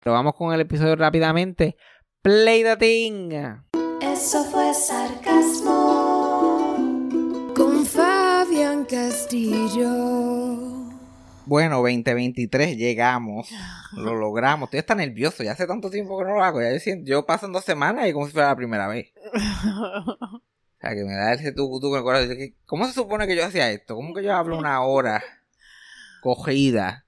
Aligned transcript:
Pero 0.00 0.14
vamos 0.14 0.34
con 0.34 0.52
el 0.54 0.60
episodio 0.60 0.94
rápidamente. 0.96 1.76
Play 2.22 2.62
the 2.62 2.76
thing. 2.76 3.30
Eso 4.00 4.44
fue 4.44 4.72
sarcasmo. 4.74 5.74
Con 7.54 7.84
Fabián 7.84 8.84
Castillo. 8.84 9.88
Bueno, 11.46 11.76
2023 11.76 12.76
llegamos. 12.76 13.48
Lo 13.92 14.14
logramos. 14.14 14.66
Estoy 14.66 14.80
hasta 14.80 14.94
nervioso. 14.94 15.42
Ya 15.42 15.52
hace 15.52 15.66
tanto 15.66 15.90
tiempo 15.90 16.18
que 16.18 16.24
no 16.26 16.34
lo 16.36 16.44
hago. 16.44 16.60
Ya 16.60 16.72
yo, 16.72 16.78
siento, 16.78 17.10
yo 17.10 17.26
pasan 17.26 17.52
dos 17.52 17.64
semanas 17.64 18.06
y 18.06 18.12
como 18.12 18.26
si 18.26 18.32
fuera 18.32 18.48
la 18.48 18.56
primera 18.56 18.86
vez. 18.86 19.12
O 20.78 20.80
sea, 20.80 20.94
que 20.94 21.02
me 21.02 21.12
da 21.12 21.32
ese 21.32 21.50
tú 21.50 21.68
con 21.80 21.96
el 21.98 22.04
corazón. 22.04 22.36
¿Cómo 22.64 22.86
se 22.86 22.92
supone 22.92 23.26
que 23.26 23.34
yo 23.34 23.44
hacía 23.44 23.68
esto? 23.72 23.96
¿Cómo 23.96 24.14
que 24.14 24.22
yo 24.22 24.32
hablo 24.32 24.56
una 24.56 24.80
hora 24.82 25.24
cogida? 26.22 27.04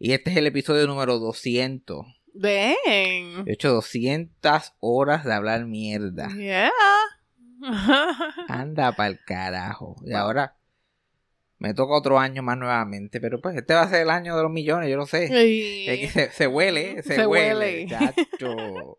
Y 0.00 0.12
este 0.14 0.30
es 0.30 0.36
el 0.38 0.46
episodio 0.46 0.86
número 0.86 1.18
200. 1.18 2.06
Ven. 2.32 2.74
He 3.46 3.52
hecho 3.52 3.70
200 3.72 4.72
horas 4.80 5.24
de 5.24 5.32
hablar 5.34 5.66
mierda. 5.66 6.28
Yeah. 6.36 6.70
Anda 8.48 8.92
pa'l 8.92 9.20
carajo. 9.26 9.96
Y 10.04 10.12
ahora 10.14 10.56
me 11.58 11.74
toca 11.74 11.92
otro 11.94 12.18
año 12.18 12.42
más 12.42 12.56
nuevamente. 12.56 13.20
Pero 13.20 13.40
pues 13.42 13.56
este 13.56 13.74
va 13.74 13.82
a 13.82 13.88
ser 13.90 14.02
el 14.02 14.10
año 14.10 14.36
de 14.36 14.42
los 14.42 14.50
millones, 14.50 14.88
yo 14.88 14.96
lo 14.96 15.06
sé. 15.06 15.26
Y- 15.46 15.86
Es 15.88 16.00
que 16.00 16.08
se, 16.08 16.30
se 16.30 16.46
huele, 16.46 17.02
se, 17.02 17.16
Se 17.16 17.26
huele. 17.26 17.54
huele. 17.54 17.86
chacho. 17.88 18.96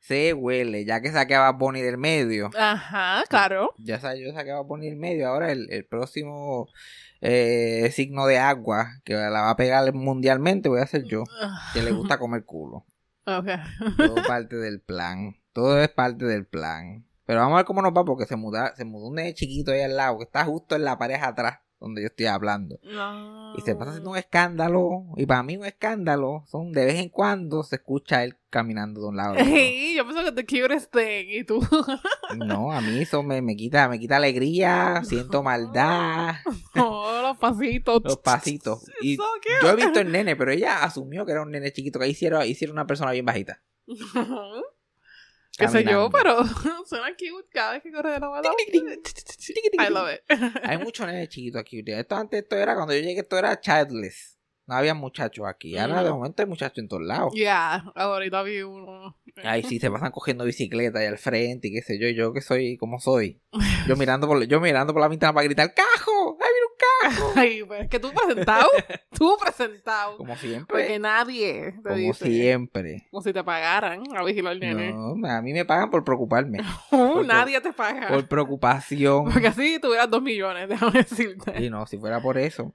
se 0.00 0.32
huele. 0.34 0.84
Ya 0.84 1.00
que 1.00 1.12
saqué 1.12 1.36
a 1.36 1.40
Bad 1.52 1.58
Bunny 1.58 1.82
del 1.82 1.98
medio. 1.98 2.50
Ajá, 2.58 3.22
claro. 3.28 3.74
Ya 3.78 4.00
sabes, 4.00 4.20
yo 4.24 4.32
saqué 4.32 4.50
a 4.50 4.56
Bad 4.56 4.64
Bunny 4.66 4.86
del 4.88 4.96
medio. 4.96 5.28
Ahora 5.28 5.52
el, 5.52 5.68
el 5.70 5.84
próximo 5.86 6.68
eh, 7.28 7.90
signo 7.92 8.26
de 8.26 8.38
agua 8.38 9.00
que 9.04 9.14
la 9.14 9.30
va 9.30 9.50
a 9.50 9.56
pegar 9.56 9.92
mundialmente 9.92 10.68
voy 10.68 10.80
a 10.80 10.86
ser 10.86 11.04
yo. 11.04 11.24
Que 11.72 11.82
le 11.82 11.90
gusta 11.90 12.18
comer 12.18 12.44
culo. 12.44 12.86
Ok. 13.26 13.48
Todo 13.96 14.14
parte 14.26 14.56
del 14.56 14.80
plan. 14.80 15.36
Todo 15.52 15.80
es 15.80 15.88
parte 15.88 16.24
del 16.24 16.46
plan. 16.46 17.04
Pero 17.24 17.40
vamos 17.40 17.54
a 17.54 17.56
ver 17.56 17.64
cómo 17.66 17.82
nos 17.82 17.92
va 17.92 18.04
porque 18.04 18.26
se 18.26 18.36
muda, 18.36 18.74
se 18.76 18.84
mudó 18.84 19.08
un 19.08 19.16
nene 19.16 19.34
chiquito 19.34 19.72
ahí 19.72 19.80
al 19.80 19.96
lado 19.96 20.18
que 20.18 20.24
está 20.24 20.44
justo 20.44 20.76
en 20.76 20.84
la 20.84 20.96
pareja 20.98 21.28
atrás 21.28 21.58
donde 21.86 22.02
yo 22.02 22.08
estoy 22.08 22.26
hablando. 22.26 22.78
No. 22.82 23.54
Y 23.56 23.60
se 23.62 23.74
pasa 23.74 23.90
haciendo 23.90 24.10
un 24.10 24.16
escándalo. 24.16 25.04
Y 25.16 25.26
para 25.26 25.42
mí 25.42 25.56
un 25.56 25.64
escándalo 25.64 26.44
son 26.46 26.72
de 26.72 26.84
vez 26.84 26.96
en 26.96 27.08
cuando 27.08 27.62
se 27.62 27.76
escucha 27.76 28.24
él 28.24 28.36
caminando 28.50 29.00
de 29.00 29.08
un 29.08 29.16
lado 29.16 29.34
al 29.34 29.42
otro. 29.42 29.54
Ey, 29.54 29.94
yo 29.96 30.04
pienso 30.04 30.24
que 30.24 30.32
te 30.32 30.44
quiebres 30.44 30.88
y 31.28 31.44
tú. 31.44 31.60
No, 32.36 32.72
a 32.72 32.80
mí 32.80 32.98
eso 32.98 33.22
me, 33.22 33.40
me 33.40 33.54
quita, 33.54 33.88
me 33.88 34.00
quita 34.00 34.16
alegría, 34.16 35.02
siento 35.04 35.42
maldad, 35.44 36.34
oh, 36.76 37.20
los 37.22 37.36
pasitos. 37.38 38.02
los 38.04 38.18
pasitos. 38.18 38.82
Y 39.00 39.16
So 39.16 39.24
yo 39.62 39.70
he 39.70 39.76
visto 39.76 40.00
el 40.00 40.10
nene, 40.10 40.34
pero 40.34 40.50
ella 40.50 40.82
asumió 40.82 41.24
que 41.24 41.32
era 41.32 41.42
un 41.42 41.52
nene 41.52 41.72
chiquito, 41.72 42.00
que 42.00 42.08
hiciera, 42.08 42.44
hiciera 42.44 42.72
una 42.72 42.86
persona 42.86 43.12
bien 43.12 43.24
bajita. 43.24 43.62
Qué 45.58 45.68
sé 45.68 45.84
yo, 45.84 46.10
pero 46.10 46.44
suena 46.86 47.08
cute 47.12 47.48
cada 47.50 47.72
vez 47.72 47.82
que 47.82 47.90
corre 47.92 48.12
de 48.12 48.20
la 48.20 48.28
mano. 48.28 48.50
I 49.78 49.90
love 49.90 50.08
it. 50.12 50.20
Hay 50.64 50.78
muchos 50.78 51.06
nenes 51.06 51.28
chiquitos 51.28 51.60
aquí. 51.60 51.82
Esto 51.86 52.16
antes 52.16 52.42
esto 52.42 52.56
era, 52.56 52.74
cuando 52.74 52.94
yo 52.94 53.00
llegué, 53.00 53.20
esto 53.20 53.38
era 53.38 53.58
childless. 53.60 54.34
No 54.68 54.74
había 54.74 54.94
muchachos 54.94 55.46
aquí. 55.48 55.78
Ahora 55.78 56.02
de 56.02 56.08
No. 56.10 56.16
momento 56.16 56.42
hay 56.42 56.48
muchachos 56.48 56.78
en 56.78 56.88
todos 56.88 57.02
lados. 57.04 57.32
Yeah, 57.34 57.84
ahorita 57.94 58.42
vi 58.42 58.62
uno. 58.62 59.16
Ay, 59.44 59.62
sí, 59.62 59.78
se 59.78 59.88
pasan 59.90 60.10
cogiendo 60.10 60.44
bicicleta 60.44 60.98
ahí 60.98 61.06
al 61.06 61.18
frente 61.18 61.68
y 61.68 61.72
qué 61.72 61.82
sé 61.82 62.00
yo, 62.00 62.08
yo 62.08 62.32
que 62.32 62.40
soy 62.40 62.76
como 62.76 62.98
soy. 62.98 63.40
Yo 63.86 63.94
mirando 63.94 64.26
por, 64.26 64.42
yo 64.48 64.60
mirando 64.60 64.92
por 64.92 65.00
la 65.00 65.06
ventana 65.08 65.32
para 65.32 65.44
gritar, 65.44 65.72
¡cajo! 65.72 66.10
Pues 67.66 67.82
es 67.82 67.88
que 67.88 67.98
tú 68.00 68.12
presentado. 68.12 68.68
tú 69.10 69.36
presentado. 69.40 70.16
Como 70.16 70.36
siempre. 70.36 70.66
Porque 70.76 70.98
nadie 70.98 71.72
te 71.72 71.82
Como 71.82 71.94
dice. 71.96 72.24
siempre. 72.26 73.06
Como 73.10 73.22
si 73.22 73.32
te 73.32 73.42
pagaran 73.44 74.02
a 74.16 74.24
vigilar 74.24 74.52
al 74.52 74.60
nene. 74.60 74.92
No, 74.92 75.14
a 75.28 75.42
mí 75.42 75.52
me 75.52 75.64
pagan 75.64 75.90
por 75.90 76.04
preocuparme. 76.04 76.58
Uh, 76.90 77.14
por- 77.14 77.26
nadie 77.26 77.60
te 77.60 77.72
paga. 77.72 78.08
Por 78.08 78.26
preocupación. 78.28 79.24
Porque 79.30 79.48
así 79.48 79.78
tuvieras 79.80 80.08
dos 80.10 80.22
millones, 80.22 80.68
déjame 80.68 81.02
decirte. 81.02 81.62
Y 81.62 81.68
no, 81.70 81.86
si 81.86 81.98
fuera 81.98 82.20
por 82.20 82.38
eso. 82.38 82.74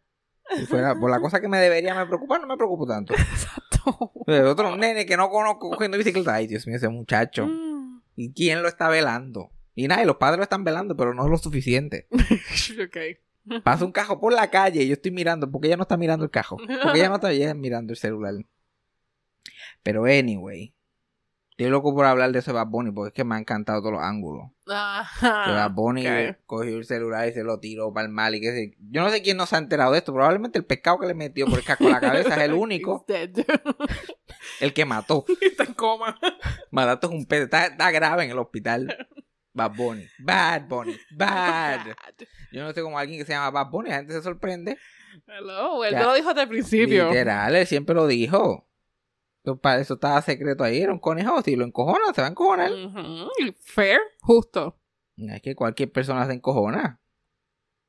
Si 0.56 0.66
fuera 0.66 0.96
por 0.96 1.10
la 1.10 1.20
cosa 1.22 1.40
que 1.40 1.48
me 1.48 1.58
debería 1.60 1.96
me 1.96 2.06
preocupar, 2.06 2.42
no 2.42 2.48
me 2.48 2.58
preocupo 2.58 2.86
tanto. 2.86 3.14
Exacto. 3.14 4.12
Pero 4.26 4.52
otro 4.52 4.76
nene 4.76 5.06
que 5.06 5.16
no 5.18 5.30
conozco 5.30 5.70
cogiendo 5.70 5.98
bicicleta. 5.98 6.36
Ay, 6.36 6.48
Dios 6.48 6.68
mío, 6.68 6.76
ese 6.76 6.90
muchacho. 6.90 7.48
Mm. 7.48 8.02
¿Y 8.16 8.34
quién 8.34 8.62
lo 8.62 8.68
está 8.68 8.90
velando? 8.90 9.50
Y 9.74 9.88
nada, 9.88 10.04
y 10.04 10.06
los 10.06 10.18
padres 10.18 10.38
lo 10.38 10.44
están 10.44 10.64
velando, 10.66 10.96
pero 10.98 11.14
no 11.14 11.24
es 11.24 11.32
lo 11.32 11.38
suficiente. 11.38 12.08
ok. 12.12 12.98
Pasa 13.64 13.86
un 13.86 13.92
cajo 13.92 14.20
por 14.20 14.34
la 14.34 14.50
calle 14.50 14.84
y 14.84 14.88
yo 14.88 14.94
estoy 14.94 15.12
mirando, 15.12 15.50
porque 15.50 15.68
ella 15.68 15.78
no 15.78 15.84
está 15.84 15.98
mirando 15.98 16.26
el 16.26 16.32
cajo. 16.32 16.58
Porque 16.58 17.00
ella 17.00 17.10
no 17.10 17.16
está 17.16 17.32
ella 17.32 17.54
mirando 17.54 17.94
el 17.94 17.98
celular. 17.98 18.36
Pero 19.84 20.06
anyway. 20.06 20.74
Estoy 21.52 21.70
loco 21.70 21.94
por 21.94 22.06
hablar 22.06 22.32
de 22.32 22.40
ese 22.40 22.52
Bad 22.52 22.68
Bunny 22.68 22.92
porque 22.92 23.10
es 23.10 23.14
que 23.14 23.24
me 23.24 23.36
han 23.36 23.42
encantado 23.42 23.82
todos 23.82 23.94
los 23.94 24.02
ángulos. 24.02 24.50
Que 24.66 24.74
Ajá. 24.74 25.52
Bad 25.52 25.72
Bunny 25.72 26.04
cogió 26.48 26.78
el 26.78 26.86
celular 26.86 27.28
y 27.28 27.34
se 27.34 27.44
lo 27.44 27.60
tiró 27.60 27.94
para 27.94 28.08
el 28.08 28.12
mal 28.12 28.34
y 28.34 28.42
que 28.42 28.52
se... 28.52 28.78
Yo 28.90 29.04
no 29.04 29.12
sé 29.12 29.22
quién 29.22 29.38
no 29.38 29.46
se 29.46 29.58
ha 29.58 29.60
enterado 29.60 29.92
de 29.92 30.00
esto. 30.00 30.12
Probablemente 30.12 30.58
el 30.58 30.66
pescado 30.66 30.98
que 30.98 31.06
le 31.06 31.14
metió 31.14 31.46
por 31.46 31.60
el 31.60 31.66
casco 31.66 31.86
a 31.86 31.92
la 31.92 32.00
cabeza 32.00 32.36
es 32.36 32.42
el 32.42 32.54
único. 32.54 33.06
El 34.60 34.74
que 34.74 34.86
mató. 34.86 35.26
Está 35.42 35.66
en 35.66 35.74
coma. 35.74 36.20
Matato 36.72 37.08
es 37.08 37.14
un 37.14 37.26
pez. 37.26 37.44
Está, 37.44 37.68
está 37.68 37.92
grave 37.92 38.24
en 38.24 38.32
el 38.32 38.40
hospital. 38.40 39.08
Bad 39.54 39.76
Bunny. 39.76 40.08
Bad 40.20 40.68
Bunny. 40.68 40.96
Bad. 41.18 41.88
Yo 42.52 42.64
no 42.64 42.72
sé 42.74 42.82
cómo 42.82 42.98
alguien 42.98 43.20
que 43.20 43.26
se 43.26 43.34
llama 43.34 43.52
Bad 43.52 43.70
Bunny. 43.70 43.90
La 43.90 43.98
gente 43.98 44.14
se 44.14 44.22
sorprende. 44.22 44.78
Hello, 45.28 45.84
él 45.84 45.92
Ya. 45.92 46.04
lo 46.04 46.14
dijo 46.14 46.30
desde 46.30 46.44
el 46.44 46.50
principio. 46.50 47.10
Literal, 47.10 47.56
él 47.56 47.68
siempre 47.68 47.94
lo 47.96 48.08
dijo. 48.08 48.68
Eso, 49.44 49.94
estaba 49.96 50.22
secreto 50.22 50.64
ahí. 50.64 50.82
Era 50.82 50.94
un 50.94 51.00
conejo. 51.00 51.42
Si 51.42 51.56
lo 51.56 51.66
encojonan, 51.66 52.14
se 52.14 52.22
va 52.22 52.28
a 52.28 52.32
encojonar. 52.32 52.72
Fair, 53.62 54.00
justo. 54.22 54.80
Es 55.18 55.42
que 55.42 55.56
cualquier 55.56 55.92
persona 55.92 56.26
se 56.28 56.34
encojona. 56.34 57.01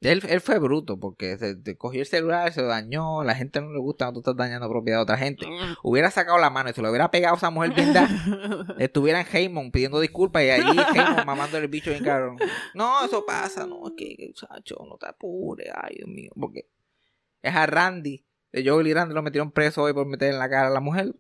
Él, 0.03 0.23
él 0.29 0.41
fue 0.41 0.59
bruto 0.59 0.99
porque 0.99 1.37
se, 1.39 1.77
cogió 1.77 2.01
el 2.01 2.07
celular, 2.07 2.53
se 2.53 2.61
lo 2.61 2.69
dañó. 2.69 3.23
La 3.25 3.35
gente 3.35 3.61
no 3.61 3.73
le 3.73 3.79
gusta 3.79 4.07
cuando 4.07 4.21
tú 4.21 4.31
estás 4.31 4.37
dañando 4.37 4.69
propiedad 4.69 4.99
de 4.99 5.03
otra 5.03 5.17
gente. 5.17 5.47
Mm. 5.47 5.77
Hubiera 5.83 6.11
sacado 6.11 6.39
la 6.39 6.51
mano 6.51 6.71
y 6.71 6.73
se 6.73 6.83
lo 6.83 6.91
hubiera 6.91 7.11
pegado 7.11 7.35
a 7.35 7.39
esa 7.39 7.51
mujer 7.51 7.73
bien 7.75 7.93
Estuviera 8.79 9.21
en 9.21 9.27
Heymon 9.31 9.71
pidiendo 9.71 10.01
disculpas 10.01 10.43
y 10.43 10.51
allí 10.51 10.79
Heymon 10.95 11.25
mamando 11.27 11.59
el 11.59 11.69
bicho 11.69 11.91
bien 11.91 12.05
caro. 12.05 12.37
No, 12.75 13.05
eso 13.05 13.25
pasa, 13.25 13.67
no, 13.67 13.87
es 13.87 13.95
que, 13.97 14.17
que, 14.17 14.27
muchacho, 14.29 14.77
no 14.89 14.97
te 14.97 15.07
apures, 15.07 15.69
ay, 15.75 15.97
Dios 15.97 16.09
mío, 16.09 16.31
porque 16.39 16.69
es 17.43 17.55
a 17.55 17.67
Randy, 17.67 18.25
de 18.53 18.69
Joel 18.69 18.87
y 18.87 18.95
Randy 18.95 19.15
lo 19.15 19.23
metieron 19.23 19.51
preso 19.51 19.83
hoy 19.83 19.93
por 19.93 20.07
meter 20.07 20.33
en 20.33 20.39
la 20.39 20.49
cara 20.49 20.69
a 20.69 20.71
la 20.71 20.81
mujer. 20.81 21.15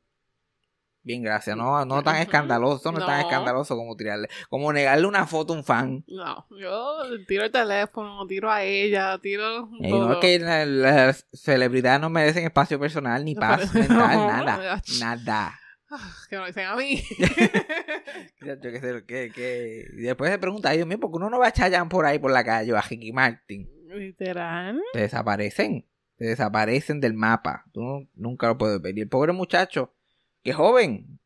Bien, 1.05 1.23
gracias. 1.23 1.57
No, 1.57 1.85
no 1.85 2.03
tan 2.03 2.17
escandaloso, 2.23 2.93
no, 2.93 2.99
es 3.01 3.07
tan 3.07 3.21
No. 3.21 3.27
escandaloso 3.29 3.77
como 3.77 3.97
tirarle, 3.97 4.29
como 4.49 4.73
negarle 4.73 5.07
una 5.07 5.27
foto 5.27 5.53
a 5.53 5.57
un 5.57 5.65
fan. 5.65 6.05
No, 6.07 6.47
yo 6.51 6.99
tiro 7.27 7.45
el 7.45 7.51
teléfono, 7.51 8.27
tiro 8.27 8.51
a 8.51 8.63
ella, 8.63 9.19
tiro 9.19 9.69
Y 9.81 9.91
todo. 9.91 10.07
no 10.09 10.13
es 10.15 10.19
que 10.21 10.39
la- 10.39 10.65
las 10.67 11.27
celebridades 11.33 12.01
no 12.01 12.09
merecen 12.11 12.45
espacio 12.45 12.79
personal 12.79 13.25
ni 13.25 13.35
No, 13.35 13.41
paz 13.41 13.69
pero- 13.73 13.89
mental, 13.89 14.17
no, 14.17 14.27
nada. 14.45 14.83
Nada. 15.01 15.59
Ah, 15.95 16.11
Que 16.31 16.37
me 16.37 16.41
lo 16.43 16.47
dicen 16.47 16.67
a 16.67 16.77
mí. 16.77 17.03
Yo 18.41 18.61
qué 18.61 18.81
sé, 18.81 19.05
que, 19.07 19.31
que... 19.31 19.85
Y 19.93 20.03
después 20.03 20.31
se 20.31 20.39
pregunta, 20.39 20.71
ay 20.71 20.79
Dios 20.79 20.89
mío, 20.89 20.99
¿por 20.99 21.11
qué 21.11 21.17
uno 21.17 21.31
no 21.31 21.39
va 21.39 21.49
a 21.49 21.53
Chayanne 21.53 21.89
por 21.91 22.07
ahí 22.07 22.19
por 22.19 22.31
la 22.31 22.45
calle 22.45 22.73
o 22.73 22.77
a 22.77 22.81
Ricky 22.81 23.13
Martin? 23.13 23.69
Literal. 23.89 24.81
Se 24.95 25.01
desaparecen, 25.01 25.87
se 26.17 26.25
desaparecen 26.25 27.01
del 27.01 27.15
mapa. 27.15 27.65
Tú 27.73 27.83
no- 27.83 28.09
nunca 28.15 28.47
lo 28.49 28.57
puedes 28.59 28.81
ver. 28.81 28.97
Y 28.97 29.03
el 29.03 29.09
pobre 29.09 29.33
muchacho, 29.33 29.95
que 30.43 30.51
es 30.51 30.57
joven, 30.57 31.19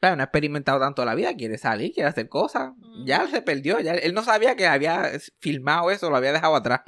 claro, 0.00 0.16
no 0.16 0.22
ha 0.22 0.24
experimentado 0.24 0.80
tanto 0.80 1.04
la 1.04 1.14
vida, 1.14 1.34
quiere 1.36 1.58
salir, 1.58 1.92
quiere 1.92 2.08
hacer 2.08 2.28
cosas. 2.28 2.72
Ya 3.04 3.26
se 3.28 3.42
perdió, 3.42 3.80
ya 3.80 3.94
él 3.94 4.12
no 4.14 4.22
sabía 4.22 4.56
que 4.56 4.66
había 4.66 5.10
filmado 5.40 5.90
eso, 5.90 6.10
lo 6.10 6.16
había 6.16 6.32
dejado 6.32 6.56
atrás. 6.56 6.82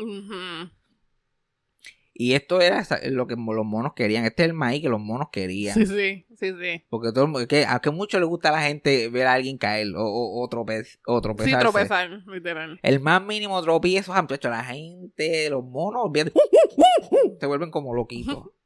Y 2.14 2.34
esto 2.34 2.60
era 2.60 2.86
lo 3.06 3.26
que 3.26 3.36
los 3.36 3.64
monos 3.64 3.94
querían. 3.96 4.24
Este 4.26 4.42
es 4.42 4.48
el 4.50 4.54
maíz 4.54 4.82
que 4.82 4.88
los 4.90 5.00
monos 5.00 5.28
querían. 5.32 5.74
Sí, 5.74 5.86
sí, 5.86 6.26
sí, 6.38 6.52
sí. 6.60 6.84
Porque 6.90 7.10
todo 7.10 7.38
el 7.40 7.48
que 7.48 7.64
a 7.66 7.80
que 7.80 7.90
mucho 7.90 8.20
le 8.20 8.26
gusta 8.26 8.50
a 8.50 8.52
la 8.52 8.62
gente 8.62 9.08
ver 9.08 9.26
a 9.26 9.32
alguien 9.32 9.56
caer 9.56 9.88
o, 9.96 10.04
o, 10.04 10.42
o 10.44 10.48
trope- 10.50 10.98
o 11.06 11.22
Sí, 11.42 11.50
tropezar, 11.58 12.10
literal. 12.26 12.78
El 12.82 13.00
más 13.00 13.24
mínimo 13.24 13.60
tropiezo, 13.62 14.12
muchachos, 14.12 14.50
la 14.50 14.62
gente, 14.62 15.48
los 15.48 15.64
monos, 15.64 16.10
se 17.40 17.46
vuelven 17.46 17.70
como 17.70 17.94
loquitos. 17.94 18.44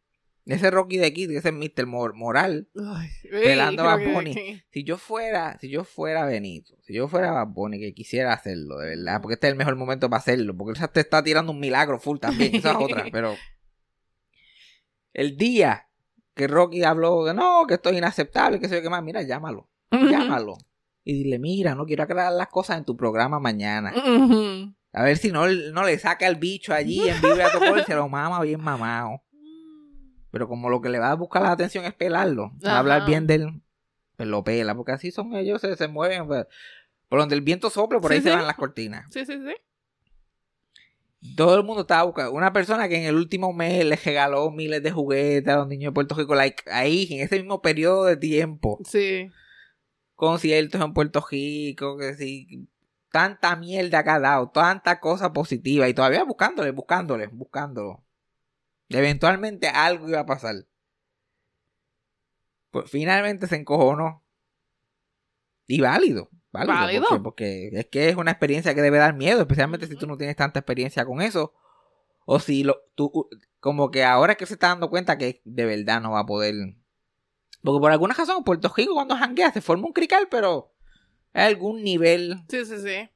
Ese 0.46 0.70
Rocky 0.70 0.96
de 0.98 1.06
aquí, 1.06 1.24
ese 1.24 1.50
Mr. 1.50 1.86
Mor- 1.86 2.14
Moral, 2.14 2.68
Ay, 2.94 3.08
Pelando 3.30 3.82
a 3.82 3.96
Bunny. 3.96 4.32
que- 4.34 4.62
si 4.70 4.84
yo 4.84 4.96
fuera, 4.96 5.58
si 5.60 5.68
yo 5.68 5.82
fuera 5.84 6.24
Benito, 6.24 6.76
si 6.82 6.94
yo 6.94 7.08
fuera 7.08 7.32
Bad 7.32 7.48
Bunny, 7.48 7.80
que 7.80 7.92
quisiera 7.94 8.32
hacerlo, 8.32 8.78
de 8.78 8.90
verdad, 8.96 9.20
porque 9.20 9.34
este 9.34 9.48
es 9.48 9.52
el 9.52 9.58
mejor 9.58 9.74
momento 9.74 10.08
para 10.08 10.20
hacerlo, 10.20 10.56
porque 10.56 10.78
él 10.80 10.88
te 10.90 11.00
está 11.00 11.22
tirando 11.24 11.50
un 11.52 11.58
milagro 11.58 11.98
full 11.98 12.18
también, 12.18 12.54
esa 12.54 12.70
es 12.70 12.76
otra, 12.76 13.06
pero 13.12 13.34
el 15.12 15.36
día 15.36 15.88
que 16.34 16.46
Rocky 16.46 16.84
habló 16.84 17.24
de 17.24 17.34
no, 17.34 17.66
que 17.66 17.74
esto 17.74 17.90
es 17.90 17.96
inaceptable, 17.96 18.60
que 18.60 18.68
sé 18.68 18.76
yo 18.76 18.82
qué 18.82 18.90
más, 18.90 19.02
mira, 19.02 19.22
llámalo, 19.22 19.68
llámalo. 19.90 20.58
Y 21.02 21.12
dile, 21.24 21.38
mira, 21.38 21.74
no 21.74 21.86
quiero 21.86 22.02
aclarar 22.02 22.32
las 22.32 22.48
cosas 22.48 22.78
en 22.78 22.84
tu 22.84 22.96
programa 22.96 23.38
mañana. 23.40 23.92
A 24.92 25.02
ver 25.04 25.16
si 25.18 25.30
no, 25.30 25.46
no 25.46 25.84
le 25.84 25.98
saca 25.98 26.26
el 26.26 26.36
bicho 26.36 26.72
allí 26.74 27.08
en 27.08 27.20
vivo 27.20 27.36
y 27.36 27.40
a 27.40 27.50
todo 27.52 27.78
y 27.78 27.82
se 27.84 27.94
lo 27.94 28.08
mama 28.08 28.40
bien 28.42 28.60
mamado. 28.60 29.22
Pero 30.36 30.48
como 30.48 30.68
lo 30.68 30.82
que 30.82 30.90
le 30.90 30.98
va 30.98 31.12
a 31.12 31.14
buscar 31.14 31.40
la 31.40 31.52
atención 31.52 31.86
es 31.86 31.94
pelarlo, 31.94 32.52
Ajá. 32.62 32.80
hablar 32.80 33.06
bien 33.06 33.26
de 33.26 33.36
él, 33.36 33.62
pues 34.18 34.28
lo 34.28 34.44
pela, 34.44 34.74
porque 34.74 34.92
así 34.92 35.10
son 35.10 35.34
ellos, 35.34 35.62
se, 35.62 35.74
se 35.76 35.88
mueven. 35.88 36.26
pues, 36.26 36.44
por 37.08 37.20
donde 37.20 37.34
el 37.36 37.40
viento 37.40 37.70
sopla, 37.70 38.00
por 38.00 38.12
ahí 38.12 38.18
Sí, 38.18 38.24
se 38.24 38.34
van 38.36 38.46
las 38.46 38.56
cortinas. 38.56 39.06
Sí, 39.10 39.24
sí, 39.24 39.32
sí. 39.32 39.54
Todo 41.38 41.56
el 41.56 41.64
mundo 41.64 41.80
estaba 41.80 42.02
buscando. 42.02 42.32
Una 42.32 42.52
persona 42.52 42.86
que 42.86 42.98
en 42.98 43.04
el 43.04 43.14
último 43.14 43.54
mes 43.54 43.82
le 43.86 43.96
regaló 43.96 44.50
miles 44.50 44.82
de 44.82 44.90
juguetes 44.90 45.48
a 45.54 45.56
los 45.56 45.68
niños 45.68 45.92
de 45.92 45.94
Puerto 45.94 46.14
Rico, 46.14 46.34
like, 46.34 46.70
ahí, 46.70 47.08
en 47.10 47.20
ese 47.24 47.38
mismo 47.38 47.62
periodo 47.62 48.04
de 48.04 48.18
tiempo, 48.18 48.78
Sí. 48.84 49.30
conciertos 50.16 50.82
en 50.82 50.92
Puerto 50.92 51.24
Rico, 51.30 51.96
que 51.96 52.12
sí, 52.12 52.68
tanta 53.10 53.56
mierda 53.56 54.04
que 54.04 54.10
ha 54.10 54.20
dado, 54.20 54.50
tanta 54.50 55.00
cosa 55.00 55.32
positiva, 55.32 55.88
y 55.88 55.94
todavía 55.94 56.24
buscándole, 56.24 56.72
buscándole, 56.72 57.26
buscándolo. 57.28 58.02
Eventualmente 58.88 59.68
algo 59.68 60.08
iba 60.08 60.20
a 60.20 60.26
pasar. 60.26 60.66
Pues 62.70 62.90
finalmente 62.90 63.46
se 63.46 63.56
encojonó. 63.56 64.24
Y 65.66 65.80
válido. 65.80 66.30
Válido. 66.52 66.74
Válido. 66.74 67.04
Porque, 67.08 67.22
porque 67.22 67.68
es 67.72 67.86
que 67.86 68.08
es 68.08 68.16
una 68.16 68.30
experiencia 68.30 68.74
que 68.74 68.82
debe 68.82 68.98
dar 68.98 69.14
miedo, 69.14 69.40
especialmente 69.40 69.86
si 69.86 69.96
tú 69.96 70.06
no 70.06 70.16
tienes 70.16 70.36
tanta 70.36 70.60
experiencia 70.60 71.04
con 71.04 71.20
eso. 71.20 71.52
O 72.24 72.40
si 72.40 72.64
lo, 72.64 72.82
tú, 72.94 73.28
como 73.60 73.90
que 73.90 74.04
ahora 74.04 74.32
es 74.32 74.38
que 74.38 74.46
se 74.46 74.54
está 74.54 74.68
dando 74.68 74.90
cuenta 74.90 75.18
que 75.18 75.42
de 75.44 75.64
verdad 75.64 76.00
no 76.00 76.12
va 76.12 76.20
a 76.20 76.26
poder. 76.26 76.54
Porque 77.62 77.80
por 77.80 77.90
alguna 77.90 78.14
razón, 78.14 78.44
Puerto 78.44 78.72
Rico 78.76 78.94
cuando 78.94 79.16
janguea 79.16 79.52
se 79.52 79.60
forma 79.60 79.86
un 79.86 79.92
crical, 79.92 80.28
pero 80.30 80.72
hay 81.32 81.46
algún 81.46 81.82
nivel 81.82 82.44
Sí, 82.48 82.64
sí, 82.64 82.78
sí. 82.78 83.10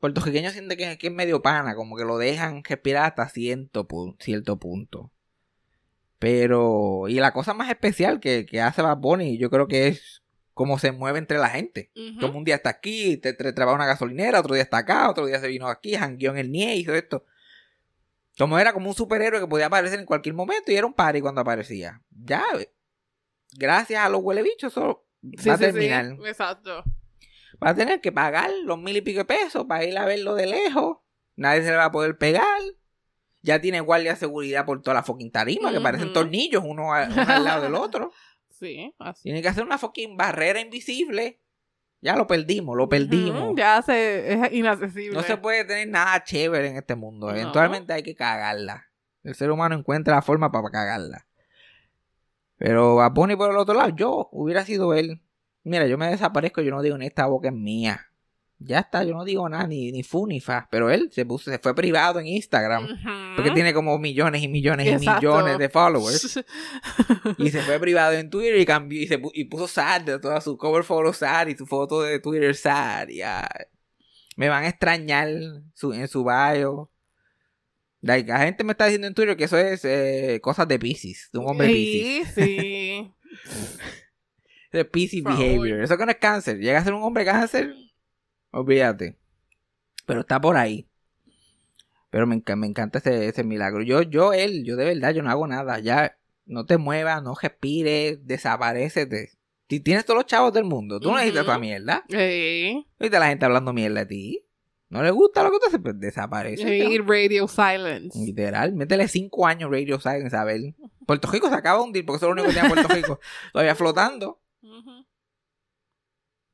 Puertorriqueño 0.00 0.50
siente 0.50 0.76
que, 0.76 0.96
que 0.98 1.06
es 1.08 1.12
medio 1.12 1.42
pana, 1.42 1.74
como 1.74 1.96
que 1.96 2.04
lo 2.04 2.18
dejan 2.18 2.62
respirar 2.64 3.04
hasta 3.06 3.28
cierto, 3.28 3.86
pu- 3.88 4.16
cierto 4.20 4.58
punto. 4.58 5.10
Pero, 6.18 7.06
y 7.08 7.14
la 7.14 7.32
cosa 7.32 7.54
más 7.54 7.68
especial 7.70 8.18
que, 8.20 8.44
que 8.44 8.60
hace 8.60 8.82
Bad 8.82 8.98
Bunny, 8.98 9.38
yo 9.38 9.50
creo 9.50 9.68
que 9.68 9.88
es 9.88 10.22
cómo 10.52 10.78
se 10.80 10.90
mueve 10.90 11.18
entre 11.20 11.38
la 11.38 11.48
gente. 11.48 11.92
Como 12.20 12.38
un 12.38 12.44
día 12.44 12.56
está 12.56 12.70
aquí, 12.70 13.16
te, 13.18 13.32
te 13.32 13.52
trabaja 13.52 13.76
una 13.76 13.86
gasolinera, 13.86 14.40
otro 14.40 14.54
día 14.54 14.64
está 14.64 14.78
acá, 14.78 15.08
otro 15.08 15.26
día 15.26 15.38
se 15.38 15.46
vino 15.48 15.68
aquí, 15.68 15.94
jangueó 15.94 16.32
en 16.32 16.38
el 16.38 16.50
NIE, 16.50 16.74
hizo 16.76 16.94
esto. 16.94 17.24
Como 18.36 18.58
era 18.58 18.72
como 18.72 18.88
un 18.88 18.94
superhéroe 18.96 19.40
que 19.40 19.46
podía 19.46 19.66
aparecer 19.66 19.98
en 20.00 20.06
cualquier 20.06 20.34
momento 20.34 20.72
y 20.72 20.76
era 20.76 20.86
un 20.86 20.94
party 20.94 21.20
cuando 21.20 21.40
aparecía. 21.40 22.02
Ya, 22.10 22.44
gracias 23.56 24.00
a 24.04 24.08
los 24.08 24.20
huele 24.22 24.42
bichos, 24.42 24.72
eso 24.72 25.04
Sí, 25.38 25.48
va 25.48 25.54
a 25.54 25.58
sí, 25.58 25.64
sí. 25.66 25.70
terminar. 25.72 26.16
Exacto. 26.24 26.84
Va 27.64 27.70
a 27.70 27.74
tener 27.74 28.00
que 28.00 28.12
pagar 28.12 28.50
los 28.64 28.78
mil 28.78 28.96
y 28.96 29.00
pico 29.00 29.18
de 29.18 29.24
pesos 29.24 29.64
para 29.66 29.84
ir 29.84 29.96
a 29.98 30.04
verlo 30.04 30.34
de 30.34 30.46
lejos. 30.46 30.98
Nadie 31.36 31.62
se 31.62 31.70
le 31.70 31.76
va 31.76 31.86
a 31.86 31.90
poder 31.92 32.16
pegar. 32.18 32.44
Ya 33.42 33.60
tiene 33.60 33.80
guardia 33.80 34.12
de 34.12 34.16
seguridad 34.18 34.64
por 34.66 34.82
toda 34.82 34.94
la 34.94 35.02
fucking 35.02 35.30
tarima, 35.30 35.72
que 35.72 35.80
parecen 35.80 36.12
tornillos 36.12 36.62
uno, 36.66 36.92
a- 36.94 37.06
uno 37.10 37.24
al 37.26 37.44
lado 37.44 37.62
del 37.62 37.74
otro. 37.74 38.12
Sí, 38.50 38.92
así. 38.98 39.22
Tiene 39.22 39.40
que 39.40 39.46
hacer 39.46 39.62
una 39.62 39.78
fucking 39.78 40.16
barrera 40.16 40.58
invisible. 40.58 41.40
Ya 42.00 42.16
lo 42.16 42.26
perdimos, 42.26 42.76
lo 42.76 42.88
perdimos. 42.88 43.54
Ya 43.56 43.80
se, 43.82 44.32
es 44.32 44.52
inaccesible. 44.52 45.14
No 45.16 45.22
se 45.22 45.36
puede 45.36 45.64
tener 45.64 45.86
nada 45.88 46.24
chévere 46.24 46.66
en 46.66 46.76
este 46.76 46.96
mundo. 46.96 47.28
No. 47.28 47.36
Eventualmente 47.36 47.92
hay 47.92 48.02
que 48.02 48.16
cagarla. 48.16 48.86
El 49.22 49.36
ser 49.36 49.52
humano 49.52 49.76
encuentra 49.76 50.16
la 50.16 50.22
forma 50.22 50.50
para 50.50 50.68
cagarla. 50.70 51.28
Pero 52.56 53.00
a 53.00 53.14
Pony 53.14 53.36
por 53.36 53.50
el 53.50 53.56
otro 53.58 53.74
lado, 53.74 53.90
yo 53.90 54.28
hubiera 54.32 54.64
sido 54.64 54.92
él. 54.94 55.22
Mira, 55.64 55.86
yo 55.86 55.98
me 55.98 56.08
desaparezco, 56.08 56.60
yo 56.62 56.70
no 56.70 56.82
digo 56.82 56.96
ni 56.98 57.06
esta 57.06 57.26
boca 57.26 57.48
es 57.48 57.54
mía. 57.54 58.04
Ya 58.60 58.80
está, 58.80 59.04
yo 59.04 59.14
no 59.14 59.24
digo 59.24 59.48
nada, 59.48 59.68
ni, 59.68 59.92
ni 59.92 60.02
fu 60.02 60.26
ni 60.26 60.40
fa. 60.40 60.66
Pero 60.68 60.90
él 60.90 61.10
se, 61.12 61.24
puso, 61.24 61.48
se 61.50 61.60
fue 61.60 61.76
privado 61.76 62.18
en 62.18 62.26
Instagram. 62.26 62.88
Porque 63.36 63.52
tiene 63.52 63.72
como 63.72 63.96
millones 64.00 64.42
y 64.42 64.48
millones 64.48 64.86
y 64.86 64.90
Exacto. 64.90 65.20
millones 65.28 65.58
de 65.58 65.68
followers. 65.68 66.44
Y 67.38 67.50
se 67.50 67.60
fue 67.62 67.78
privado 67.78 68.14
en 68.14 68.30
Twitter 68.30 68.58
y 68.58 68.66
cambió 68.66 69.00
y, 69.00 69.06
se 69.06 69.20
pu- 69.22 69.30
y 69.32 69.44
puso 69.44 69.68
sad 69.68 70.00
de 70.00 70.18
toda 70.18 70.40
su 70.40 70.56
cover 70.56 70.82
photo 70.82 71.12
sad 71.12 71.46
y 71.46 71.56
su 71.56 71.66
foto 71.66 72.02
de 72.02 72.18
Twitter 72.18 72.52
sad. 72.56 73.08
Y, 73.08 73.22
ah, 73.22 73.48
me 74.36 74.48
van 74.48 74.64
a 74.64 74.68
extrañar 74.68 75.28
su, 75.74 75.92
en 75.92 76.08
su 76.08 76.24
bio. 76.24 76.90
Like, 78.00 78.28
la 78.28 78.40
gente 78.40 78.64
me 78.64 78.72
está 78.72 78.86
diciendo 78.86 79.06
en 79.06 79.14
Twitter 79.14 79.36
que 79.36 79.44
eso 79.44 79.56
es 79.58 79.84
eh, 79.84 80.40
cosas 80.42 80.66
de 80.66 80.78
Pisces, 80.80 81.28
de 81.32 81.38
un 81.38 81.48
hombre 81.48 81.68
Pisces. 81.68 82.34
Sí, 82.34 82.42
sí. 82.44 83.14
De 84.72 84.84
Por 84.84 85.36
behavior. 85.38 85.80
Eso 85.82 85.96
que 85.96 86.04
no 86.04 86.10
es 86.10 86.18
cáncer. 86.18 86.58
Llega 86.58 86.78
a 86.78 86.84
ser 86.84 86.92
un 86.94 87.02
hombre 87.02 87.24
cáncer, 87.24 87.74
olvídate. 88.50 89.16
Pero 90.06 90.20
está 90.20 90.40
por 90.40 90.56
ahí. 90.56 90.86
Pero 92.10 92.26
me, 92.26 92.36
enca- 92.36 92.56
me 92.56 92.66
encanta 92.66 92.98
ese, 92.98 93.26
ese 93.28 93.44
milagro. 93.44 93.82
Yo, 93.82 94.02
yo, 94.02 94.32
él, 94.32 94.64
yo 94.64 94.76
de 94.76 94.84
verdad, 94.86 95.12
yo 95.12 95.22
no 95.22 95.30
hago 95.30 95.46
nada. 95.46 95.78
Ya 95.78 96.16
no 96.46 96.64
te 96.64 96.78
muevas, 96.78 97.22
no 97.22 97.34
respires, 97.40 98.26
desaparecete. 98.26 99.32
Si 99.68 99.80
tienes 99.80 100.06
todos 100.06 100.16
los 100.18 100.26
chavos 100.26 100.52
del 100.54 100.64
mundo, 100.64 100.98
tú 100.98 101.10
no 101.10 101.16
necesitas 101.16 101.44
toda 101.44 101.58
mierda. 101.58 102.04
Sí. 102.08 102.86
Ahorita 102.98 103.18
la 103.18 103.28
gente 103.28 103.44
hablando 103.44 103.72
mierda 103.74 104.00
de 104.00 104.06
ti. 104.06 104.44
No 104.88 105.02
le 105.02 105.10
gusta 105.10 105.42
lo 105.42 105.50
que 105.50 105.58
tú 105.58 105.66
haces, 105.66 105.80
pues 105.82 106.00
desaparece. 106.00 106.62
Sí, 106.66 106.98
radio 106.98 107.46
silence. 107.46 108.18
Literal, 108.18 108.72
métele 108.72 109.06
cinco 109.06 109.46
años 109.46 109.70
Radio 109.70 110.00
Silence 110.00 110.34
a 110.34 110.44
ver. 110.44 110.60
Puerto 111.06 111.30
Rico 111.30 111.50
se 111.50 111.54
acaba 111.56 111.78
de 111.78 111.84
hundir 111.84 112.06
porque 112.06 112.16
eso 112.16 112.30
es 112.30 112.34
lo 112.34 112.42
único 112.42 112.48
que 112.48 112.54
tiene 112.54 112.70
Puerto 112.70 112.94
Rico 112.94 113.20
todavía 113.52 113.74
flotando. 113.74 114.40
Ujú. 114.68 115.06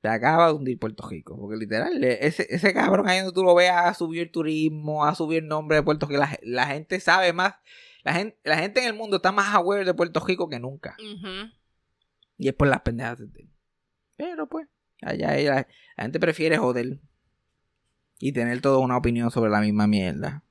Se 0.02 0.08
acaba 0.08 0.48
de 0.48 0.52
hundir 0.52 0.78
Puerto 0.78 1.08
Rico. 1.08 1.36
Porque 1.38 1.56
literal, 1.56 2.02
ese, 2.04 2.46
ese 2.50 2.74
cabrón 2.74 3.08
ahí 3.08 3.18
donde 3.20 3.32
tú 3.32 3.42
lo 3.42 3.54
veas 3.54 3.86
ha 3.86 3.94
subido 3.94 4.22
el 4.22 4.30
turismo, 4.30 5.04
ha 5.04 5.14
subido 5.14 5.40
el 5.40 5.48
nombre 5.48 5.76
de 5.76 5.82
Puerto 5.82 6.06
Rico. 6.06 6.20
La, 6.20 6.38
la 6.42 6.66
gente 6.66 7.00
sabe 7.00 7.32
más. 7.32 7.54
La 8.02 8.12
gente, 8.12 8.38
la 8.44 8.58
gente 8.58 8.80
en 8.80 8.86
el 8.86 8.94
mundo 8.94 9.16
está 9.16 9.32
más 9.32 9.54
aware 9.54 9.84
de 9.84 9.94
Puerto 9.94 10.20
Rico 10.20 10.48
que 10.50 10.60
nunca. 10.60 10.94
Y 12.36 12.48
es 12.48 12.54
por 12.54 12.68
las 12.68 12.82
pendejas 12.82 13.18
de. 13.18 13.48
Pero 14.16 14.46
pues, 14.46 14.68
allá 15.00 15.36
ella, 15.36 15.66
la 15.96 16.02
gente 16.04 16.20
prefiere 16.20 16.58
joder. 16.58 17.00
Y 18.18 18.32
tener 18.32 18.60
toda 18.60 18.78
una 18.78 18.98
opinión 18.98 19.30
sobre 19.30 19.50
la 19.50 19.60
misma 19.60 19.86
mierda. 19.86 20.44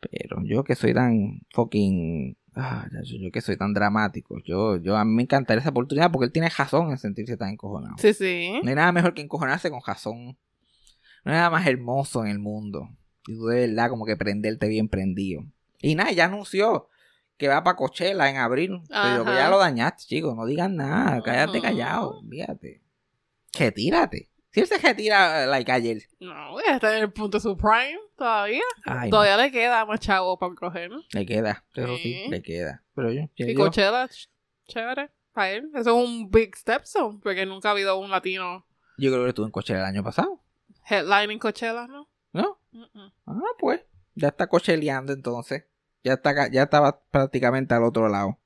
Pero 0.00 0.42
yo 0.44 0.62
que 0.62 0.74
soy 0.74 0.92
tan 0.92 1.40
fucking. 1.50 2.36
Ah, 2.56 2.86
yo, 3.02 3.18
yo 3.18 3.30
que 3.30 3.40
soy 3.40 3.56
tan 3.56 3.72
dramático. 3.72 4.38
Yo, 4.44 4.76
yo 4.76 4.96
a 4.96 5.04
mí 5.04 5.12
me 5.12 5.22
encantaría 5.22 5.60
esa 5.60 5.70
oportunidad 5.70 6.10
porque 6.10 6.26
él 6.26 6.32
tiene 6.32 6.48
razón 6.48 6.90
en 6.90 6.98
sentirse 6.98 7.36
tan 7.36 7.50
encojonado. 7.50 7.96
Sí, 7.98 8.14
sí. 8.14 8.60
No 8.62 8.68
hay 8.68 8.74
nada 8.74 8.92
mejor 8.92 9.14
que 9.14 9.22
encojonarse 9.22 9.70
con 9.70 9.80
razón. 9.86 10.36
No 11.24 11.32
hay 11.32 11.38
nada 11.38 11.50
más 11.50 11.66
hermoso 11.66 12.24
en 12.24 12.30
el 12.30 12.38
mundo. 12.38 12.88
Y 13.26 13.34
tú 13.34 13.46
de 13.46 13.66
verdad 13.66 13.88
como 13.88 14.04
que 14.04 14.16
prenderte 14.16 14.68
bien 14.68 14.88
prendido. 14.88 15.44
Y 15.80 15.94
nada, 15.94 16.12
ya 16.12 16.26
anunció 16.26 16.88
que 17.36 17.48
va 17.48 17.64
para 17.64 17.76
Coachella 17.76 18.30
en 18.30 18.36
abril. 18.36 18.80
Pero 18.88 19.24
pues 19.24 19.36
ya 19.36 19.50
lo 19.50 19.58
dañaste, 19.58 20.04
chicos. 20.04 20.36
No 20.36 20.46
digas 20.46 20.70
nada. 20.70 21.22
Cállate 21.22 21.60
callado. 21.60 22.22
Fíjate. 22.30 22.82
Retírate. 23.58 24.30
Si 24.54 24.60
él 24.60 24.66
se 24.68 24.78
retira, 24.78 25.46
like 25.46 25.70
ayer. 25.72 26.00
No, 26.20 26.56
ya 26.64 26.76
está 26.76 26.96
en 26.96 27.02
el 27.02 27.12
punto 27.12 27.38
de 27.38 27.42
su 27.42 27.56
prime 27.56 27.98
todavía. 28.16 28.62
Ay, 28.84 29.10
no, 29.10 29.16
Todavía 29.16 29.36
le 29.36 29.50
queda 29.50 29.84
más 29.84 29.98
chavo 29.98 30.38
para 30.38 30.54
coger. 30.54 30.90
¿no? 30.92 31.02
le 31.12 31.26
queda. 31.26 31.64
Sí, 31.74 32.26
le 32.28 32.40
queda. 32.40 32.84
Pero 32.94 33.10
yo, 33.10 33.22
Y 33.34 33.54
Coachella, 33.54 34.04
ch- 34.06 34.28
chévere. 34.68 35.10
Para 35.32 35.50
él. 35.50 35.70
Eso 35.74 35.80
es 36.00 36.06
un 36.08 36.30
big 36.30 36.54
stepstone. 36.54 37.18
Porque 37.20 37.44
nunca 37.44 37.68
ha 37.68 37.72
habido 37.72 37.98
un 37.98 38.10
latino 38.12 38.64
yo 38.96 39.10
creo 39.10 39.24
que 39.24 39.30
estuvo 39.30 39.44
en 39.44 39.50
Coachella 39.50 39.80
el 39.80 39.86
año 39.86 40.04
pasado. 40.04 40.40
headlining 40.88 41.40
Coachella, 41.40 41.88
¿no? 41.88 42.08
¿No? 42.32 42.60
Ah, 43.26 43.40
pues. 43.58 43.80
Ya 44.14 44.28
está 44.28 44.46
cocheleando 44.46 45.12
entonces. 45.12 45.64
Ya 46.04 46.12
está 46.12 46.48
ya 46.48 46.62
estaba 46.62 47.00
prácticamente 47.10 47.74
al 47.74 47.82
otro 47.82 48.08
lado. 48.08 48.38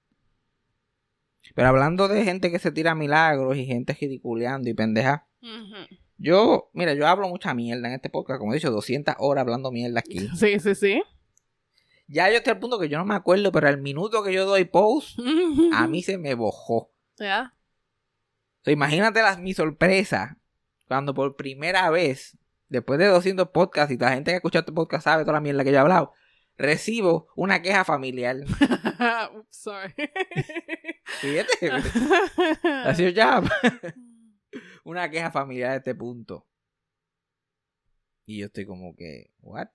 Pero 1.54 1.68
hablando 1.68 2.08
de 2.08 2.24
gente 2.24 2.50
que 2.50 2.58
se 2.58 2.70
tira 2.72 2.94
milagros 2.94 3.56
y 3.56 3.64
gente 3.66 3.96
ridiculeando 3.98 4.68
y 4.68 4.74
pendeja. 4.74 5.26
Yo, 6.16 6.70
mira, 6.72 6.94
yo 6.94 7.06
hablo 7.06 7.28
mucha 7.28 7.54
mierda 7.54 7.88
en 7.88 7.94
este 7.94 8.10
podcast. 8.10 8.38
Como 8.40 8.52
he 8.52 8.56
dicho, 8.56 8.70
200 8.70 9.14
horas 9.18 9.42
hablando 9.42 9.70
mierda 9.70 10.00
aquí. 10.00 10.28
Sí, 10.36 10.58
sí, 10.60 10.74
sí. 10.74 11.02
Ya 12.06 12.30
yo 12.30 12.38
estoy 12.38 12.52
al 12.52 12.58
punto 12.58 12.78
que 12.78 12.88
yo 12.88 12.98
no 12.98 13.04
me 13.04 13.14
acuerdo, 13.14 13.52
pero 13.52 13.68
al 13.68 13.78
minuto 13.80 14.22
que 14.24 14.32
yo 14.32 14.46
doy 14.46 14.64
post, 14.64 15.18
a 15.74 15.86
mí 15.86 16.02
se 16.02 16.16
me 16.18 16.34
bojó. 16.34 16.90
Ya. 17.18 17.54
O 18.60 18.64
sea, 18.64 18.72
imagínate 18.72 19.20
la- 19.22 19.36
mi 19.36 19.52
sorpresa 19.54 20.38
cuando 20.86 21.12
por 21.12 21.36
primera 21.36 21.90
vez, 21.90 22.38
después 22.68 22.98
de 22.98 23.06
200 23.06 23.48
podcasts 23.50 23.92
y 23.92 23.98
toda 23.98 24.10
la 24.10 24.14
gente 24.16 24.30
que 24.30 24.36
ha 24.36 24.38
escuchado 24.38 24.60
este 24.60 24.72
podcast 24.72 25.04
sabe 25.04 25.22
toda 25.24 25.34
la 25.34 25.40
mierda 25.42 25.62
que 25.64 25.70
yo 25.70 25.76
he 25.76 25.80
hablado, 25.80 26.12
recibo 26.58 27.28
una 27.36 27.62
queja 27.62 27.84
familiar. 27.84 28.36
Oops, 29.34 29.56
sorry. 29.56 29.94
Fíjate, 31.20 31.70
así 32.84 33.12
ya. 33.12 33.40
una 34.84 35.10
queja 35.10 35.30
familiar 35.30 35.70
a 35.70 35.76
este 35.76 35.94
punto. 35.94 36.46
Y 38.26 38.40
yo 38.40 38.46
estoy 38.46 38.66
como 38.66 38.94
que, 38.94 39.32
¿what? 39.40 39.68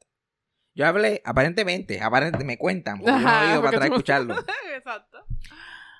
Yo 0.75 0.85
hablé, 0.85 1.21
aparentemente, 1.25 2.01
aparentemente 2.01 2.45
me 2.45 2.57
cuentan, 2.57 2.99
porque 2.99 3.11
yo 3.11 3.19
no 3.19 3.27
Ajá, 3.27 3.45
he 3.45 3.51
ido 3.53 3.61
para 3.63 3.77
atrás 3.77 3.89
a 3.89 3.93
escucharlo. 3.93 4.35
Exacto. 4.75 5.25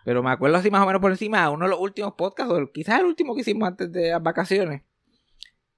Pero 0.04 0.22
me 0.22 0.32
acuerdo 0.32 0.58
así 0.58 0.70
más 0.70 0.84
o 0.84 0.86
menos 0.86 1.02
por 1.02 1.12
encima, 1.12 1.50
uno 1.50 1.66
de 1.66 1.72
los 1.72 1.80
últimos 1.80 2.14
podcasts, 2.16 2.54
o 2.54 2.72
quizás 2.72 3.00
el 3.00 3.06
último 3.06 3.34
que 3.36 3.42
hicimos 3.42 3.68
antes 3.68 3.92
de 3.92 4.10
las 4.10 4.22
vacaciones, 4.22 4.82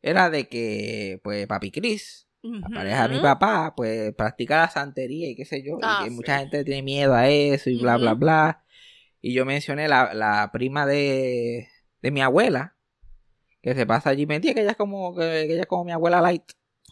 era 0.02 0.30
de 0.30 0.48
que, 0.48 1.20
pues, 1.24 1.46
Papi 1.48 1.72
Cris, 1.72 2.25
la 2.52 2.70
pareja 2.70 3.08
de 3.08 3.16
mi 3.16 3.20
papá, 3.22 3.74
pues, 3.76 4.14
practica 4.16 4.58
la 4.62 4.70
santería 4.70 5.30
y 5.30 5.36
qué 5.36 5.46
sé 5.46 5.64
yo, 5.64 5.80
Ah, 5.82 5.98
y 6.00 6.04
que 6.06 6.10
sí. 6.10 6.16
mucha 6.16 6.40
gente 6.40 6.64
tiene 6.64 6.82
miedo 6.84 7.14
a 7.14 7.28
eso 7.30 7.70
y 7.70 7.76
bla, 7.78 7.98
bla, 7.98 8.14
bla. 8.14 8.64
Y 9.22 9.34
yo 9.34 9.46
mencioné 9.46 9.88
la, 9.88 10.14
la 10.14 10.52
prima 10.52 10.86
de, 10.86 11.68
de 12.02 12.12
mi 12.12 12.22
abuela, 12.22 12.76
que 13.62 13.74
se 13.74 13.86
pasa 13.86 14.12
allí 14.12 14.26
mentira, 14.28 14.54
que 14.54 14.62
ella 14.62 14.72
es 14.72 14.78
como, 14.78 15.16
que, 15.16 15.22
que 15.22 15.54
ella 15.54 15.62
es 15.62 15.68
como 15.68 15.84
mi 15.86 15.92
abuela 15.92 16.22
light. 16.22 16.44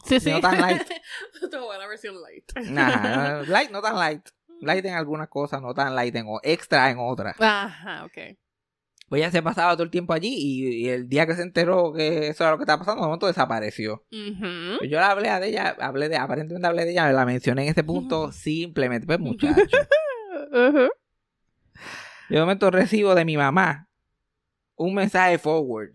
Sí, 0.06 0.20
sí. 0.20 0.30
No 0.32 0.40
tan 0.40 0.60
light. 0.60 0.82
Tu 1.52 1.60
buena 1.60 1.88
versión 1.88 2.16
light. 2.22 2.52
Nah, 2.70 3.44
light, 3.44 3.70
no 3.72 3.82
tan 3.82 3.96
light. 3.96 4.28
Light 4.62 4.86
en 4.86 4.94
algunas 4.94 5.28
cosas, 5.28 5.62
no 5.62 5.74
tan 5.74 5.94
light 5.94 6.16
en 6.16 6.26
o- 6.28 6.40
extra 6.42 6.90
en 6.90 6.98
otras. 6.98 7.36
Ajá, 7.40 8.06
ok. 8.06 8.38
Pues 9.10 9.22
ella 9.22 9.32
se 9.32 9.44
pasaba 9.44 9.74
todo 9.74 9.84
el 9.84 9.92
tiempo 9.92 10.14
allí 10.14 10.34
y, 10.36 10.86
y 10.86 10.90
el 10.90 11.08
día 11.08 11.28
que 11.28 11.36
se 11.36 11.44
enteró 11.44 11.94
que 11.94 12.30
eso 12.30 12.44
era 12.44 12.52
lo 12.52 12.58
que 12.58 12.64
estaba 12.64 12.80
pasando, 12.80 13.02
de 13.04 13.08
momento 13.08 13.28
desapareció. 13.28 14.06
Pues 14.80 14.90
yo 14.90 14.98
le 14.98 15.04
hablé 15.06 15.30
de 15.40 15.48
ella, 15.50 15.76
hablé 15.80 16.10
de, 16.10 16.18
aparentemente 16.18 16.68
hablé 16.68 16.86
de 16.86 16.92
ella, 16.92 17.12
la 17.12 17.26
mencioné 17.26 17.64
en 17.64 17.70
ese 17.70 17.84
punto 17.84 18.32
simplemente, 18.32 19.06
pues 19.06 19.20
muchacho. 19.20 19.62
Yo 22.30 22.36
de 22.36 22.40
momento 22.40 22.72
recibo 22.72 23.14
de 23.16 23.26
mi 23.26 23.38
mamá 23.38 23.88
un 24.76 24.96
mensaje 24.96 25.38
forward. 25.38 25.94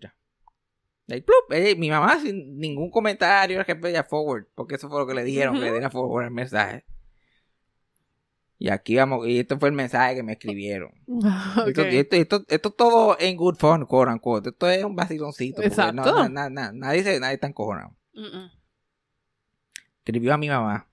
Plup, 1.07 1.51
ella- 1.51 1.75
mi 1.77 1.89
mamá 1.89 2.19
sin 2.21 2.57
ningún 2.57 2.91
comentario, 2.91 3.65
que 3.65 3.77
ella 3.85 4.03
forward, 4.03 4.45
porque 4.55 4.75
eso 4.75 4.87
fue 4.89 4.99
lo 4.99 5.07
que 5.07 5.15
le 5.15 5.23
dijeron, 5.23 5.55
que 5.55 5.65
le 5.65 5.71
diera 5.71 5.89
forward 5.89 6.25
el 6.25 6.31
mensaje. 6.31 6.85
Y 8.61 8.69
aquí 8.69 8.97
vamos, 8.97 9.25
y 9.25 9.39
esto 9.39 9.57
fue 9.57 9.69
el 9.69 9.75
mensaje 9.75 10.15
que 10.15 10.23
me 10.23 10.33
escribieron. 10.33 10.91
Esto, 11.65 11.81
esto, 11.83 12.15
esto, 12.17 12.43
esto 12.49 12.71
todo 12.71 13.15
en 13.19 13.37
good 13.37 13.55
fun, 13.55 13.85
quote 13.85 14.11
unquote. 14.11 14.49
Esto 14.49 14.69
es 14.69 14.83
un 14.83 14.95
vaciloncito. 14.97 15.63
Exacto. 15.63 15.93
no- 15.93 16.27
na- 16.27 16.29
na- 16.29 16.49
na- 16.49 16.71
nadie, 16.73 17.03
se, 17.03 17.19
nadie 17.21 17.35
está 17.35 17.47
encojonado. 17.47 17.95
Mm-mm. 18.13 18.51
Escribió 19.99 20.33
a 20.33 20.37
mi 20.37 20.49
mamá. 20.49 20.87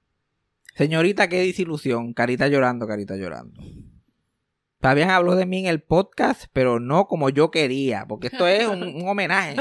Señorita, 0.77 1.29
qué 1.29 1.41
disilusión. 1.41 2.13
Carita 2.15 2.47
llorando, 2.49 2.87
carita 2.87 3.17
llorando. 3.17 3.61
Fabián 4.81 5.11
habló 5.11 5.35
de 5.35 5.47
mí 5.47 5.61
en 5.61 5.67
el 5.67 5.83
podcast, 5.83 6.45
pero 6.53 6.79
no 6.79 7.07
como 7.09 7.31
yo 7.31 7.51
quería, 7.51 8.05
porque 8.07 8.29
esto 8.29 8.47
es 8.47 8.69
un, 8.69 8.83
un 8.85 9.09
homenaje. 9.09 9.57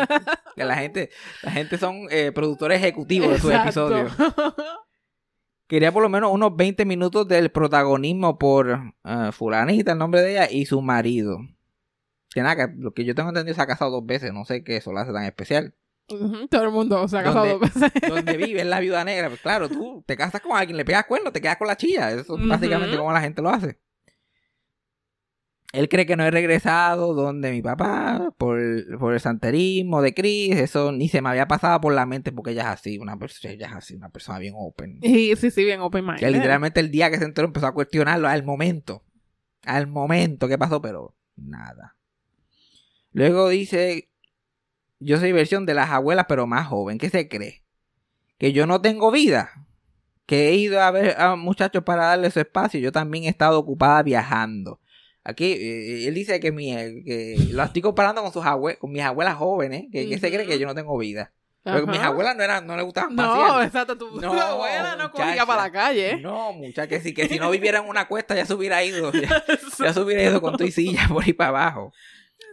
Que 0.56 0.66
la 0.66 0.76
gente, 0.76 1.10
la 1.42 1.52
gente 1.52 1.78
son 1.80 2.08
eh, 2.12 2.32
productores 2.34 2.78
ejecutivos 2.80 3.30
de 3.32 3.40
sus 3.40 3.52
episodios. 3.54 4.12
Quería 5.68 5.92
por 5.92 6.04
lo 6.04 6.10
menos 6.10 6.32
unos 6.32 6.56
20 6.56 6.86
minutos 6.86 7.28
del 7.28 7.50
protagonismo 7.50 8.38
por 8.38 8.94
eh, 9.04 9.32
fulanita, 9.32 9.94
el 9.94 9.98
nombre 9.98 10.22
de 10.22 10.32
ella, 10.32 10.52
y 10.52 10.66
su 10.66 10.82
marido. 10.82 11.40
Que 12.30 12.42
nada, 12.42 12.56
que 12.56 12.74
lo 12.78 12.94
que 12.94 13.06
yo 13.06 13.16
tengo 13.16 13.30
entendido 13.30 13.56
se 13.56 13.62
ha 13.62 13.68
casado 13.68 13.92
dos 13.92 14.06
veces, 14.06 14.32
no 14.34 14.46
sé 14.46 14.64
qué 14.64 14.78
eso 14.78 14.92
lo 14.92 15.00
hace 15.00 15.12
tan 15.12 15.24
especial. 15.24 15.74
Todo 16.08 16.64
el 16.64 16.72
mundo 16.72 17.08
se 17.08 17.18
ha 17.18 17.24
casado 17.24 17.58
dos 17.58 17.62
veces. 17.62 17.92
Donde 18.10 18.38
vive 18.38 18.62
es 18.62 18.68
la 18.68 18.80
viuda 18.80 19.04
negra, 19.04 19.30
pues 19.30 19.42
claro, 19.42 19.70
tú 19.70 20.04
te 20.06 20.16
casas 20.16 20.42
con 20.42 20.56
alguien, 20.56 20.78
le 20.78 20.86
pegas 20.86 21.06
cuernos, 21.06 21.34
te 21.34 21.42
quedas 21.42 21.58
con 21.58 21.68
la 21.68 21.78
chilla. 21.78 22.12
Eso 22.12 22.38
es 22.38 22.48
básicamente 22.48 22.98
como 22.98 23.12
la 23.12 23.22
gente 23.22 23.42
lo 23.42 23.50
hace. 23.50 23.80
Él 25.76 25.90
cree 25.90 26.06
que 26.06 26.16
no 26.16 26.24
he 26.24 26.32
regresado 26.32 27.14
donde 27.14 27.52
mi 27.52 27.62
papá 27.62 28.34
por, 28.38 28.60
por 28.98 29.14
el 29.14 29.20
santerismo 29.20 30.02
de 30.02 30.14
Chris. 30.14 30.56
Eso 30.56 30.92
ni 30.92 31.10
se 31.10 31.22
me 31.22 31.30
había 31.30 31.48
pasado 31.48 31.82
por 31.82 31.94
la 31.94 32.06
mente 32.06 32.32
porque 32.32 32.52
ella 32.52 32.62
es 32.64 32.68
así, 32.68 32.98
una 32.98 33.18
persona, 33.18 33.54
ella 33.54 33.68
es 33.68 33.74
así, 33.74 33.96
una 33.96 34.10
persona 34.10 34.40
bien 34.40 34.54
open. 34.58 35.00
Y 35.02 35.36
sí, 35.36 35.52
sí, 35.52 35.64
bien 35.64 35.82
open 35.82 36.06
mind. 36.06 36.20
Que 36.20 36.32
literalmente 36.32 36.80
el 36.80 36.92
día 36.92 37.12
que 37.12 37.18
se 37.18 37.26
enteró 37.26 37.48
empezó 37.48 37.68
a 37.68 37.74
cuestionarlo 37.74 38.28
al 38.28 38.44
momento. 38.44 39.04
Al 39.64 39.88
momento 39.88 40.48
que 40.48 40.58
pasó, 40.58 40.82
pero 40.82 41.16
nada. 41.36 41.98
Luego 43.12 43.50
dice, 43.50 44.10
yo 45.00 45.20
soy 45.20 45.32
versión 45.32 45.66
de 45.66 45.74
las 45.74 45.90
abuelas, 45.90 46.26
pero 46.28 46.48
más 46.48 46.68
joven. 46.68 46.98
¿Qué 46.98 47.10
se 47.10 47.28
cree? 47.28 47.64
Que 48.38 48.54
yo 48.54 48.68
no 48.68 48.82
tengo 48.82 49.12
vida. 49.12 49.68
Que 50.26 50.50
he 50.50 50.56
ido 50.56 50.82
a 50.82 50.92
ver 50.92 51.20
a 51.20 51.36
muchachos 51.36 51.84
para 51.84 52.06
darle 52.06 52.32
su 52.32 52.40
espacio. 52.40 52.80
Yo 52.80 52.92
también 52.92 53.26
he 53.26 53.30
estado 53.30 53.60
ocupada 53.60 54.02
viajando. 54.04 54.80
Aquí 55.28 55.52
eh, 55.54 56.08
él 56.08 56.14
dice 56.14 56.40
que, 56.40 56.52
mi, 56.52 56.74
que 57.04 57.36
lo 57.52 57.64
estoy 57.64 57.82
comparando 57.82 58.22
con 58.22 58.32
sus 58.32 58.46
abue 58.46 58.78
con 58.78 58.92
mis 58.92 59.02
abuelas 59.02 59.36
jóvenes. 59.36 59.86
Que, 59.92 60.08
que 60.08 60.20
se 60.20 60.32
cree 60.32 60.46
que 60.46 60.60
yo 60.60 60.68
no 60.68 60.76
tengo 60.76 60.98
vida. 60.98 61.34
Pero 61.64 61.88
mis 61.88 62.00
abuelas 62.00 62.36
no, 62.38 62.44
eran, 62.44 62.68
no 62.68 62.76
les 62.76 62.86
gustaban 62.86 63.16
No, 63.16 63.24
pasear. 63.24 63.66
exacto. 63.66 63.98
Tu 63.98 64.22
No, 64.22 64.34
abuela 64.40 64.96
no 64.98 65.10
muchacha. 65.10 65.46
para 65.48 65.64
la 65.64 65.72
calle. 65.72 66.18
No, 66.22 66.54
muchacha, 66.54 66.88
que 66.88 67.00
si, 67.02 67.12
que 67.16 67.28
si 67.28 67.40
no 67.40 67.50
viviera 67.50 67.80
en 67.80 67.90
una 67.90 68.08
cuesta 68.08 68.36
ya 68.36 68.46
se 68.46 68.54
hubiera 68.54 68.84
ido. 68.84 69.12
Ya, 69.12 69.44
ya 69.80 69.92
se 69.94 70.00
hubiera 70.00 70.22
ido 70.22 70.40
con 70.42 70.56
tu 70.58 70.64
y 70.64 70.72
silla 70.72 71.08
por 71.10 71.24
ahí 71.24 71.34
para 71.34 71.50
abajo. 71.50 71.92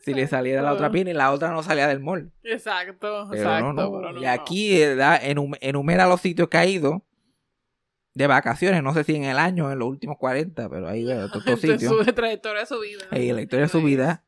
Si 0.02 0.14
le 0.14 0.26
saliera 0.26 0.62
la 0.62 0.72
otra 0.72 0.90
pina 0.90 1.10
y 1.10 1.12
la 1.12 1.30
otra 1.30 1.50
no 1.50 1.62
salía 1.62 1.86
del 1.88 2.00
mall. 2.00 2.32
Exacto, 2.42 2.96
Pero 3.30 3.34
exacto. 3.34 3.66
no, 3.66 3.72
no. 3.74 3.92
pero 4.00 4.12
no, 4.12 4.18
y 4.20 4.24
no. 4.24 4.30
aquí 4.30 4.80
eh, 4.80 4.94
da- 4.94 5.20
enum- 5.20 5.58
enumera 5.60 6.06
los 6.06 6.20
sitios 6.22 6.48
que 6.48 6.56
ha 6.56 6.64
ido 6.64 7.04
de 8.14 8.26
vacaciones. 8.26 8.82
No 8.82 8.92
sé 8.94 9.04
si 9.04 9.14
en 9.14 9.24
el 9.24 9.38
año, 9.38 9.70
en 9.72 9.78
los 9.78 9.88
últimos 9.88 10.16
40, 10.18 10.68
pero 10.68 10.88
ahí 10.88 11.04
de 11.04 11.28
En 11.46 11.56
sitios. 11.58 11.82
su 12.06 12.12
trayectoria 12.12 12.60
de 12.60 12.66
su 12.66 12.80
vida. 12.80 13.04
La 13.10 13.40
historia 13.42 13.66
de 13.66 13.68
su 13.68 13.82
vida. 13.82 14.24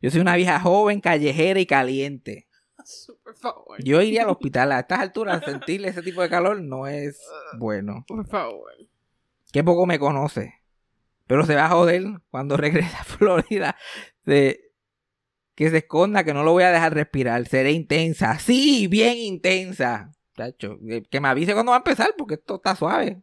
Yo 0.00 0.10
soy 0.10 0.20
una 0.20 0.36
vieja 0.36 0.60
joven, 0.60 1.00
callejera 1.00 1.58
y 1.60 1.66
caliente. 1.66 2.46
Por 3.22 3.34
favor. 3.36 3.82
Yo 3.82 4.02
iría 4.02 4.24
al 4.24 4.28
hospital 4.30 4.72
a 4.72 4.80
estas 4.80 5.00
alturas. 5.00 5.42
Sentir 5.44 5.84
ese 5.86 6.02
tipo 6.02 6.20
de 6.20 6.28
calor 6.28 6.60
no 6.60 6.86
es 6.86 7.18
bueno. 7.58 8.04
Por 8.06 8.26
favor. 8.26 8.70
que 9.50 9.64
poco 9.64 9.86
me 9.86 9.98
conoce. 9.98 10.60
Pero 11.26 11.46
se 11.46 11.54
va 11.54 11.64
a 11.66 11.70
joder 11.70 12.04
cuando 12.30 12.56
regrese 12.58 12.94
a 12.96 13.04
Florida. 13.04 13.76
De, 14.24 14.72
que 15.54 15.70
se 15.70 15.78
esconda, 15.78 16.24
que 16.24 16.34
no 16.34 16.42
lo 16.42 16.52
voy 16.52 16.64
a 16.64 16.70
dejar 16.70 16.92
respirar. 16.92 17.46
Seré 17.46 17.72
intensa. 17.72 18.38
Sí, 18.38 18.86
bien 18.88 19.16
intensa. 19.16 20.12
Chacho, 20.36 20.78
que, 20.86 21.02
que 21.02 21.20
me 21.20 21.28
avise 21.28 21.54
cuando 21.54 21.70
va 21.70 21.76
a 21.76 21.78
empezar, 21.78 22.14
porque 22.16 22.34
esto 22.34 22.56
está 22.56 22.74
suave. 22.74 23.22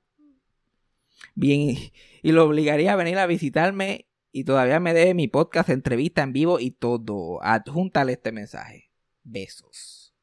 Bien, 1.35 1.77
y 2.21 2.31
lo 2.31 2.45
obligaría 2.45 2.93
a 2.93 2.95
venir 2.95 3.17
a 3.17 3.27
visitarme. 3.27 4.07
Y 4.33 4.45
todavía 4.45 4.79
me 4.79 4.93
debe 4.93 5.13
mi 5.13 5.27
podcast, 5.27 5.69
entrevista 5.69 6.21
en 6.21 6.31
vivo 6.31 6.59
y 6.59 6.71
todo. 6.71 7.43
Adjúntale 7.43 8.13
este 8.13 8.31
mensaje. 8.31 8.91
Besos. 9.23 10.15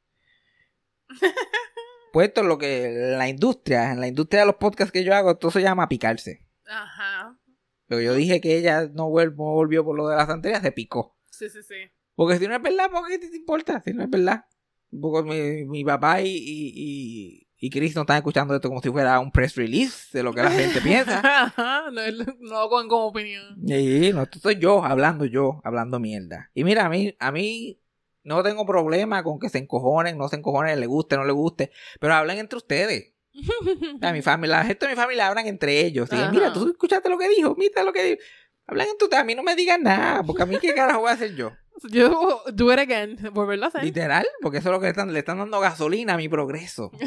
Pues 2.11 2.28
esto 2.28 2.40
es 2.40 2.47
lo 2.47 2.57
que 2.57 2.88
la 3.16 3.28
industria, 3.28 3.92
en 3.92 4.00
la 4.00 4.09
industria 4.09 4.40
de 4.40 4.47
los 4.47 4.57
podcasts 4.57 4.90
que 4.90 5.04
yo 5.04 5.14
hago, 5.14 5.33
esto 5.33 5.50
se 5.50 5.61
llama 5.61 5.88
picarse. 5.88 6.42
Ajá. 6.66 7.38
Pero 7.87 8.00
yo 8.00 8.14
dije 8.14 8.40
que 8.40 8.57
ella 8.57 8.88
no 8.88 9.11
volvió 9.11 9.85
por 9.85 9.95
lo 9.95 10.09
de 10.09 10.16
la 10.16 10.26
santería, 10.26 10.61
se 10.61 10.73
picó. 10.73 11.18
Sí, 11.30 11.49
sí, 11.49 11.62
sí. 11.62 11.75
Porque 12.14 12.38
si 12.38 12.49
no 12.49 12.57
es 12.57 12.62
verdad, 12.62 12.90
¿por 12.90 13.07
qué 13.07 13.18
te 13.18 13.26
importa? 13.37 13.83
Si 13.85 13.92
no 13.92 14.02
es 14.02 14.11
verdad. 14.11 14.47
Porque 14.90 15.28
mi, 15.28 15.64
mi 15.66 15.85
papá 15.85 16.21
y, 16.23 16.28
y, 16.28 16.73
y, 16.75 17.49
y 17.61 17.71
Chris 17.71 17.95
no 17.95 18.02
están 18.02 18.18
escuchando 18.18 18.54
esto 18.54 18.68
como 18.68 18.80
si 18.80 18.90
fuera 18.90 19.18
un 19.21 19.30
press 19.30 19.57
release 19.57 20.16
de 20.16 20.23
lo 20.23 20.33
que 20.33 20.42
la 20.42 20.50
gente 20.50 20.80
piensa. 20.80 21.23
No, 21.88 22.02
no 22.40 22.68
cogen 22.68 22.88
como 22.88 23.07
opinión. 23.07 23.57
Sí, 23.66 24.11
no, 24.12 24.23
esto 24.23 24.38
soy 24.38 24.59
yo, 24.59 24.85
hablando 24.85 25.25
yo, 25.25 25.61
hablando 25.64 25.99
mierda. 25.99 26.50
Y 26.54 26.64
mira, 26.64 26.85
a 26.85 26.88
mí, 26.90 27.16
a 27.18 27.33
mí 27.33 27.80
no 28.23 28.42
tengo 28.42 28.66
problema 28.66 29.23
con 29.23 29.38
que 29.38 29.49
se 29.49 29.59
encojonen, 29.59 30.18
no 30.18 30.28
se 30.28 30.37
encojonen, 30.37 30.78
le 30.78 30.87
guste, 30.87 31.16
no 31.16 31.25
le 31.25 31.33
guste, 31.33 31.71
pero 31.99 32.14
hablen 32.14 32.38
entre 32.38 32.59
ustedes. 32.59 33.14
Sea, 34.00 34.12
mi 34.12 34.23
familia, 34.23 34.59
la 34.59 34.64
gente 34.64 34.87
de 34.87 34.92
mi 34.92 34.97
familia 34.97 35.28
hablan 35.28 35.47
entre 35.47 35.80
ellos. 35.80 36.11
Y, 36.12 36.16
mira, 36.30 36.52
tú 36.52 36.68
escuchaste 36.68 37.09
lo 37.09 37.18
que 37.18 37.28
dijo, 37.28 37.54
mira 37.57 37.83
lo 37.83 37.92
que 37.92 38.04
dijo. 38.04 38.21
Hablan 38.66 38.88
entre 38.88 39.04
ustedes, 39.04 39.23
a 39.23 39.25
mí 39.25 39.35
no 39.35 39.42
me 39.42 39.57
digan 39.57 39.83
nada, 39.83 40.23
porque 40.23 40.42
a 40.42 40.47
mí 40.47 40.59
qué 40.61 40.75
carajo 40.75 41.00
voy 41.00 41.11
a 41.11 41.14
hacer 41.14 41.35
yo. 41.35 41.52
Yo, 41.91 42.43
do 42.53 42.73
it 42.73 42.79
again, 42.79 43.17
volverlo 43.33 43.67
a 43.67 43.69
hacer. 43.69 43.85
Literal, 43.85 44.27
porque 44.43 44.59
eso 44.59 44.69
es 44.69 44.73
lo 44.73 44.81
que 44.81 44.87
le 44.87 44.91
están, 44.91 45.13
le 45.13 45.19
están 45.19 45.39
dando 45.39 45.61
gasolina 45.61 46.15
a 46.15 46.17
mi 46.17 46.29
progreso. 46.29 46.91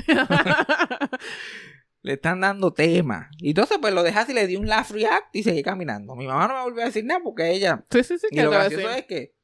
Le 2.03 2.13
están 2.13 2.39
dando 2.39 2.73
tema. 2.73 3.29
Y 3.37 3.49
entonces, 3.49 3.77
pues 3.79 3.93
lo 3.93 4.01
dejas 4.01 4.27
y 4.27 4.33
le 4.33 4.47
di 4.47 4.55
un 4.55 4.67
laugh 4.67 4.89
react 4.89 5.35
y 5.35 5.43
seguí 5.43 5.61
caminando. 5.61 6.15
Mi 6.15 6.25
mamá 6.25 6.47
no 6.47 6.55
me 6.55 6.61
volvió 6.63 6.81
a 6.81 6.85
decir 6.85 7.05
nada 7.05 7.21
porque 7.23 7.51
ella 7.51 7.85
sí, 7.91 8.03
sí, 8.03 8.17
sí, 8.17 8.25
Y 8.31 8.35
que 8.35 8.43
lo 8.43 8.49
gracioso 8.49 8.89
es 8.89 9.05
que 9.05 9.35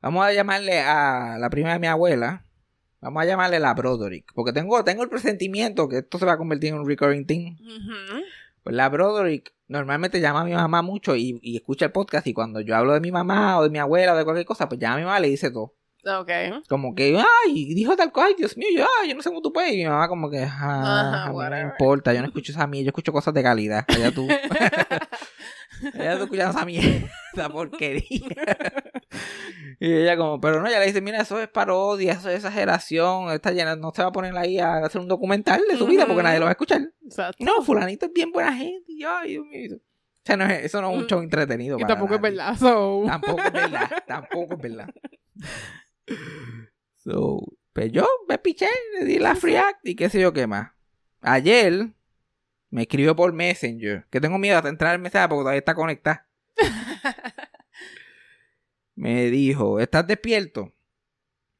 vamos 0.00 0.26
a 0.26 0.32
llamarle 0.32 0.80
a 0.80 1.36
la 1.38 1.48
prima 1.48 1.72
de 1.72 1.78
mi 1.78 1.86
abuela. 1.86 2.44
Vamos 3.00 3.22
a 3.22 3.26
llamarle 3.26 3.60
la 3.60 3.72
Broderick. 3.74 4.32
Porque 4.34 4.52
tengo, 4.52 4.82
tengo 4.82 5.04
el 5.04 5.08
presentimiento 5.08 5.88
que 5.88 5.98
esto 5.98 6.18
se 6.18 6.26
va 6.26 6.32
a 6.32 6.38
convertir 6.38 6.70
en 6.70 6.80
un 6.80 6.88
recurring 6.88 7.24
thing. 7.24 7.56
Pues 8.64 8.74
la 8.74 8.88
Broderick 8.88 9.54
normalmente 9.68 10.20
llama 10.20 10.40
a 10.40 10.44
mi 10.44 10.52
mamá 10.52 10.82
mucho 10.82 11.16
y, 11.16 11.38
y 11.42 11.56
escucha 11.56 11.86
el 11.86 11.92
podcast. 11.92 12.26
Y 12.26 12.32
cuando 12.32 12.60
yo 12.60 12.76
hablo 12.76 12.92
de 12.92 13.00
mi 13.00 13.10
mamá 13.12 13.58
o 13.58 13.64
de 13.64 13.70
mi 13.70 13.78
abuela 13.78 14.14
o 14.14 14.16
de 14.16 14.24
cualquier 14.24 14.46
cosa, 14.46 14.68
pues 14.68 14.80
llama 14.80 14.94
a 14.94 14.98
mi 14.98 15.04
mamá 15.04 15.18
y 15.18 15.22
le 15.22 15.28
dice 15.28 15.50
todo. 15.50 15.74
Ok. 16.06 16.30
Como 16.68 16.94
que, 16.94 17.18
ay, 17.18 17.74
dijo 17.74 17.96
tal 17.96 18.12
cosa, 18.12 18.28
Dios 18.36 18.56
mío, 18.56 18.68
yo, 18.76 18.86
ay, 19.02 19.08
yo 19.08 19.16
no 19.16 19.22
sé 19.22 19.28
cómo 19.28 19.42
tú 19.42 19.52
puedes. 19.52 19.72
Y 19.74 19.78
mi 19.78 19.86
mamá 19.86 20.08
como 20.08 20.30
que, 20.30 20.46
ah, 20.48 21.28
mí 21.32 21.36
no 21.36 21.50
me 21.50 21.60
importa, 21.62 22.14
yo 22.14 22.20
no 22.20 22.28
escucho 22.28 22.52
esa 22.52 22.66
mierda, 22.66 22.84
yo 22.86 22.90
escucho 22.90 23.12
cosas 23.12 23.34
de 23.34 23.42
calidad. 23.42 23.84
Allá 23.88 24.12
tú. 24.12 24.28
Ella 25.94 26.16
tú 26.16 26.24
escuchando 26.24 26.56
esa 26.56 26.64
mierda, 26.66 27.08
esa 27.32 27.48
porquería. 27.52 28.20
y 29.80 29.92
ella 29.92 30.16
como, 30.16 30.40
pero 30.40 30.60
no, 30.60 30.66
ella 30.68 30.80
le 30.80 30.86
dice, 30.86 31.00
mira, 31.00 31.20
eso 31.20 31.40
es 31.40 31.48
parodia, 31.48 32.12
eso 32.12 32.28
es 32.30 32.36
exageración, 32.36 33.30
esta 33.30 33.52
llena 33.52 33.76
no 33.76 33.92
se 33.94 34.02
va 34.02 34.08
a 34.08 34.12
poner 34.12 34.36
ahí 34.36 34.58
a 34.58 34.76
hacer 34.78 35.00
un 35.00 35.08
documental 35.08 35.60
de 35.70 35.76
su 35.76 35.86
vida 35.86 36.06
porque 36.06 36.22
nadie 36.22 36.38
lo 36.38 36.44
va 36.46 36.50
a 36.50 36.52
escuchar. 36.52 36.80
Exacto. 37.04 37.44
No, 37.44 37.62
fulanito 37.62 38.06
es 38.06 38.12
bien 38.12 38.32
buena 38.32 38.52
gente. 38.54 38.84
Y 38.92 39.02
yo, 39.02 39.10
Dios 39.26 39.44
mío. 39.46 39.76
O 39.76 39.80
sea, 40.26 40.36
no 40.36 40.44
es, 40.46 40.64
eso 40.64 40.80
no 40.80 40.90
es 40.90 40.96
un 40.98 41.04
Mm. 41.04 41.06
show 41.06 41.20
entretenido. 41.20 41.76
Y 41.78 41.82
para 41.82 41.94
tampoco 41.94 42.14
es 42.16 42.20
verdad, 42.20 42.56
so. 42.56 43.04
Tampoco 43.06 43.42
es 43.42 43.52
verdad, 43.52 43.90
tampoco 44.08 44.54
es 44.54 44.60
verdad. 44.60 44.88
So, 46.98 47.40
pues 47.72 47.92
yo 47.92 48.06
me 48.28 48.38
piché, 48.38 48.68
le 48.98 49.04
di 49.04 49.18
la 49.18 49.34
free 49.36 49.56
act 49.56 49.86
y 49.86 49.94
qué 49.94 50.08
sé 50.10 50.20
yo 50.20 50.32
qué 50.32 50.46
más. 50.46 50.72
Ayer 51.20 51.88
me 52.70 52.82
escribió 52.82 53.14
por 53.16 53.32
Messenger, 53.32 54.06
que 54.10 54.20
tengo 54.20 54.38
miedo 54.38 54.60
de 54.62 54.68
entrar 54.68 54.94
el 54.94 55.00
mensaje 55.00 55.28
porque 55.28 55.42
todavía 55.42 55.58
está 55.58 55.74
conectada. 55.74 56.28
me 58.94 59.30
dijo, 59.30 59.80
¿estás 59.80 60.06
despierto? 60.06 60.72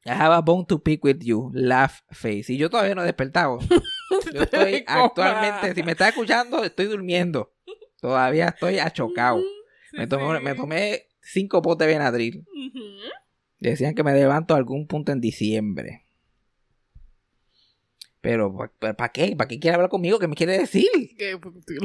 I 0.05 0.11
have 0.11 0.33
a 0.35 0.41
bone 0.41 0.65
to 0.67 0.81
pick 0.81 1.03
with 1.03 1.19
you, 1.19 1.51
laugh 1.53 2.01
face. 2.11 2.53
Y 2.53 2.57
yo 2.57 2.69
todavía 2.69 2.95
no 2.95 3.01
he 3.03 3.05
despertado. 3.05 3.59
Yo 4.33 4.43
estoy 4.43 4.83
actualmente, 4.87 5.75
si 5.75 5.83
me 5.83 5.91
estás 5.91 6.09
escuchando, 6.09 6.63
estoy 6.63 6.85
durmiendo. 6.85 7.53
Todavía 7.99 8.47
estoy 8.47 8.79
achocado. 8.79 9.39
Sí, 9.91 9.97
Me 9.97 10.07
tomé, 10.07 10.37
sí. 10.37 10.43
me 10.43 10.55
tomé 10.55 11.07
cinco 11.21 11.61
potes 11.61 11.87
de 11.87 11.93
Benadryl. 11.93 12.45
Decían 13.59 13.95
que 13.95 14.03
me 14.03 14.13
levanto 14.13 14.53
a 14.53 14.57
algún 14.57 14.87
punto 14.87 15.11
en 15.11 15.19
diciembre. 15.19 16.06
Pero, 18.19 18.53
¿para 18.79 19.09
qué? 19.09 19.35
¿Para 19.37 19.47
qué 19.47 19.59
quiere 19.59 19.75
hablar 19.75 19.89
conmigo? 19.91 20.17
¿Qué 20.17 20.27
me 20.27 20.35
quiere 20.35 20.57
decir? 20.57 20.87
Que, 21.17 21.39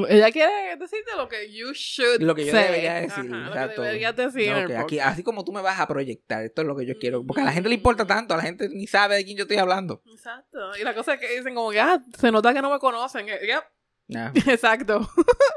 ella 0.09 0.31
quiere 0.31 0.75
decirte 0.77 1.11
lo 1.15 1.29
que 1.29 1.53
you 1.53 1.71
should 1.73 2.21
Lo 2.21 2.33
que 2.33 2.45
yo 2.45 2.51
say. 2.51 2.63
debería 2.63 2.95
decir. 2.95 3.31
Ajá, 3.31 3.47
exacto. 3.47 3.67
Lo 3.67 3.75
que 3.75 3.87
deberías 3.87 4.15
decir 4.15 4.51
No, 4.51 4.67
que 4.67 4.77
aquí, 4.77 4.99
así 4.99 5.21
como 5.23 5.45
tú 5.45 5.51
me 5.53 5.61
vas 5.61 5.79
a 5.79 5.87
proyectar, 5.87 6.43
esto 6.43 6.61
es 6.63 6.67
lo 6.67 6.75
que 6.75 6.85
yo 6.87 6.97
quiero. 6.99 7.23
Porque 7.25 7.41
a 7.41 7.45
la 7.45 7.51
gente 7.53 7.69
le 7.69 7.75
importa 7.75 8.05
tanto, 8.07 8.33
a 8.33 8.37
la 8.37 8.43
gente 8.43 8.67
ni 8.69 8.87
sabe 8.87 9.15
de 9.17 9.25
quién 9.25 9.37
yo 9.37 9.43
estoy 9.43 9.57
hablando. 9.57 10.01
Exacto. 10.11 10.57
Y 10.79 10.83
la 10.83 10.95
cosa 10.95 11.13
es 11.13 11.19
que 11.19 11.37
dicen 11.37 11.53
como 11.53 11.69
que, 11.71 11.79
ah, 11.79 12.03
se 12.19 12.31
nota 12.31 12.51
que 12.53 12.61
no 12.63 12.71
me 12.71 12.79
conocen. 12.79 13.29
Eh, 13.29 13.39
yep. 13.45 13.63
Nah, 14.07 14.31
Exacto. 14.47 15.07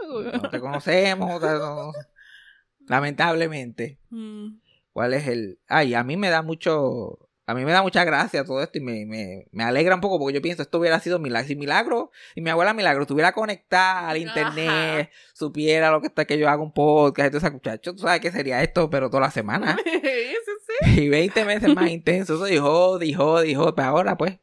no 0.06 0.50
te 0.50 0.60
conocemos. 0.60 1.40
no- 1.40 1.92
Lamentablemente. 2.86 3.98
Mm. 4.10 4.58
¿Cuál 4.92 5.14
es 5.14 5.26
el...? 5.26 5.58
Ay, 5.68 5.94
a 5.94 6.04
mí 6.04 6.16
me 6.16 6.28
da 6.30 6.42
mucho... 6.42 7.25
A 7.48 7.54
mí 7.54 7.64
me 7.64 7.70
da 7.70 7.80
mucha 7.82 8.04
gracia 8.04 8.44
todo 8.44 8.60
esto 8.60 8.78
y 8.78 8.80
me, 8.80 9.06
me, 9.06 9.46
me 9.52 9.62
alegra 9.62 9.94
un 9.94 10.00
poco 10.00 10.18
porque 10.18 10.34
yo 10.34 10.42
pienso 10.42 10.62
esto 10.62 10.78
hubiera 10.80 10.98
sido 10.98 11.20
milagro. 11.20 11.46
Si 11.46 11.54
milagro 11.54 12.10
y 12.34 12.40
mi 12.40 12.50
abuela 12.50 12.74
milagro 12.74 13.02
estuviera 13.02 13.30
conectada 13.32 14.08
al 14.08 14.16
internet, 14.16 15.10
supiera 15.32 15.92
lo 15.92 16.00
que 16.00 16.08
está 16.08 16.24
que 16.24 16.38
yo 16.38 16.48
hago 16.48 16.64
un 16.64 16.72
podcast, 16.72 17.26
entonces 17.26 17.52
muchacho, 17.52 17.94
tú 17.94 18.00
sabes 18.02 18.20
que 18.20 18.32
sería 18.32 18.62
esto, 18.64 18.90
pero 18.90 19.10
toda 19.10 19.20
la 19.22 19.30
semana. 19.30 19.76
sí, 20.84 21.02
y 21.02 21.08
20 21.08 21.44
meses 21.44 21.72
más 21.74 21.88
intenso. 21.88 22.34
Eso 22.34 22.44
dijo, 22.46 22.98
dijo, 22.98 23.40
dijo. 23.40 23.74
Pero 23.76 23.88
ahora 23.88 24.16
pues 24.16 24.38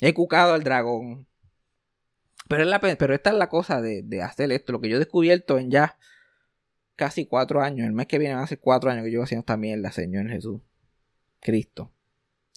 he 0.00 0.14
cucado 0.14 0.54
al 0.54 0.62
dragón. 0.62 1.26
Pero, 2.48 2.62
es 2.62 2.68
la, 2.68 2.78
pe- 2.78 2.94
pero 2.94 3.14
esta 3.14 3.30
es 3.30 3.36
la 3.36 3.48
cosa 3.48 3.80
de, 3.80 4.02
de 4.04 4.22
hacer 4.22 4.52
esto. 4.52 4.70
Lo 4.72 4.80
que 4.80 4.88
yo 4.88 4.94
he 4.96 5.00
descubierto 5.00 5.58
en 5.58 5.72
ya 5.72 5.98
casi 6.94 7.26
cuatro 7.26 7.60
años. 7.62 7.84
El 7.88 7.92
mes 7.94 8.06
que 8.06 8.18
viene 8.18 8.34
van 8.36 8.44
a 8.44 8.46
ser 8.46 8.60
cuatro 8.60 8.90
años 8.92 9.04
que 9.04 9.10
yo 9.10 9.24
haciendo 9.24 9.40
esta 9.40 9.56
mierda, 9.56 9.90
Señor 9.90 10.28
Jesús. 10.28 10.60
Cristo. 11.40 11.92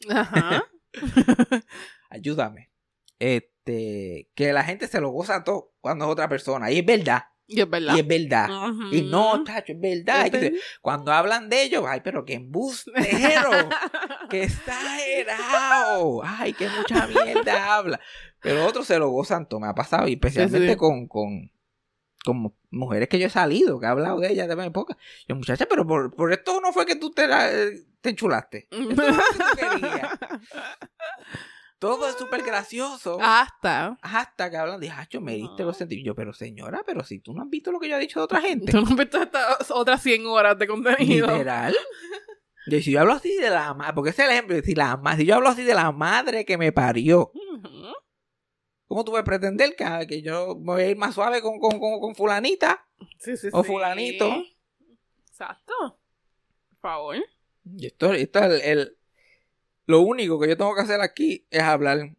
Ajá. 0.09 0.63
Ayúdame. 2.09 2.71
Este, 3.19 4.29
que 4.33 4.53
la 4.53 4.63
gente 4.63 4.87
se 4.87 5.01
lo 5.01 5.09
goza 5.09 5.43
todo 5.43 5.73
cuando 5.81 6.05
es 6.05 6.11
otra 6.11 6.29
persona. 6.29 6.71
Y 6.71 6.79
es 6.79 6.85
verdad. 6.85 7.23
Y 7.47 7.61
es 7.61 7.69
verdad. 7.69 7.95
Y 7.95 7.99
es 7.99 8.07
verdad. 8.07 8.49
Y 8.91 9.01
no, 9.01 9.43
chacho, 9.43 9.73
es 9.73 9.79
verdad. 9.79 10.31
Cuando 10.81 11.11
hablan 11.11 11.49
de 11.49 11.63
ellos, 11.63 11.83
ay, 11.87 12.01
pero 12.03 12.23
qué 12.23 12.35
embustero. 12.35 12.99
¡Qué 14.29 14.43
exagerado! 14.43 16.21
¡Ay, 16.23 16.53
que 16.53 16.69
mucha 16.69 17.07
mierda 17.07 17.75
habla! 17.75 17.99
Pero 18.39 18.65
otros 18.65 18.85
se 18.85 18.99
lo 18.99 19.09
gozan 19.09 19.49
todo, 19.49 19.59
me 19.59 19.67
ha 19.67 19.73
pasado, 19.73 20.07
y 20.07 20.13
especialmente 20.13 20.67
Sí, 20.67 20.73
sí. 20.73 20.77
Con, 20.77 21.07
con, 21.07 21.51
mujeres 22.69 23.09
que 23.09 23.17
yo 23.17 23.25
he 23.25 23.31
salido, 23.31 23.79
que 23.79 23.87
he 23.87 23.89
hablado 23.89 24.19
de 24.19 24.31
ellas 24.31 24.47
de 24.47 24.55
mi 24.55 24.65
época. 24.65 24.95
Yo, 25.27 25.35
muchacha, 25.35 25.65
pero 25.67 25.87
por, 25.87 26.15
por 26.15 26.31
esto 26.31 26.61
no 26.61 26.71
fue 26.71 26.85
que 26.85 26.95
tú 26.95 27.09
te, 27.11 27.27
la- 27.27 27.49
te 28.01 28.09
enchulaste. 28.09 28.67
Esto 28.71 28.85
no 28.95 29.07
es 29.07 29.17
lo 29.17 29.23
que 29.23 29.43
tú 29.43 29.79
querías. 29.79 30.19
Todo 31.79 32.09
es 32.09 32.15
súper 32.15 32.43
gracioso. 32.43 33.17
Hasta. 33.21 33.97
Hasta 34.01 34.49
que 34.51 34.57
hablan 34.57 34.81
de, 34.81 34.89
hacho, 34.89 35.21
me 35.21 35.35
diste 35.35 35.63
los 35.63 35.77
sentimientos. 35.77 36.07
Yo, 36.07 36.15
pero 36.15 36.33
señora, 36.33 36.81
pero 36.85 37.05
si 37.05 37.19
tú 37.19 37.33
no 37.33 37.41
has 37.43 37.49
visto 37.49 37.71
lo 37.71 37.79
que 37.79 37.87
yo 37.87 37.95
he 37.95 37.99
dicho 37.99 38.19
de 38.19 38.25
otra 38.25 38.41
gente. 38.41 38.71
Tú 38.73 38.81
no 38.81 38.87
has 38.87 38.95
visto 38.97 39.21
estas 39.21 39.71
otras 39.71 40.03
100 40.03 40.25
horas 40.25 40.59
de 40.59 40.67
contenido. 40.67 41.27
Literal. 41.27 41.75
Y 42.71 42.81
si 42.83 42.91
yo 42.91 42.99
hablo 42.99 43.13
así 43.13 43.35
de 43.37 43.49
la 43.49 43.73
madre, 43.73 43.93
porque 43.95 44.09
ese 44.11 44.21
es 44.21 44.27
el 44.27 44.33
ejemplo, 44.35 44.55
si, 44.63 44.75
la, 44.75 45.01
si 45.17 45.25
yo 45.25 45.35
hablo 45.35 45.49
así 45.49 45.63
de 45.63 45.73
la 45.73 45.91
madre 45.91 46.45
que 46.45 46.55
me 46.55 46.71
parió. 46.71 47.31
¿cómo 48.87 49.03
tú 49.03 49.11
puedes 49.11 49.25
pretender 49.25 49.75
que, 49.75 50.05
que 50.07 50.21
yo 50.21 50.55
me 50.55 50.73
voy 50.73 50.81
a 50.83 50.89
ir 50.89 50.97
más 50.97 51.15
suave 51.15 51.41
con, 51.41 51.57
con, 51.59 51.79
con, 51.79 51.99
con 51.99 52.13
fulanita? 52.13 52.85
Sí, 53.17 53.37
sí, 53.37 53.47
O 53.53 53.63
sí. 53.63 53.71
fulanito. 53.71 54.43
Exacto. 55.29 55.73
Por 56.69 56.79
favor. 56.79 57.15
Y 57.77 57.87
esto, 57.87 58.13
esto 58.13 58.39
es 58.39 58.45
el, 58.45 58.61
el- 58.79 58.97
lo 59.85 60.01
único 60.01 60.39
que 60.39 60.47
yo 60.47 60.55
tengo 60.57 60.75
que 60.75 60.81
hacer 60.81 61.01
aquí 61.01 61.47
es 61.49 61.61
hablar 61.61 62.15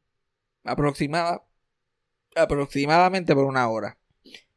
aproximada, 0.64 1.44
aproximadamente 2.36 3.34
por 3.34 3.44
una 3.44 3.68
hora. 3.68 3.96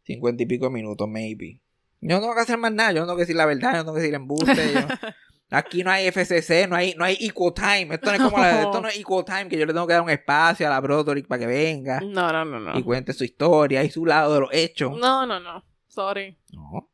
Cincuenta 0.03 0.43
y 0.43 0.45
pico 0.45 0.69
minutos, 0.69 1.08
maybe. 1.08 1.60
Yo 2.01 2.15
no 2.15 2.21
tengo 2.21 2.36
que 2.36 2.41
hacer 2.41 2.58
más 2.58 2.73
nada, 2.73 2.91
yo 2.91 2.99
no 3.01 3.06
tengo 3.06 3.15
que 3.17 3.21
decir 3.23 3.36
la 3.36 3.45
verdad, 3.45 3.71
yo 3.71 3.77
no 3.77 3.84
tengo 3.84 3.93
que 3.95 4.01
decir 4.01 4.15
embuste. 4.15 4.73
yo- 4.73 4.88
Aquí 5.51 5.84
no 5.84 5.91
hay 5.91 6.08
FCC, 6.08 6.67
no 6.67 6.75
hay, 6.75 6.95
no 6.97 7.06
hay 7.06 7.15
equal 7.19 7.53
time. 7.53 7.93
Esto 7.93 8.08
no 8.08 8.13
es 8.13 8.21
como 8.21 8.39
la, 8.39 8.63
esto 8.63 8.82
no 8.82 8.88
es 8.88 8.97
equal 8.97 9.23
time, 9.23 9.47
que 9.47 9.58
yo 9.60 9.67
le 9.67 9.73
tengo 9.73 9.86
que 9.86 9.93
dar 9.93 10.01
un 10.01 10.10
espacio 10.10 10.65
a 10.65 10.69
la 10.71 10.82
Broderick 10.82 11.27
para 11.27 11.41
que 11.41 11.45
venga 11.45 11.99
No, 12.01 12.32
no, 12.32 12.43
no, 12.43 12.60
no. 12.60 12.79
y 12.79 12.82
cuente 12.82 13.13
su 13.13 13.23
historia 13.23 13.84
y 13.84 13.91
su 13.91 14.03
lado 14.03 14.34
de 14.34 14.39
los 14.39 14.49
hechos. 14.51 14.97
No, 14.97 15.27
no, 15.27 15.39
no. 15.39 15.63
Sorry. 15.88 16.39
No, 16.51 16.89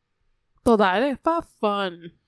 Total, 0.62 1.04
es 1.04 1.18
para 1.20 1.42
fun. 1.42 2.19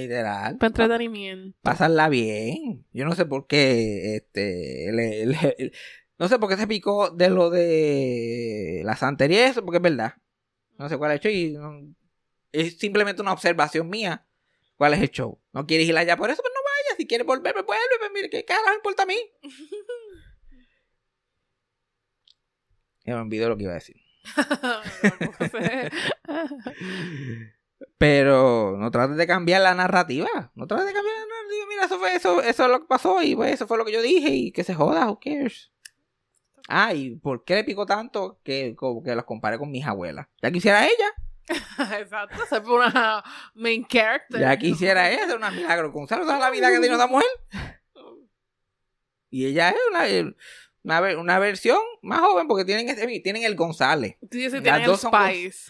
Literal. 0.00 0.56
Para 0.58 0.68
entretenimiento. 0.68 1.56
Pasarla 1.62 2.08
bien. 2.08 2.84
Yo 2.92 3.04
no 3.04 3.14
sé 3.14 3.26
por 3.26 3.46
qué, 3.46 4.16
este, 4.16 4.90
le- 4.92 5.26
le- 5.26 5.54
le- 5.58 5.72
no 6.18 6.28
sé 6.28 6.38
por 6.38 6.48
qué 6.48 6.56
se 6.56 6.66
picó 6.66 7.10
de 7.10 7.28
lo 7.30 7.50
de 7.50 8.82
la 8.84 8.96
santería 8.96 9.46
eso, 9.48 9.64
porque 9.64 9.76
es 9.78 9.82
verdad. 9.82 10.14
No 10.78 10.88
sé 10.88 10.96
cuál 10.98 11.12
es 11.12 11.16
el 11.16 11.20
show 11.22 11.32
y 11.32 11.52
no- 11.52 11.94
es 12.52 12.78
simplemente 12.78 13.22
una 13.22 13.32
observación 13.32 13.88
mía. 13.88 14.26
¿Cuál 14.76 14.94
es 14.94 15.00
el 15.02 15.10
show? 15.10 15.40
¿No 15.52 15.66
quieres 15.66 15.88
ir 15.88 15.96
allá 15.96 16.16
por 16.16 16.30
eso? 16.30 16.42
Pues 16.42 16.52
no 16.54 16.60
vayas. 16.64 16.96
Si 16.96 17.06
quieres 17.06 17.26
volver, 17.26 17.52
pues 17.52 17.66
vuelve. 17.66 17.82
Pues 17.98 18.10
mire, 18.14 18.30
¿qué 18.30 18.44
carajo 18.44 18.74
importa 18.74 19.04
a 19.04 19.06
mí? 19.06 19.16
Ya 23.04 23.16
me 23.16 23.22
olvidó 23.22 23.48
lo 23.48 23.56
que 23.56 23.64
iba 23.64 23.72
a 23.72 23.74
decir. 23.74 23.96
Tampoco 25.02 25.48
sé. 25.48 25.90
Pero 27.98 28.76
no 28.78 28.90
trates 28.90 29.16
de 29.16 29.26
cambiar 29.26 29.62
la 29.62 29.74
narrativa. 29.74 30.52
No 30.54 30.66
trates 30.66 30.86
de 30.86 30.92
cambiar 30.92 31.14
la 31.16 31.26
narrativa. 31.26 31.66
Mira, 31.68 31.84
eso 31.84 31.98
fue 31.98 32.14
eso, 32.14 32.42
eso 32.42 32.64
es 32.64 32.70
lo 32.70 32.80
que 32.80 32.86
pasó 32.86 33.22
y 33.22 33.34
pues 33.34 33.52
eso 33.54 33.66
fue 33.66 33.78
lo 33.78 33.84
que 33.84 33.92
yo 33.92 34.02
dije 34.02 34.30
y 34.30 34.52
que 34.52 34.64
se 34.64 34.74
joda, 34.74 35.08
who 35.08 35.18
cares. 35.20 35.70
Ah, 36.68 36.94
¿y 36.94 37.16
por 37.16 37.44
qué 37.44 37.56
le 37.56 37.64
picó 37.64 37.86
tanto? 37.86 38.40
Que, 38.44 38.76
que 39.04 39.14
los 39.14 39.24
comparé 39.24 39.58
con 39.58 39.70
mis 39.70 39.86
abuelas. 39.86 40.28
Ya 40.40 40.50
quisiera 40.50 40.86
ella. 40.86 41.12
Exacto, 41.98 42.46
se 42.48 42.60
fue 42.60 42.86
una 42.86 43.22
main 43.54 43.84
character. 43.84 44.40
Ya 44.40 44.56
quisiera 44.56 45.10
ella 45.10 45.24
hacer 45.24 45.36
una 45.36 45.50
milagro. 45.50 45.92
Gonzalo, 45.92 46.24
¿sabes 46.24 46.40
la 46.40 46.50
vida 46.50 46.70
que 46.70 46.78
tiene 46.78 46.94
esa 46.94 47.06
mujer? 47.06 47.26
Y 49.34 49.46
ella 49.46 49.70
es 49.70 49.76
una, 49.88 50.34
una, 50.84 51.00
ver- 51.00 51.18
una 51.18 51.38
versión 51.38 51.78
más 52.02 52.20
joven 52.20 52.48
porque 52.48 52.64
tienen, 52.64 52.88
ese- 52.88 53.20
tienen 53.20 53.44
el 53.44 53.54
González. 53.56 54.16
Tú 54.20 54.38
dices 54.38 54.62
Las 54.62 54.86
dos 54.86 55.00
son. 55.00 55.10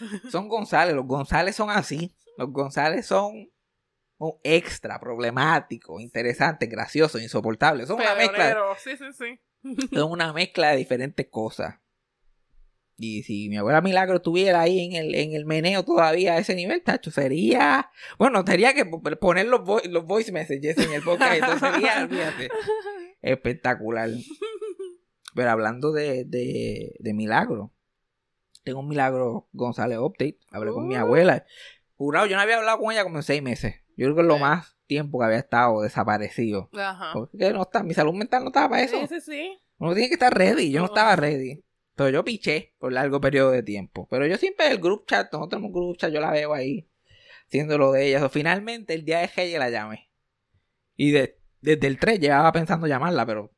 Son 0.31 0.47
González. 0.47 0.95
Los 0.95 1.05
González 1.05 1.55
son 1.55 1.69
así. 1.69 2.15
Los 2.37 2.51
González 2.51 3.05
son 3.05 3.49
un 4.17 4.33
extra, 4.43 4.99
problemáticos, 4.99 6.01
interesantes, 6.01 6.69
graciosos, 6.69 7.21
insoportables. 7.21 7.87
Son 7.87 7.97
una 7.97 8.15
mezcla. 8.15 8.57
Sí, 8.83 8.91
sí, 8.97 9.05
sí. 9.17 9.39
Son 9.95 10.11
una 10.11 10.33
mezcla 10.33 10.71
de 10.71 10.77
diferentes 10.77 11.27
cosas. 11.29 11.75
Y 12.95 13.23
si 13.23 13.49
mi 13.49 13.57
abuela 13.57 13.81
Milagro 13.81 14.17
estuviera 14.17 14.61
ahí 14.61 14.79
en 14.85 14.93
el, 14.93 15.15
en 15.15 15.33
el 15.33 15.45
meneo 15.45 15.83
todavía 15.83 16.33
a 16.33 16.37
ese 16.37 16.53
nivel, 16.55 16.83
tacho, 16.83 17.11
sería. 17.11 17.89
Bueno, 18.19 18.43
tendría 18.45 18.73
que 18.73 18.85
po- 18.85 19.01
poner 19.01 19.47
los, 19.47 19.61
vo- 19.61 19.83
los 19.85 20.05
voice 20.05 20.31
messages 20.31 20.77
en 20.77 20.93
el 20.93 21.01
podcast. 21.01 21.33
Entonces 21.33 21.71
sería, 21.71 22.03
olvídate, 22.03 22.49
espectacular. 23.21 24.09
Pero 25.35 25.49
hablando 25.51 25.91
de, 25.91 26.25
de, 26.25 26.95
de 26.99 27.13
milagro, 27.13 27.71
tengo 28.63 28.79
un 28.79 28.87
milagro 28.87 29.47
González 29.53 29.97
Update. 29.99 30.39
Hablé 30.51 30.71
con 30.71 30.87
mi 30.87 30.95
Uh. 30.95 30.99
abuela. 30.99 31.45
Jurado, 31.95 32.25
yo 32.25 32.35
no 32.35 32.41
había 32.41 32.57
hablado 32.57 32.79
con 32.79 32.91
ella 32.91 33.03
como 33.03 33.17
en 33.17 33.23
seis 33.23 33.41
meses. 33.41 33.75
Yo 33.95 34.05
creo 34.07 34.15
que 34.15 34.21
es 34.21 34.27
lo 34.27 34.35
Ok. 34.35 34.41
más 34.41 34.77
tiempo 34.87 35.19
que 35.19 35.25
había 35.25 35.37
estado 35.37 35.81
desaparecido. 35.81 36.69
Ajá. 36.73 37.11
Porque 37.13 37.51
no 37.51 37.61
está, 37.63 37.83
mi 37.83 37.93
salud 37.93 38.13
mental 38.13 38.43
no 38.43 38.49
estaba 38.49 38.69
para 38.69 38.83
eso. 38.83 38.97
Sí, 39.07 39.07
sí, 39.07 39.21
sí. 39.21 39.59
Uno 39.77 39.93
tiene 39.93 40.07
que 40.09 40.13
estar 40.15 40.33
ready. 40.35 40.71
Yo 40.71 40.79
no 40.81 40.87
No. 40.87 40.93
estaba 40.93 41.15
ready. 41.15 41.63
Pero 41.95 42.09
yo 42.09 42.23
piché 42.23 42.73
por 42.79 42.91
largo 42.91 43.21
periodo 43.21 43.51
de 43.51 43.61
tiempo. 43.63 44.07
Pero 44.09 44.25
yo 44.25 44.37
siempre 44.37 44.67
el 44.69 44.79
group 44.79 45.05
chat, 45.05 45.31
nosotros 45.31 45.49
tenemos 45.49 45.67
un 45.69 45.73
group 45.73 45.97
chat, 45.97 46.11
yo 46.11 46.19
la 46.19 46.31
veo 46.31 46.53
ahí. 46.53 46.89
Haciendo 47.47 47.77
lo 47.77 47.91
de 47.91 48.07
ella. 48.07 48.29
Finalmente 48.29 48.93
el 48.95 49.05
día 49.05 49.19
de 49.19 49.27
Reyes 49.27 49.59
la 49.59 49.69
llamé. 49.69 50.09
Y 50.95 51.11
de- 51.11 51.37
desde 51.61 51.85
el 51.87 51.99
3 51.99 52.19
llevaba 52.19 52.51
pensando 52.51 52.87
llamarla, 52.87 53.25
pero 53.25 53.51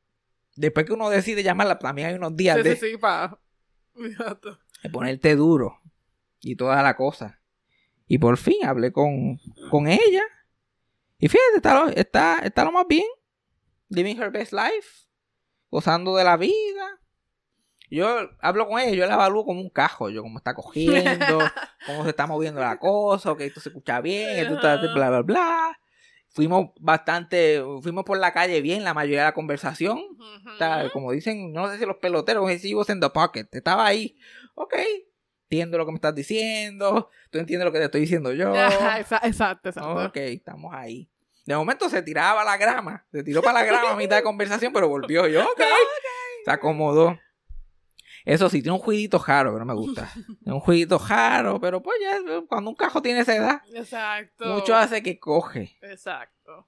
después 0.56 0.86
que 0.86 0.94
uno 0.94 1.10
decide 1.10 1.44
llamarla, 1.44 1.80
también 1.80 2.10
hay 2.10 2.14
unos 2.16 2.36
días 2.36 2.58
Sí, 2.58 2.64
de, 2.64 2.76
sí, 2.76 2.92
sí, 2.92 2.98
pa. 2.98 3.40
De 4.84 4.90
ponerte 4.90 5.36
duro. 5.36 5.82
Y 6.42 6.56
toda 6.56 6.84
la 6.84 6.96
cosa. 6.96 7.40
Y 8.08 8.20
por 8.20 8.38
fin 8.38 8.66
hablé 8.66 8.92
con, 8.92 9.40
con 9.72 9.88
ella. 9.88 10.24
Y 11.18 11.28
fíjate, 11.28 11.56
está 11.58 11.74
lo, 11.74 11.90
está, 11.90 12.40
está 12.40 12.64
lo 12.64 12.72
más 12.72 12.86
bien. 12.88 13.06
Living 13.90 14.16
her 14.18 14.32
best 14.32 14.54
life. 14.54 15.08
Gozando 15.72 16.16
de 16.16 16.24
la 16.24 16.38
vida. 16.38 17.00
Yo 17.90 18.30
hablo 18.42 18.68
con 18.68 18.80
ella, 18.80 18.96
yo 18.96 19.06
la 19.08 19.14
evalúo 19.16 19.46
como 19.46 19.62
un 19.62 19.70
cajo. 19.70 20.10
Yo 20.10 20.22
cómo 20.22 20.38
está 20.38 20.54
cogiendo, 20.54 21.40
cómo 21.86 22.04
se 22.04 22.10
está 22.10 22.28
moviendo 22.28 22.62
la 22.62 22.78
cosa, 22.78 23.36
que 23.36 23.46
esto 23.46 23.60
se 23.60 23.70
escucha 23.70 24.02
bien, 24.02 24.38
esto 24.38 24.56
está 24.56 24.78
bla, 24.78 25.10
bla, 25.10 25.22
bla. 25.22 25.80
Fuimos 26.36 26.72
bastante, 26.82 27.64
fuimos 27.82 28.04
por 28.04 28.18
la 28.18 28.34
calle 28.34 28.60
bien 28.60 28.84
la 28.84 28.94
mayoría 28.94 29.20
de 29.20 29.28
la 29.28 29.34
conversación. 29.34 30.02
Está, 30.52 30.90
como 30.92 31.14
dicen, 31.14 31.54
no 31.54 31.72
sé 31.72 31.80
si 31.80 31.86
los 31.86 31.96
peloteros, 31.96 32.52
si 32.60 32.76
was 32.76 32.90
in 32.90 33.00
the 33.00 33.10
pocket. 33.10 33.48
Estaba 33.54 33.86
ahí. 33.86 34.18
Ok. 34.54 34.76
Entiendo 35.44 35.78
lo 35.78 35.86
que 35.86 35.94
me 35.94 35.96
estás 35.96 36.14
diciendo. 36.14 37.10
Tú 37.30 37.38
entiendes 37.38 37.66
lo 37.66 37.72
que 37.72 37.80
te 37.80 37.86
estoy 37.86 38.02
diciendo 38.02 38.34
yo. 38.34 38.54
Exacto, 38.56 39.16
exacto. 39.24 40.06
Ok, 40.08 40.18
estamos 40.18 40.74
ahí. 40.74 41.10
De 41.46 41.56
momento 41.56 41.88
se 41.88 42.02
tiraba 42.02 42.44
la 42.44 42.58
grama. 42.58 43.06
Se 43.14 43.24
tiró 43.24 43.42
para 43.42 43.62
la 43.62 43.66
grama 43.66 43.92
a 43.92 43.96
mitad 43.96 44.18
de 44.18 44.24
conversación, 44.24 44.74
pero 44.74 44.90
volvió 44.90 45.28
yo. 45.28 45.42
Ok. 45.50 45.62
Se 46.44 46.52
acomodó. 46.52 47.18
Eso 48.26 48.50
sí, 48.50 48.62
tiene 48.64 48.74
un 48.78 48.84
jueguito 48.84 49.20
jaro 49.20 49.54
que 49.54 49.60
no 49.60 49.66
me 49.66 49.76
gusta. 49.76 50.12
Un 50.46 50.60
jueguito 50.60 50.98
jaro, 51.00 51.60
pero 51.62 51.82
pues 51.84 51.98
ya 52.02 52.18
cuando 52.48 52.72
un 52.72 52.76
cajo 52.76 53.02
tiene 53.02 53.20
esa 53.20 53.36
edad, 53.36 53.62
Exacto. 53.74 54.46
mucho 54.48 54.76
hace 54.76 55.04
que 55.04 55.20
coge. 55.20 55.78
Exacto. 55.82 56.68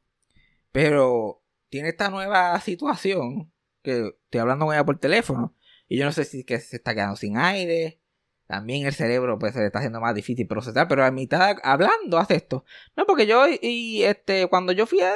Pero 0.72 1.42
tiene 1.70 1.90
esta 1.90 2.10
nueva 2.10 2.60
situación 2.62 3.52
que 3.82 4.14
estoy 4.26 4.40
hablando 4.42 4.66
con 4.66 4.76
ella 4.76 4.86
por 4.86 5.00
teléfono 5.00 5.56
y 5.88 5.98
yo 5.98 6.06
no 6.06 6.12
sé 6.12 6.26
si 6.26 6.44
que 6.44 6.60
se 6.60 6.76
está 6.78 6.94
quedando 6.94 7.16
sin 7.16 7.38
aire. 7.38 8.00
También 8.46 8.86
el 8.86 8.94
cerebro 8.94 9.38
pues 9.40 9.54
se 9.54 9.60
le 9.60 9.66
está 9.66 9.80
haciendo 9.80 10.00
más 10.00 10.14
difícil 10.16 10.48
procesar, 10.48 10.88
pero 10.88 11.04
a 11.04 11.12
mitad 11.12 11.58
hablando 11.64 12.18
hace 12.18 12.36
esto. 12.36 12.64
No, 12.96 13.06
porque 13.06 13.26
yo 13.26 13.48
y, 13.48 13.60
y, 13.62 14.04
este 14.04 14.48
cuando 14.48 14.72
yo 14.74 14.86
fui 14.86 15.02
a 15.02 15.14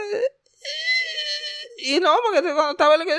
y 1.83 1.99
no, 1.99 2.13
porque 2.25 2.41
cuando 2.53 2.71
estaba 2.71 2.95
el 2.95 3.05
que 3.05 3.17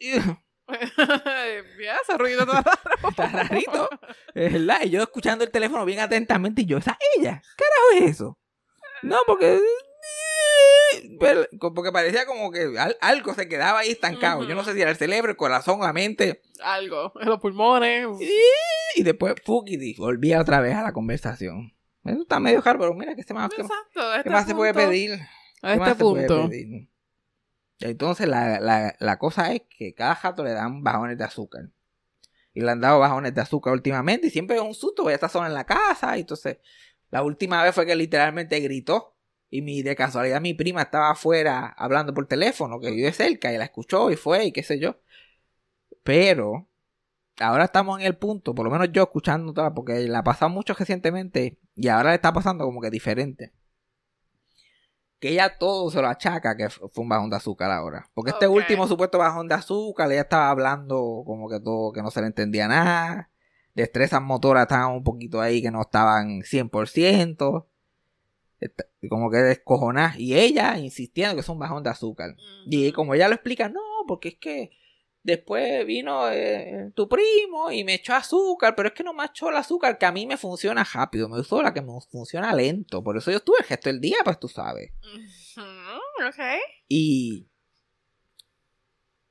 y- 0.00 0.45
Bien, 1.78 1.94
ese 2.02 2.18
ruido 2.18 2.44
todo 2.44 2.54
raro. 2.56 2.70
está 3.10 3.26
rarito, 3.28 3.88
es 4.34 4.52
verdad, 4.52 4.80
y 4.84 4.90
yo 4.90 5.02
escuchando 5.02 5.44
el 5.44 5.50
teléfono 5.50 5.84
bien 5.84 6.00
atentamente 6.00 6.62
y 6.62 6.66
yo, 6.66 6.78
esa 6.78 6.92
es 6.92 7.20
ella, 7.20 7.42
¿qué 7.56 7.64
carajo 7.64 8.04
es 8.06 8.10
eso? 8.16 8.38
No, 9.02 9.18
porque 9.26 9.60
pero- 11.20 11.46
porque 11.74 11.92
parecía 11.92 12.26
como 12.26 12.50
que 12.50 12.62
al- 12.78 12.96
algo 13.00 13.34
se 13.34 13.48
quedaba 13.48 13.80
ahí 13.80 13.90
estancado. 13.90 14.44
Yo 14.44 14.54
no 14.54 14.64
sé 14.64 14.72
si 14.74 14.80
era 14.80 14.90
el 14.90 14.96
cerebro, 14.96 15.30
el 15.30 15.36
corazón, 15.36 15.80
la 15.80 15.92
mente. 15.92 16.42
Algo. 16.62 17.12
En 17.20 17.28
los 17.28 17.40
pulmones. 17.40 18.06
Y 18.96 19.02
después, 19.02 19.34
Fukidi, 19.44 19.94
volvía 19.94 20.40
otra 20.40 20.60
vez 20.60 20.74
a 20.74 20.82
la 20.82 20.92
conversación. 20.92 21.74
Eso 22.04 22.22
está 22.22 22.38
medio 22.40 22.62
pero 22.62 22.94
mira, 22.94 23.14
¿qué, 23.16 23.22
se 23.24 23.34
más, 23.34 23.50
qué, 23.50 23.62
Exacto. 23.62 24.00
qué 24.12 24.18
este 24.18 24.30
más 24.30 24.46
se 24.46 24.54
puede 24.54 24.72
pedir? 24.72 25.18
A 25.62 25.74
¿Qué 25.76 25.82
este 25.82 25.94
punto. 25.96 26.48
Entonces, 27.80 28.28
la, 28.28 28.60
la, 28.60 28.96
la 28.98 29.18
cosa 29.18 29.52
es 29.52 29.62
que 29.68 29.94
cada 29.94 30.14
jato 30.14 30.44
le 30.44 30.52
dan 30.52 30.82
bajones 30.82 31.18
de 31.18 31.24
azúcar. 31.24 31.70
Y 32.54 32.62
le 32.62 32.70
han 32.70 32.80
dado 32.80 32.98
bajones 32.98 33.34
de 33.34 33.40
azúcar 33.40 33.74
últimamente. 33.74 34.28
Y 34.28 34.30
siempre 34.30 34.56
es 34.56 34.62
un 34.62 34.74
susto, 34.74 35.02
porque 35.02 35.12
ya 35.12 35.16
está 35.16 35.28
sola 35.28 35.46
en 35.46 35.54
la 35.54 35.64
casa. 35.64 36.16
Y 36.16 36.20
entonces, 36.20 36.58
la 37.10 37.22
última 37.22 37.62
vez 37.62 37.74
fue 37.74 37.86
que 37.86 37.94
literalmente 37.96 38.58
gritó. 38.60 39.16
Y 39.48 39.62
mi, 39.62 39.82
de 39.82 39.94
casualidad 39.94 40.40
mi 40.40 40.54
prima 40.54 40.82
estaba 40.82 41.10
afuera 41.10 41.74
hablando 41.76 42.12
por 42.12 42.26
teléfono, 42.26 42.80
que 42.80 42.90
vive 42.90 43.12
cerca, 43.12 43.52
y 43.52 43.58
la 43.58 43.64
escuchó 43.64 44.10
y 44.10 44.16
fue, 44.16 44.46
y 44.46 44.52
qué 44.52 44.62
sé 44.62 44.78
yo. 44.80 45.00
Pero, 46.02 46.68
ahora 47.38 47.64
estamos 47.64 48.00
en 48.00 48.06
el 48.06 48.16
punto, 48.16 48.54
por 48.54 48.64
lo 48.64 48.70
menos 48.72 48.88
yo 48.92 49.04
escuchando 49.04 49.54
porque 49.74 50.06
la 50.08 50.20
ha 50.20 50.24
pasado 50.24 50.50
mucho 50.50 50.74
recientemente, 50.74 51.58
y 51.74 51.88
ahora 51.88 52.10
le 52.10 52.16
está 52.16 52.32
pasando 52.32 52.64
como 52.64 52.80
que 52.80 52.90
diferente. 52.90 53.52
Que 55.26 55.32
ella 55.32 55.58
todo 55.58 55.90
se 55.90 56.00
lo 56.00 56.06
achaca 56.06 56.56
que 56.56 56.70
fue 56.70 56.90
un 57.02 57.08
bajón 57.08 57.30
de 57.30 57.36
azúcar 57.36 57.68
ahora. 57.72 58.08
Porque 58.14 58.30
este 58.30 58.46
último 58.46 58.86
supuesto 58.86 59.18
bajón 59.18 59.48
de 59.48 59.56
azúcar, 59.56 60.10
ella 60.12 60.20
estaba 60.20 60.50
hablando 60.50 61.24
como 61.26 61.48
que 61.48 61.58
todo, 61.58 61.92
que 61.92 62.00
no 62.00 62.12
se 62.12 62.20
le 62.20 62.28
entendía 62.28 62.68
nada. 62.68 63.28
Destrezas 63.74 64.22
motoras 64.22 64.62
estaban 64.62 64.92
un 64.94 65.02
poquito 65.02 65.40
ahí 65.40 65.60
que 65.60 65.72
no 65.72 65.80
estaban 65.80 66.42
100%. 66.44 67.66
Está- 68.60 68.84
Como 69.08 69.28
que 69.30 69.38
descojonadas. 69.38 70.16
Y 70.16 70.38
ella 70.38 70.78
insistiendo 70.78 71.34
que 71.34 71.40
es 71.40 71.48
un 71.48 71.58
bajón 71.58 71.82
de 71.82 71.90
azúcar. 71.90 72.36
Y 72.66 72.92
como 72.92 73.14
ella 73.14 73.26
lo 73.26 73.34
explica, 73.34 73.68
no, 73.68 73.80
porque 74.06 74.28
es 74.28 74.36
que 74.38 74.70
después 75.26 75.84
vino 75.84 76.30
eh, 76.30 76.92
tu 76.94 77.08
primo 77.08 77.70
y 77.72 77.82
me 77.84 77.94
echó 77.94 78.14
azúcar, 78.14 78.74
pero 78.76 78.88
es 78.88 78.94
que 78.94 79.02
no 79.02 79.12
me 79.12 79.24
echó 79.24 79.50
el 79.50 79.56
azúcar 79.56 79.98
que 79.98 80.06
a 80.06 80.12
mí 80.12 80.26
me 80.26 80.36
funciona 80.36 80.84
rápido, 80.84 81.28
me 81.28 81.40
usó 81.40 81.60
la 81.62 81.74
que 81.74 81.82
me 81.82 81.92
funciona 82.10 82.54
lento. 82.54 83.02
Por 83.02 83.16
eso 83.16 83.30
yo 83.30 83.38
estuve 83.38 83.56
el 83.58 83.64
gesto 83.66 83.88
del 83.90 84.00
día, 84.00 84.16
pues 84.24 84.38
tú 84.38 84.48
sabes. 84.48 84.92
Ujú, 85.02 86.28
Ok. 86.28 86.38
Y. 86.88 87.46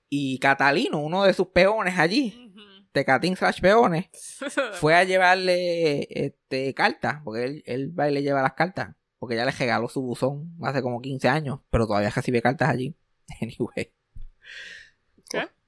Y 0.09 0.37
Catalino, 0.39 0.99
uno 0.99 1.23
de 1.23 1.33
sus 1.33 1.47
peones 1.47 1.97
allí, 1.97 2.51
Ujú. 2.51 2.61
Tecatín 2.91 3.35
slash 3.35 3.59
peones, 3.59 4.05
fue 4.79 4.93
a 4.95 5.03
llevarle 5.03 6.07
este 6.09 6.73
cartas, 6.73 7.21
porque 7.23 7.43
él, 7.43 7.63
él 7.65 7.99
va 7.99 8.09
y 8.09 8.13
le 8.13 8.21
lleva 8.21 8.41
las 8.41 8.53
cartas, 8.53 8.95
porque 9.17 9.35
ya 9.35 9.45
le 9.45 9.51
regaló 9.51 9.89
su 9.89 10.01
buzón 10.01 10.53
hace 10.61 10.81
como 10.81 11.01
15 11.01 11.27
años, 11.27 11.59
pero 11.69 11.87
todavía 11.87 12.09
recibe 12.09 12.41
cartas 12.41 12.69
allí. 12.69 12.95
Anyway. 13.41 13.91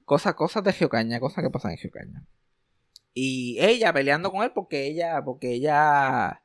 Cosas, 0.08 0.34
cosas 0.34 0.64
de 0.64 0.72
Geocaña, 0.72 1.20
cosas 1.20 1.44
que 1.44 1.50
pasan 1.50 1.72
en 1.72 1.76
Geocaña. 1.78 2.24
Y 3.12 3.58
ella 3.60 3.92
peleando 3.92 4.30
con 4.32 4.42
él 4.42 4.52
porque 4.54 4.86
ella, 4.86 5.22
porque 5.22 5.52
ella, 5.52 6.42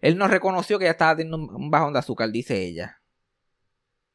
él 0.00 0.16
no 0.16 0.28
reconoció 0.28 0.78
que 0.78 0.86
ella 0.86 0.92
estaba 0.92 1.14
teniendo 1.14 1.36
un 1.54 1.70
bajón 1.70 1.92
de 1.92 1.98
azúcar, 1.98 2.30
dice 2.30 2.64
ella. 2.64 3.02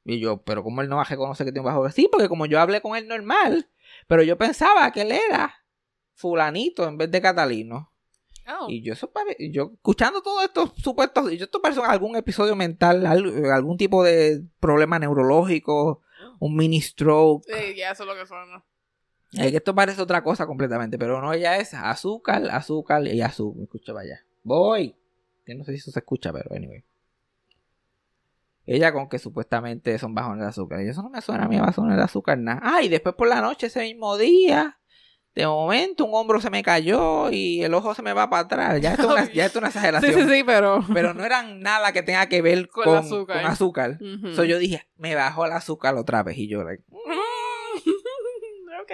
Y 0.04 0.19
yo, 0.19 0.41
pero 0.41 0.63
¿cómo 0.63 0.82
él 0.82 0.89
no 0.89 0.95
va 0.95 1.04
a 1.04 1.06
reconocer 1.06 1.45
que 1.45 1.51
tiene 1.51 1.62
un 1.62 1.65
bajón 1.67 1.84
de 1.84 1.89
azúcar? 1.89 1.95
Sí, 2.04 2.10
porque 2.12 2.28
como 2.28 2.47
yo 2.47 2.60
hablé 2.60 2.82
con 2.82 2.97
él 2.97 3.08
normal, 3.08 3.69
pero 4.08 4.23
yo 4.23 4.36
pensaba 4.36 4.91
que 4.91 5.01
él 5.01 5.12
era 5.12 5.54
fulanito 6.15 6.88
en 6.88 6.97
vez 6.97 7.12
de 7.12 7.21
Catalino. 7.21 7.91
Oh. 8.47 8.65
Y 8.67 8.82
yo 8.84 8.93
eso 8.93 9.12
pare- 9.12 9.38
yo 9.51 9.71
escuchando 9.75 10.23
todos 10.23 10.43
estos 10.43 10.71
supuestos, 10.78 11.32
yo 11.34 11.45
esto 11.45 11.62
parece 11.62 11.82
algún 11.82 12.15
episodio 12.15 12.56
mental, 12.56 13.06
al- 13.06 13.45
algún 13.51 13.78
tipo 13.78 14.04
de 14.04 14.43
problema 14.60 14.97
neurológico, 14.97 16.01
un 16.39 16.56
mini 16.56 16.82
stroke. 16.82 17.45
Sí, 17.45 17.76
ya 17.76 17.91
eso 17.91 18.04
es 18.04 18.10
lo 18.10 18.15
que 18.15 18.26
suena. 18.26 18.63
Es 19.34 19.52
que 19.52 19.58
esto 19.58 19.76
parece 19.76 20.02
otra 20.02 20.24
cosa 20.24 20.45
completamente, 20.45 20.98
pero 20.98 21.21
no, 21.21 21.34
ella 21.34 21.58
es 21.58 21.74
azúcar, 21.74 22.50
azúcar 22.52 23.06
y 23.08 23.21
azúcar. 23.21 23.63
Escucha, 23.63 23.93
vaya. 23.93 24.24
Voy. 24.43 24.95
Que 25.45 25.56
no 25.56 25.63
sé 25.63 25.74
si 25.74 25.78
eso 25.80 25.91
se 25.91 26.00
escucha, 26.00 26.32
pero 26.32 26.56
anyway. 26.56 26.84
Ella 28.65 28.91
con 28.93 29.10
que 29.10 29.19
supuestamente 29.19 29.98
son 30.00 30.15
bajones 30.15 30.41
de 30.41 30.50
azúcar. 30.50 30.82
Y 30.82 30.88
eso 30.88 31.04
no 31.04 31.10
me 31.10 31.21
suena 31.21 31.45
a 31.45 31.48
mí 31.48 31.60
bajones 31.60 31.98
de 31.98 32.04
azúcar 32.04 32.38
nada. 32.38 32.62
Ah, 32.63 32.82
y 32.82 32.89
después 32.89 33.13
por 33.15 33.28
la 33.28 33.41
noche 33.41 33.67
ese 33.67 33.82
mismo 33.82 34.17
día, 34.17 34.80
de 35.36 35.45
momento 35.45 36.06
un 36.06 36.12
hombro 36.13 36.39
se 36.39 36.50
me 36.50 36.63
cayó 36.63 37.30
y 37.30 37.62
el 37.62 37.74
ojo 37.74 37.93
se 37.93 38.02
me 38.02 38.13
va 38.13 38.30
para 38.30 38.43
atrás. 38.43 38.82
Ya 38.82 38.91
esto 38.93 39.04
es 39.04 39.12
una, 39.12 39.32
ya 39.34 39.45
esto 39.45 39.60
es 39.60 39.63
una 39.63 39.71
Sí, 39.71 39.78
exageración. 39.78 40.13
sí, 40.30 40.36
sí, 40.36 40.43
pero. 40.45 40.84
Pero 40.93 41.13
no 41.13 41.26
eran 41.26 41.60
nada 41.60 41.91
que 41.91 42.02
tenga 42.04 42.28
que 42.30 42.41
ver 42.41 42.69
Con 42.69 42.86
con, 42.86 42.98
azúcar. 42.98 43.41
con 43.41 43.52
azúcar. 43.52 44.00
So 44.34 44.43
yo 44.45 44.58
dije, 44.58 44.88
me 44.98 45.13
bajó 45.15 45.45
el 45.45 45.52
azúcar 45.52 45.95
otra 45.95 46.24
vez. 46.24 46.38
Y 46.38 46.48
yo, 46.48 46.63
like, 46.63 46.84
ok. 48.82 48.91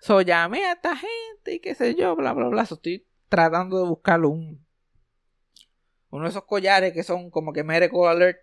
So 0.00 0.20
llamé 0.20 0.64
a 0.66 0.72
esta 0.72 0.94
gente 0.96 1.54
y 1.54 1.60
qué 1.60 1.74
sé 1.74 1.94
yo, 1.94 2.14
bla, 2.16 2.32
bla, 2.32 2.48
bla. 2.48 2.66
So, 2.66 2.74
estoy 2.76 3.06
tratando 3.28 3.78
de 3.82 3.88
buscar 3.88 4.24
un. 4.24 4.65
Uno 6.08 6.24
de 6.24 6.30
esos 6.30 6.44
collares 6.44 6.92
que 6.92 7.02
son 7.02 7.30
como 7.30 7.52
que 7.52 7.64
Medical 7.64 8.06
Alert, 8.06 8.38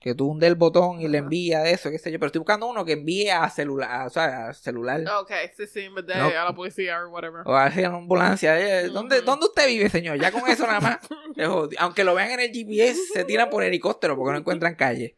que 0.00 0.14
tú 0.14 0.28
hundes 0.30 0.48
el 0.48 0.56
botón 0.56 1.00
y 1.00 1.06
le 1.06 1.18
envía 1.18 1.64
eso, 1.70 1.90
qué 1.90 1.98
sé 1.98 2.10
yo. 2.10 2.18
Pero 2.18 2.26
estoy 2.26 2.40
buscando 2.40 2.66
uno 2.66 2.84
que 2.84 2.92
envíe 2.92 3.28
a 3.30 3.48
celular, 3.50 4.06
o 4.06 4.10
sea, 4.10 4.48
a 4.48 4.52
celular. 4.52 5.02
Ok, 5.20 5.30
sí, 5.56 5.66
sí, 5.68 5.80
en 5.82 5.94
vez 5.94 6.06
de 6.06 6.16
No. 6.16 6.26
a 6.26 6.44
la 6.44 6.54
policía 6.54 7.04
o 7.04 7.10
whatever. 7.10 7.42
O 7.46 7.56
a 7.56 7.66
una 7.68 7.88
ambulancia. 7.96 8.58
Eh, 8.58 8.88
¿Dónde. 8.88 9.22
¿Dónde 9.22 9.46
usted 9.46 9.68
vive, 9.68 9.88
señor? 9.88 10.18
Ya 10.20 10.32
con 10.32 10.48
eso 10.50 10.66
nada 10.66 10.80
más. 10.80 10.98
Aunque 11.78 12.02
lo 12.04 12.14
vean 12.14 12.32
en 12.32 12.40
el 12.40 12.50
GPS, 12.52 12.98
se 13.14 13.24
tiran 13.24 13.48
por 13.48 13.62
helicóptero 13.62 14.16
porque 14.16 14.32
no 14.32 14.38
encuentran 14.38 14.74
calle. 14.74 15.16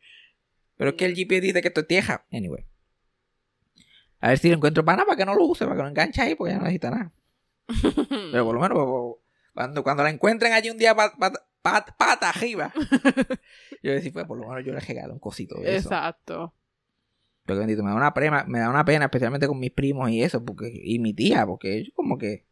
Pero 0.76 0.90
es 0.90 0.96
que 0.96 1.06
el 1.06 1.14
GPS 1.14 1.40
dice 1.40 1.62
que 1.62 1.68
esto 1.68 1.80
es 1.80 1.86
tieja. 1.86 2.26
Anyway. 2.30 2.66
A 4.20 4.28
ver 4.28 4.38
si 4.38 4.48
lo 4.50 4.56
encuentro 4.56 4.84
para 4.84 4.96
nada, 4.98 5.06
para 5.06 5.16
que 5.16 5.24
no 5.24 5.34
lo 5.34 5.44
use, 5.44 5.64
para 5.64 5.76
que 5.76 5.82
lo 5.82 5.88
enganche 5.88 6.20
ahí, 6.20 6.34
porque 6.34 6.52
ya 6.52 6.58
no 6.58 6.64
necesita 6.64 6.90
nada. 6.90 7.12
Pero 8.32 8.44
por 8.44 8.54
lo 8.54 8.60
menos 8.60 8.78
pues, 8.78 9.19
cuando, 9.60 9.82
cuando 9.82 10.02
la 10.02 10.08
encuentren 10.08 10.54
allí 10.54 10.70
un 10.70 10.78
día 10.78 10.94
pat- 10.94 11.18
pat- 11.18 11.44
pat- 11.60 11.94
pata 11.98 12.30
arriba, 12.30 12.72
yo 13.82 13.92
decir, 13.92 14.10
pues 14.10 14.24
por 14.24 14.38
lo 14.38 14.48
menos 14.48 14.64
yo 14.64 14.72
le 14.72 14.80
regalo 14.80 15.12
un 15.12 15.18
cosito 15.18 15.60
de 15.60 15.76
eso. 15.76 15.88
Exacto. 15.90 16.54
Pero 17.44 17.56
que 17.56 17.60
bendito, 17.60 17.82
me 17.82 17.90
da 17.90 17.96
una 17.96 18.14
pena, 18.14 18.44
me 18.48 18.58
da 18.58 18.70
una 18.70 18.86
pena, 18.86 19.04
especialmente 19.04 19.46
con 19.46 19.58
mis 19.58 19.70
primos 19.70 20.08
y 20.08 20.22
eso, 20.22 20.42
porque, 20.42 20.70
y 20.72 20.98
mi 20.98 21.12
tía, 21.12 21.44
porque 21.44 21.76
ellos 21.76 21.92
como 21.94 22.16
que, 22.16 22.46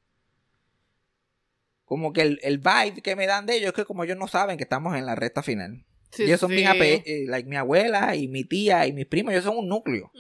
como 1.87 2.13
que 2.13 2.21
el, 2.21 2.41
el 2.43 2.59
vibe 2.59 3.01
que 3.03 3.17
me 3.17 3.27
dan 3.27 3.47
de 3.47 3.57
ellos 3.57 3.69
es 3.69 3.75
que 3.75 3.87
como 3.87 4.05
ellos 4.05 4.19
no 4.19 4.29
saben 4.29 4.59
que 4.59 4.65
estamos 4.65 4.95
en 4.95 5.07
la 5.07 5.15
recta 5.15 5.43
final. 5.43 5.87
Sí, 6.11 6.25
ellos 6.25 6.41
son 6.41 6.51
sí. 6.51 6.57
bien 6.57 6.77
eh, 6.79 7.25
like 7.27 7.49
mi 7.49 7.57
abuela 7.57 8.17
y 8.17 8.29
mi 8.29 8.45
tía 8.45 8.87
y 8.87 8.93
mis 8.93 9.07
primos, 9.07 9.33
ellos 9.33 9.45
son 9.45 9.57
un 9.57 9.69
núcleo. 9.69 10.13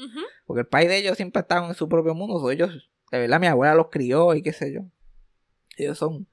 Porque 0.46 0.60
el 0.62 0.66
país 0.66 0.88
de 0.88 0.96
ellos 0.96 1.18
siempre 1.18 1.40
estado 1.40 1.68
en 1.68 1.74
su 1.74 1.86
propio 1.86 2.14
mundo. 2.14 2.40
so 2.40 2.50
ellos, 2.50 2.90
de 3.10 3.18
verdad, 3.18 3.40
mi 3.40 3.46
abuela 3.46 3.74
los 3.74 3.88
crió 3.90 4.34
y 4.34 4.42
qué 4.42 4.54
sé 4.54 4.72
yo. 4.72 4.82
Ellos 5.76 5.98
son, 5.98 6.26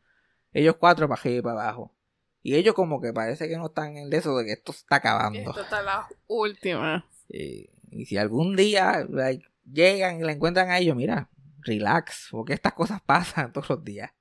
ellos 0.56 0.78
cuatro 0.80 1.08
para 1.10 1.20
arriba 1.20 1.38
y 1.38 1.42
para 1.42 1.62
abajo. 1.62 1.94
Y 2.42 2.56
ellos 2.56 2.74
como 2.76 3.02
que 3.02 3.12
parece 3.12 3.50
que 3.50 3.58
no 3.58 3.68
están 3.68 3.98
en 3.98 4.12
eso 4.14 4.38
de 4.38 4.46
que 4.46 4.54
esto 4.54 4.72
está 4.72 4.98
acabando. 4.98 5.50
Esta 5.50 5.62
está 5.62 5.82
la 5.82 6.08
última. 6.28 7.06
Y 7.28 8.06
si 8.06 8.18
algún 8.18 8.56
día 8.56 9.06
like, 9.10 9.46
llegan 9.70 10.20
y 10.20 10.24
la 10.24 10.32
encuentran 10.32 10.70
a 10.70 10.78
ellos, 10.78 10.96
mira, 10.96 11.30
relax, 11.60 12.30
porque 12.32 12.54
estas 12.54 12.74
cosas 12.74 13.02
pasan 13.02 13.52
todos 13.54 13.70
los 13.70 13.84
días. 13.84 14.12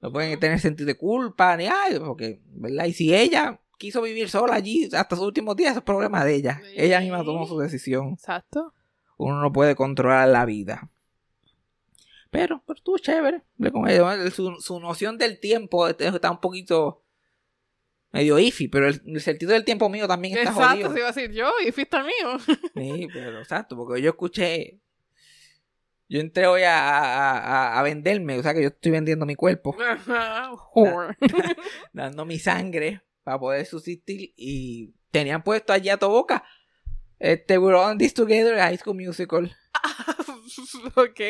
No 0.00 0.12
pueden 0.12 0.38
tener 0.40 0.60
sentido 0.60 0.86
de 0.86 0.96
culpa 0.96 1.56
ni 1.56 1.66
ay, 1.66 1.98
porque, 1.98 2.40
¿verdad? 2.46 2.86
Y 2.86 2.92
si 2.92 3.14
ella 3.14 3.60
quiso 3.78 4.02
vivir 4.02 4.28
sola 4.28 4.54
allí 4.54 4.90
hasta 4.92 5.16
sus 5.16 5.24
últimos 5.24 5.56
días, 5.56 5.70
eso 5.70 5.78
es 5.80 5.84
problema 5.84 6.24
de 6.24 6.34
ella. 6.34 6.60
Sí. 6.62 6.74
Ella 6.76 7.00
misma 7.00 7.24
tomó 7.24 7.46
su 7.46 7.58
decisión. 7.58 8.10
Exacto. 8.10 8.74
Uno 9.16 9.40
no 9.40 9.52
puede 9.52 9.74
controlar 9.74 10.28
la 10.28 10.44
vida. 10.44 10.90
Pero, 12.30 12.62
pero 12.66 12.76
estuvo 12.76 12.98
chévere. 12.98 13.42
Su, 14.32 14.56
su 14.60 14.78
noción 14.80 15.18
del 15.18 15.40
tiempo 15.40 15.88
está 15.88 16.30
un 16.30 16.40
poquito 16.40 17.02
medio 18.12 18.38
iffy, 18.38 18.68
pero 18.68 18.88
el, 18.88 19.00
el 19.04 19.20
sentido 19.20 19.52
del 19.52 19.64
tiempo 19.64 19.88
mío 19.88 20.06
también 20.08 20.36
está 20.38 20.50
Exacto, 20.50 20.70
jodido. 20.74 20.92
se 20.92 20.98
iba 20.98 21.08
a 21.08 21.12
decir 21.12 21.30
yo 21.32 21.50
y 21.66 21.72
fuiste 21.72 21.96
el 21.96 22.04
mío. 22.04 22.38
Sí, 22.74 23.08
pero 23.12 23.38
exacto, 23.40 23.76
porque 23.76 24.00
yo 24.02 24.10
escuché. 24.10 24.80
Yo 26.08 26.18
entré 26.20 26.48
hoy 26.48 26.62
a, 26.62 26.98
a, 26.98 27.78
a- 27.78 27.82
venderme, 27.84 28.36
o 28.38 28.42
sea 28.42 28.52
que 28.52 28.62
yo 28.62 28.68
estoy 28.68 28.90
vendiendo 28.90 29.26
mi 29.26 29.36
cuerpo, 29.36 29.76
Ajá, 29.88 30.50
dando 31.92 32.24
mi 32.24 32.38
sangre 32.40 33.02
para 33.22 33.38
poder 33.38 33.64
subsistir. 33.66 34.32
Y 34.36 34.92
tenían 35.12 35.42
puesto 35.44 35.72
allí 35.72 35.88
a 35.88 35.96
tu 35.98 36.08
boca. 36.08 36.42
Este, 37.20 37.58
we're 37.58 37.76
on 37.78 37.96
this 37.98 38.12
together, 38.14 38.56
High 38.58 38.78
School 38.78 38.96
Musical. 38.96 39.56
ok. 40.96 41.20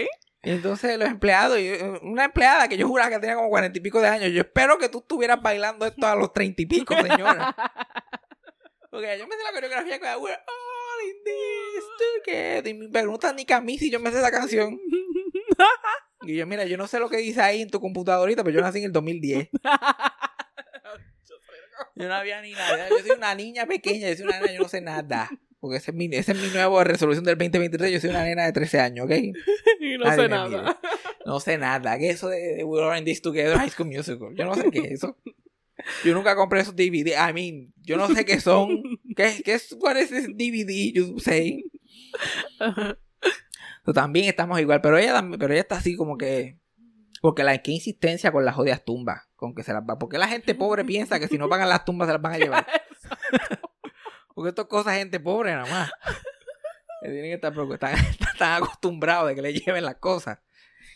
Y 0.42 0.50
entonces 0.50 0.98
los 0.98 1.09
empleados, 1.09 1.59
eh, 1.59 2.00
una 2.03 2.24
empleada 2.24 2.66
que 2.66 2.79
yo 2.79 2.88
juraba 2.88 3.11
que 3.11 3.18
tenía 3.18 3.37
como 3.37 3.50
cuarenta 3.50 3.79
y 3.79 3.83
pico 3.83 4.00
de 4.00 4.09
años, 4.09 4.33
yo 4.33 4.40
espero 4.40 4.79
que 4.79 4.88
tú 4.88 5.00
estuvieras 5.00 5.42
bailando 5.42 5.85
esto 5.87 6.07
a 6.07 6.14
los 6.14 6.33
treinta 6.33 6.62
y 6.62 6.66
pico, 6.66 6.94
señora. 6.94 7.55
Porque 8.90 9.18
yo 9.18 9.26
me 9.26 9.37
sé 9.37 9.42
la 9.44 9.53
coreografía 9.53 10.00
con 10.00 10.22
We're 10.22 10.35
all 10.35 11.07
in 11.07 11.24
this 11.24 11.85
together. 12.24 12.66
Y 12.68 12.74
me 12.74 12.88
preguntan 12.88 13.37
ni 13.37 13.44
camisa 13.44 13.85
y 13.85 13.90
yo 13.90 14.00
me 14.00 14.11
sé 14.11 14.18
esa 14.18 14.31
canción. 14.31 14.81
Y 16.22 16.37
yo, 16.37 16.46
mira, 16.46 16.66
yo 16.66 16.76
no 16.76 16.87
sé 16.87 16.98
lo 16.98 17.09
que 17.09 17.16
dice 17.16 17.40
ahí 17.40 17.62
en 17.62 17.70
tu 17.70 17.81
computadorita, 17.81 18.44
pero 18.44 18.55
yo 18.57 18.61
nací 18.61 18.79
en 18.79 18.85
el 18.85 18.92
2010. 18.92 19.48
Yo 21.96 22.09
no 22.09 22.14
había 22.14 22.40
ni 22.40 22.53
nada. 22.53 22.88
Yo 22.88 22.98
soy 22.98 23.11
una 23.11 23.35
niña 23.35 23.66
pequeña, 23.66 24.09
yo 24.09 24.16
soy 24.16 24.26
una 24.26 24.40
nena, 24.40 24.53
yo 24.53 24.62
no 24.62 24.68
sé 24.68 24.81
nada. 24.81 25.29
Porque 25.61 25.77
esa 25.77 25.90
es 25.90 25.96
mi, 25.96 26.07
esa 26.07 26.33
es 26.33 26.38
mi 26.40 26.49
nueva 26.49 26.83
resolución 26.85 27.25
del 27.25 27.37
2023. 27.37 27.92
Yo 27.92 28.01
soy 28.01 28.11
una 28.11 28.25
nena 28.25 28.46
de 28.46 28.53
13 28.53 28.81
años, 28.81 29.05
¿ok? 29.07 29.12
y 29.81 29.99
no 29.99 30.05
Nadie 30.07 30.23
sé 30.23 30.29
nada. 30.29 30.49
mire. 30.49 30.62
No 31.27 31.40
sé 31.40 31.59
nada. 31.59 31.99
¿Qué 31.99 32.09
es 32.09 32.16
eso 32.16 32.29
de, 32.29 32.57
de 32.57 32.64
We're 32.64 32.99
in 32.99 33.05
This 33.05 33.20
Together 33.20 33.59
High 33.59 33.70
School 33.70 33.88
Musical? 33.88 34.35
Yo 34.35 34.46
no 34.46 34.55
sé 34.55 34.70
qué 34.70 34.79
es 34.79 34.90
eso. 34.92 35.18
Yo 36.05 36.14
nunca 36.14 36.35
compré 36.35 36.61
esos 36.61 36.75
DVD. 36.77 37.12
I 37.29 37.33
mean, 37.35 37.73
yo 37.83 37.96
no 37.96 38.09
sé 38.09 38.25
qué 38.25 38.40
son. 38.40 38.83
¿Qué, 39.16 39.42
qué 39.44 39.55
es? 39.55 39.77
¿Cuál 39.79 39.99
es 39.99 40.11
ese 40.12 40.29
DVD? 40.29 40.92
You 40.94 41.18
say. 41.20 41.64
So, 43.85 43.92
también 43.92 44.27
estamos 44.27 44.61
igual. 44.61 44.81
Pero 44.81 44.99
ella, 44.99 45.23
pero 45.38 45.53
ella 45.53 45.62
está 45.62 45.77
así 45.77 45.96
como 45.96 46.16
que. 46.16 46.59
Porque 47.20 47.44
la 47.44 47.59
qué 47.59 47.73
insistencia 47.73 48.33
con 48.33 48.44
las 48.46 48.55
jodidas 48.55 48.85
tumbas. 48.85 49.29
Con 49.37 49.55
que 49.55 49.62
se 49.62 49.73
las 49.73 49.83
va. 49.83 49.99
Porque 49.99 50.16
la 50.18 50.29
gente 50.29 50.55
pobre 50.55 50.85
piensa 50.85 51.20
que 51.20 51.29
si 51.29 51.37
no 51.38 51.49
pagan 51.49 51.68
las 51.68 51.85
tumbas 51.85 52.09
se 52.09 52.12
las 52.14 52.23
van 52.23 52.33
a 52.35 52.38
llevar. 52.38 52.66
Porque 54.40 54.48
esto 54.48 54.62
es 54.62 54.68
cosa 54.68 54.92
de 54.92 55.00
gente 55.00 55.20
pobre 55.20 55.53
nada 55.53 55.66
más. 55.70 55.90
Tienen 57.03 57.24
que 57.24 57.35
estar 57.35 57.53
preocup- 57.53 57.74
están, 57.74 57.94
están 58.33 58.62
acostumbrados 58.62 59.29
de 59.29 59.35
que 59.35 59.42
le 59.42 59.53
lleven 59.53 59.85
las 59.85 59.96
cosas. 59.96 60.38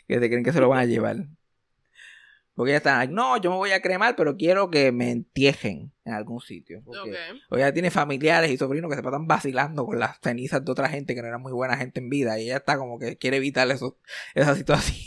Que 0.09 0.19
se 0.19 0.29
creen 0.31 0.43
que 0.43 0.51
se 0.51 0.61
lo 0.61 0.71
van 0.71 0.79
a 0.79 0.85
llevar. 0.87 1.17
Porque 2.55 2.71
ya 2.71 2.79
están, 2.79 3.13
no, 3.13 3.37
yo 3.37 3.51
me 3.51 3.57
voy 3.57 3.73
a 3.73 3.83
cremar, 3.83 4.17
pero 4.17 4.39
quiero 4.39 4.71
que 4.71 4.93
me 4.93 5.11
entierren 5.11 5.93
en 6.07 6.15
algún 6.15 6.41
sitio. 6.41 6.81
Porque 6.87 7.11
Ok. 7.11 7.17
o 7.51 7.57
ella 7.59 7.71
tiene 7.75 7.91
familiares 7.91 8.51
y 8.51 8.57
sobrinos 8.57 8.89
que 8.89 8.97
se 8.97 9.03
pasan 9.03 9.27
vacilando 9.27 9.85
con 9.85 9.99
las 9.99 10.19
cenizas 10.23 10.65
de 10.65 10.73
otra 10.73 10.89
gente 10.89 11.15
que 11.15 11.21
no 11.21 11.29
era 11.29 11.37
muy 11.37 11.53
buena 11.53 11.77
gente 11.77 12.01
en 12.01 12.09
vida. 12.09 12.39
Y 12.41 12.45
ella 12.45 12.57
está 12.57 12.79
como 12.79 12.99
que 12.99 13.19
quiere 13.19 13.37
evitar 13.37 13.71
eso, 13.71 13.99
esa 14.35 14.55
situación. 14.55 15.05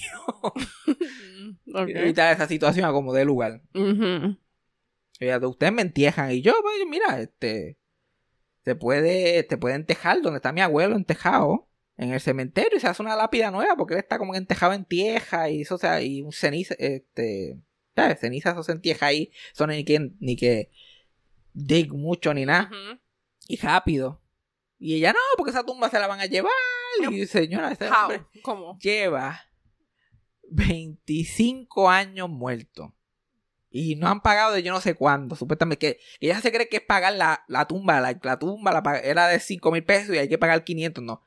Quiere 1.86 2.02
evitar 2.02 2.32
esa 2.34 2.48
situación 2.48 2.86
a 2.86 2.92
como 2.92 3.14
dé 3.14 3.26
lugar. 3.26 3.62
Ujú. 3.74 4.38
Ella, 5.20 5.40
ustedes 5.48 5.74
me 5.74 5.82
entierran. 5.82 6.32
Y 6.32 6.42
yo, 6.42 6.54
pues, 6.62 6.76
mira, 6.88 7.20
este. 7.20 7.77
Se 8.68 8.76
puede, 8.76 9.44
te 9.44 9.58
puede 9.58 9.76
entejar 9.76 10.22
donde 10.22 10.40
está 10.40 10.52
mi 10.52 10.60
abuelo 10.60 10.98
entejado. 10.98 11.70
En 11.96 12.12
el 12.12 12.20
cementerio 12.20 12.78
y 12.78 12.82
se 12.82 12.88
hace 12.88 13.02
una 13.02 13.16
lápida 13.16 13.50
nueva 13.50 13.78
porque 13.78 13.94
él 13.94 14.02
está 14.02 14.18
como 14.18 14.36
entejado 14.36 14.74
en 14.74 14.84
tierra 14.84 15.50
y 15.50 15.62
eso, 15.62 15.76
o 15.76 15.78
sea, 15.78 16.02
y 16.02 16.22
un 16.22 16.34
ceniza, 16.34 16.76
este, 16.78 17.62
¿sabes? 17.96 18.20
Ceniza, 18.20 18.52
eso 18.52 18.62
se 18.62 18.74
entierra 18.74 19.08
ahí. 19.08 19.32
Hay 19.58 19.68
ni 19.68 19.86
que, 19.86 20.12
ni 20.20 20.36
que 20.36 20.70
dig 21.54 21.94
mucho 21.94 22.34
ni 22.34 22.46
nada. 22.46 22.70
Y 23.48 23.56
rápido. 23.56 24.22
Y 24.78 24.96
ella, 24.96 25.14
no, 25.14 25.20
porque 25.38 25.52
esa 25.52 25.66
tumba 25.66 25.90
se 25.90 25.98
la 25.98 26.08
van 26.08 26.20
a 26.20 26.26
llevar. 26.26 26.52
Y 27.10 27.26
señora, 27.26 27.78
lleva 28.82 29.40
25 30.50 31.90
años 31.90 32.30
muerto. 32.30 32.97
Y 33.70 33.96
no 33.96 34.08
han 34.08 34.22
pagado 34.22 34.54
de 34.54 34.64
yo 34.64 34.72
no 34.72 34.80
sé 34.82 34.96
cuándo. 34.96 35.36
Supuestamente 35.36 35.78
que, 35.78 36.00
que 36.20 36.28
ella 36.28 36.40
se 36.42 36.52
cree 36.52 36.70
que 36.70 36.78
es 36.78 36.84
pagar 36.84 37.14
la, 37.14 37.44
la 37.48 37.66
tumba. 37.68 38.00
La, 38.00 38.18
la 38.22 38.40
tumba 38.40 38.72
la 38.72 38.98
era 39.00 39.28
de 39.28 39.40
5 39.40 39.72
mil 39.72 39.84
pesos 39.84 40.16
y 40.16 40.20
hay 40.20 40.30
que 40.30 40.38
pagar 40.38 40.64
500. 40.64 41.04
No. 41.04 41.24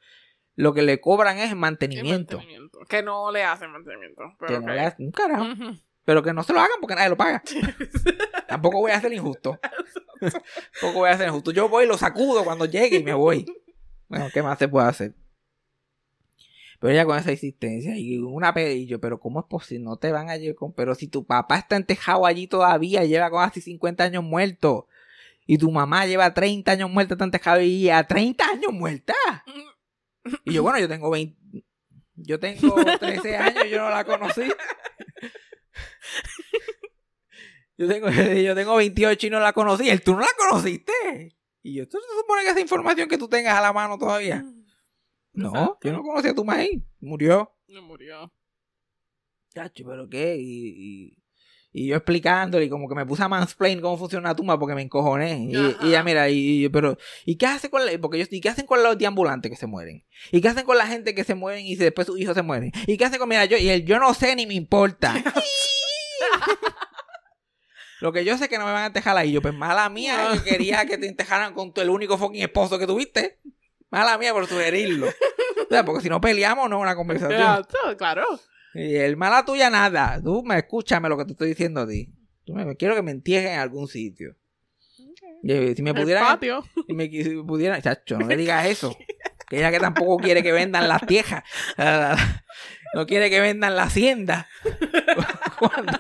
Lo 0.57 0.75
que 0.75 0.83
le 0.83 1.01
cobran 1.01 1.39
es 1.39 1.51
¿Qué 1.51 1.55
mantenimiento. 1.55 2.37
mantenimiento? 2.39 2.79
Que 2.89 3.03
no 3.03 3.31
le 3.31 3.45
hacen 3.45 3.71
mantenimiento. 3.71 4.23
Que 4.39 4.47
Pero 4.47 4.61
no 4.61 4.67
ok. 4.67 4.73
le 4.73 4.81
hacen 4.81 5.07
un 5.07 5.13
carajo. 5.13 5.45
Ujú. 5.45 5.77
Pero 6.05 6.23
que 6.23 6.33
no 6.33 6.43
se 6.43 6.53
lo 6.53 6.61
hagan 6.61 6.79
porque 6.81 6.95
nadie 6.97 7.11
lo 7.11 7.17
paga. 7.17 7.43
Tampoco 8.49 8.79
voy 8.79 8.91
a 8.91 8.97
hacer 8.97 9.13
injusto. 9.13 9.59
Tampoco 10.21 11.01
voy 11.01 11.09
a 11.11 11.13
hacer 11.13 11.29
injusto. 11.29 11.51
Yo 11.53 11.69
voy, 11.69 11.87
lo 11.87 11.97
sacudo 11.99 12.45
cuando 12.45 12.65
llegue 12.65 12.97
y 12.99 13.05
me 13.05 13.15
voy. 13.15 13.47
Bueno, 14.09 14.29
¿qué 14.33 14.43
más 14.43 14.59
se 14.59 14.67
puede 14.69 14.89
hacer? 14.89 15.15
Pero 16.81 16.93
ella 16.93 17.05
con 17.05 17.19
esa 17.19 17.31
insistencia 17.31 17.97
y 17.97 18.19
una 18.19 18.53
pedillo, 18.55 19.01
pero 19.01 19.21
¿cómo 19.21 19.41
es 19.41 19.47
posible? 19.47 19.85
No 19.85 19.99
te 19.99 20.11
van 20.11 20.31
a 20.31 20.37
llevar 20.39 20.57
con... 20.57 20.73
Pero 20.73 20.95
si 20.95 21.09
tu 21.09 21.25
papá 21.27 21.59
está 21.59 21.77
entejado 21.77 22.27
allí 22.27 22.47
todavía, 22.47 23.05
lleva 23.05 23.31
casi 23.31 23.61
50 23.61 24.03
años 24.03 24.25
muerto. 24.25 24.89
Y 25.47 25.59
tu 25.59 25.71
mamá 25.71 26.07
lleva 26.07 26.33
30 26.33 26.73
años 26.73 26.91
muerta, 26.91 27.15
está 27.15 27.25
entejado 27.25 27.61
y 27.61 27.91
a 27.91 28.03
30 28.05 28.45
años 28.45 28.73
muerta. 28.73 29.15
Y 30.45 30.53
yo, 30.53 30.63
bueno, 30.63 30.79
yo 30.79 30.87
tengo 30.87 31.09
20... 31.11 31.65
Yo 32.17 32.39
tengo 32.39 32.75
13 32.75 33.37
años, 33.37 33.65
yo 33.71 33.79
no 33.79 33.89
la 33.89 34.05
conocí. 34.05 34.43
Yo 37.81 37.89
tengo, 37.89 38.11
yo 38.45 38.55
tengo 38.55 38.77
28 38.77 39.27
y 39.27 39.31
no 39.31 39.41
la 39.41 39.55
conocí. 39.55 39.89
¿El 39.89 40.03
tú 40.03 40.13
no 40.13 40.21
la 40.21 40.29
conociste? 40.37 40.93
Y 41.63 41.77
yo, 41.77 41.89
¿tú 41.89 41.97
se 41.99 42.21
supone 42.21 42.43
que 42.43 42.51
esa 42.51 42.61
información 42.61 43.09
que 43.09 43.17
tú 43.17 43.27
tengas 43.27 43.57
a 43.57 43.63
la 43.63 43.73
mano 43.73 43.97
todavía? 43.97 44.45
No, 45.33 45.79
yo 45.83 45.93
no 45.93 46.03
conocía 46.03 46.33
a 46.33 46.35
tu 46.35 46.45
maíz. 46.45 46.83
Murió. 47.01 47.53
No 47.69 47.83
murió. 47.83 48.33
Chacho, 49.55 49.85
¿pero 49.87 50.09
qué? 50.09 50.37
Y, 50.39 50.69
y, 51.13 51.17
y 51.73 51.87
yo 51.89 51.97
explicándole 51.97 52.65
y 52.65 52.69
como 52.69 52.89
que 52.89 52.95
me 52.95 53.07
puse 53.07 53.23
a 53.23 53.29
mansplain 53.29 53.81
cómo 53.81 53.97
funciona 53.97 54.29
una 54.29 54.37
tumba 54.37 54.59
porque 54.59 54.75
me 54.75 54.83
encojoné. 54.83 55.47
Y, 55.49 55.57
y 55.83 55.89
ella, 55.89 56.03
mira, 56.05 56.29
y, 56.29 56.69
pero, 56.69 56.97
¿y 57.25 57.37
qué 57.37 57.47
hace 57.47 57.71
con 57.71 57.85
la, 57.87 57.93
porque 58.01 58.19
yo, 58.19 58.25
¿y 58.31 58.41
qué 58.41 58.49
hacen 58.49 58.67
con 58.67 58.83
los 58.83 58.97
deambulantes 58.99 59.51
que 59.51 59.57
se 59.57 59.67
mueren? 59.67 60.05
¿Y 60.33 60.41
qué 60.41 60.49
hacen 60.49 60.65
con 60.65 60.79
la 60.79 60.87
gente 60.87 61.15
que 61.15 61.25
se 61.25 61.35
mueren 61.35 61.65
y 61.65 61.77
se- 61.77 61.85
después 61.85 62.07
sus 62.07 62.19
hijos 62.19 62.35
se 62.35 62.43
mueren? 62.43 62.73
¿Y 62.87 62.97
qué 62.97 63.05
hacen 63.05 63.19
con, 63.19 63.29
mira, 63.29 63.45
yo, 63.45 63.57
y 63.57 63.69
el 63.69 63.85
yo 63.85 63.99
no 63.99 64.13
sé 64.15 64.35
ni 64.37 64.47
me 64.47 64.55
importa. 64.55 65.15
Lo 68.01 68.13
que 68.13 68.25
yo 68.25 68.39
sé 68.39 68.49
que 68.49 68.57
no 68.57 68.65
me 68.65 68.73
van 68.73 68.85
a 68.85 68.87
entejar 68.87 69.17
ahí. 69.17 69.31
Yo, 69.33 69.43
pues 69.43 69.53
mala 69.53 69.89
mía, 69.91 70.31
que 70.45 70.51
quería 70.53 70.87
que 70.87 70.97
te 70.97 71.07
entejaran 71.07 71.53
con 71.53 71.73
tu, 71.75 71.83
el 71.83 71.91
único 71.91 72.17
fucking 72.17 72.43
esposo 72.43 72.79
que 72.79 72.87
tuviste. 72.87 73.39
Mala 73.91 74.19
mía 74.19 74.33
por 74.33 74.47
sugerirlo. 74.47 75.09
O 75.09 75.69
sea, 75.71 75.85
porque 75.85 76.03
si 76.03 76.09
no 76.09 76.21
peleamos, 76.21 76.69
no 76.71 76.77
es 76.79 76.83
una 76.83 76.95
conversación. 76.97 77.39
Ya, 77.41 77.63
claro. 77.97 78.25
Y 78.75 78.97
el 78.97 79.17
mala 79.17 79.45
tuya 79.45 79.69
nada. 79.71 80.21
Tú 80.23 80.43
me 80.45 80.59
escúchame 80.59 81.09
lo 81.09 81.17
que 81.19 81.25
te 81.25 81.33
estoy 81.33 81.49
diciendo 81.49 81.81
a 81.83 81.89
ti. 81.89 82.13
Tú 82.45 82.55
me, 82.55 82.77
quiero 82.77 82.95
que 82.95 83.03
me 83.03 83.11
entierren 83.11 83.53
en 83.55 83.59
algún 83.61 83.89
sitio. 83.89 84.37
Y 85.43 85.75
si 85.75 85.83
me 85.83 85.91
El 85.91 85.97
pudieran, 85.97 86.25
patio. 86.25 86.65
si 86.87 86.93
me 86.93 87.09
si 87.11 87.31
me 87.31 87.45
pudieran, 87.45 87.81
chacho, 87.83 88.19
no 88.19 88.27
le 88.27 88.37
digas 88.37 88.67
eso. 88.67 88.97
Que 89.49 89.59
ella 89.59 89.71
que 89.73 89.81
tampoco 89.81 90.19
quiere 90.19 90.43
que 90.43 90.53
vendan 90.53 90.87
las 90.87 91.05
tierras. 91.07 91.43
No 92.95 93.07
quiere 93.07 93.31
que 93.31 93.41
vendan 93.41 93.75
la 93.77 93.85
hacienda. 93.85 94.49
Cuando- 95.59 95.99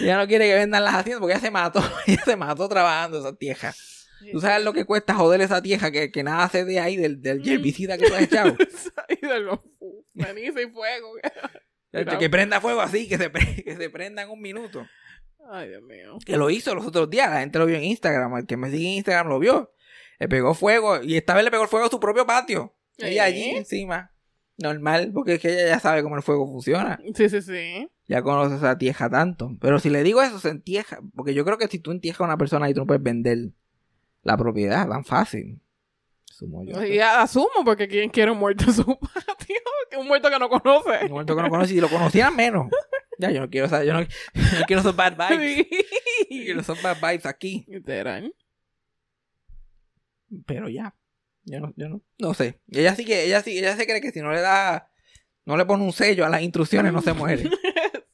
ella 0.00 0.16
no 0.16 0.26
quiere 0.26 0.46
que 0.48 0.54
vendan 0.54 0.84
las 0.84 0.94
haciendas 0.94 1.20
porque 1.20 1.34
ella 1.34 1.40
se 1.42 1.50
mató. 1.50 1.82
Ella 2.06 2.22
se 2.24 2.36
mató 2.36 2.68
trabajando 2.68 3.18
esa 3.18 3.34
tierra. 3.36 3.74
¿Tú 4.32 4.40
sabes 4.40 4.64
lo 4.64 4.72
que 4.72 4.84
cuesta 4.84 5.14
joder 5.14 5.40
esa 5.40 5.62
tierra 5.62 5.90
que, 5.90 6.10
que 6.10 6.22
nada 6.22 6.48
se 6.48 6.64
de 6.64 6.80
ahí 6.80 6.96
del, 6.96 7.20
del 7.22 7.46
herbicida 7.48 7.96
que 7.98 8.08
tú 8.08 8.14
has 8.14 8.22
echado? 8.22 8.56
y 9.08 9.26
de 9.26 9.40
los 9.40 9.60
ceniza 10.16 10.60
y 10.62 10.66
fuego. 10.70 11.12
Que 12.18 12.28
prenda 12.28 12.60
fuego 12.60 12.82
así, 12.82 13.08
que 13.08 13.16
se, 13.16 13.30
pre- 13.30 13.62
que 13.64 13.74
se 13.76 13.88
prenda 13.90 14.22
en 14.22 14.28
un 14.30 14.40
minuto. 14.40 14.86
Ay, 15.50 15.68
Dios 15.70 15.82
mío. 15.82 16.18
que 16.24 16.36
lo 16.36 16.50
hizo 16.50 16.74
los 16.74 16.86
otros 16.86 17.08
días, 17.08 17.30
la 17.30 17.40
gente 17.40 17.58
lo 17.58 17.64
vio 17.64 17.76
en 17.76 17.84
Instagram, 17.84 18.36
el 18.36 18.46
que 18.46 18.58
me 18.58 18.70
sigue 18.70 18.86
en 18.88 18.94
Instagram 18.96 19.28
lo 19.28 19.38
vio. 19.38 19.72
Le 20.18 20.28
pegó 20.28 20.52
fuego 20.52 21.02
y 21.02 21.16
esta 21.16 21.34
vez 21.34 21.44
le 21.44 21.50
pegó 21.50 21.62
el 21.62 21.68
fuego 21.70 21.86
a 21.86 21.90
su 21.90 21.98
propio 21.98 22.26
patio. 22.26 22.74
Ella 22.98 23.26
¿Eh? 23.26 23.32
allí 23.32 23.50
encima. 23.56 24.12
Normal, 24.58 25.12
porque 25.14 25.34
es 25.34 25.40
que 25.40 25.48
ella 25.52 25.66
ya 25.68 25.80
sabe 25.80 26.02
cómo 26.02 26.16
el 26.16 26.22
fuego 26.22 26.46
funciona. 26.46 27.00
Sí, 27.14 27.28
sí, 27.30 27.40
sí. 27.40 27.88
Ya 28.06 28.20
conoce 28.22 28.56
esa 28.56 28.76
tieja 28.76 29.08
tanto. 29.08 29.56
Pero 29.60 29.78
si 29.78 29.88
le 29.88 30.02
digo 30.02 30.20
eso, 30.20 30.38
se 30.40 30.48
entieja. 30.50 30.98
Porque 31.14 31.32
yo 31.32 31.44
creo 31.44 31.56
que 31.58 31.68
si 31.68 31.78
tú 31.78 31.92
entiejas 31.92 32.20
a 32.20 32.24
una 32.24 32.36
persona 32.36 32.68
y 32.68 32.74
tú 32.74 32.80
no 32.80 32.86
puedes 32.86 33.02
vender 33.02 33.38
la 34.22 34.36
propiedad 34.36 34.88
tan 34.88 35.04
fácil. 35.04 35.60
Sumo 36.24 36.64
yo. 36.64 36.84
Y 36.84 37.00
asumo, 37.00 37.64
porque 37.64 37.88
¿quién 37.88 38.10
quiere 38.10 38.30
un 38.30 38.38
muerto 38.38 38.64
en 38.64 38.72
su 38.72 38.84
patio? 38.98 39.56
Un 39.98 40.06
muerto 40.06 40.30
que 40.30 40.38
no 40.38 40.48
conoce. 40.48 41.04
Un 41.06 41.10
momento 41.10 41.34
que 41.34 41.42
no 41.42 41.48
conoce, 41.50 41.74
si 41.74 41.80
lo 41.80 41.88
conocieran 41.88 42.34
menos. 42.36 42.66
Ya, 43.20 43.32
yo 43.32 43.40
no 43.40 43.50
quiero, 43.50 43.68
saber- 43.68 43.88
yo 43.88 43.94
no, 43.94 44.02
yo 44.02 44.58
no 44.60 44.64
quiero 44.68 44.80
esos 44.80 44.94
bad 44.94 45.16
vibes. 45.30 45.66
Yo 46.30 46.44
quiero 46.44 46.60
esos 46.60 46.80
bad 46.80 46.98
vibes 47.00 47.26
aquí. 47.26 47.64
Literal. 47.66 48.32
Pero 50.46 50.68
ya. 50.68 50.94
Yo 51.42 51.58
no, 51.58 51.72
yo 51.76 51.88
no, 51.88 52.02
no 52.18 52.34
sé. 52.34 52.60
Ella 52.68 52.94
sí 52.94 53.04
que, 53.04 53.24
ella 53.24 53.42
sí, 53.42 53.58
ella 53.58 53.74
se 53.76 53.86
cree 53.86 54.00
que 54.00 54.12
si 54.12 54.20
no 54.20 54.30
le 54.32 54.40
da, 54.40 54.92
no 55.46 55.56
le 55.56 55.64
pone 55.64 55.82
un 55.82 55.92
sello 55.92 56.24
a 56.26 56.28
las 56.28 56.42
instrucciones, 56.42 56.92
no 56.92 57.00
se 57.02 57.12
muere. 57.12 57.42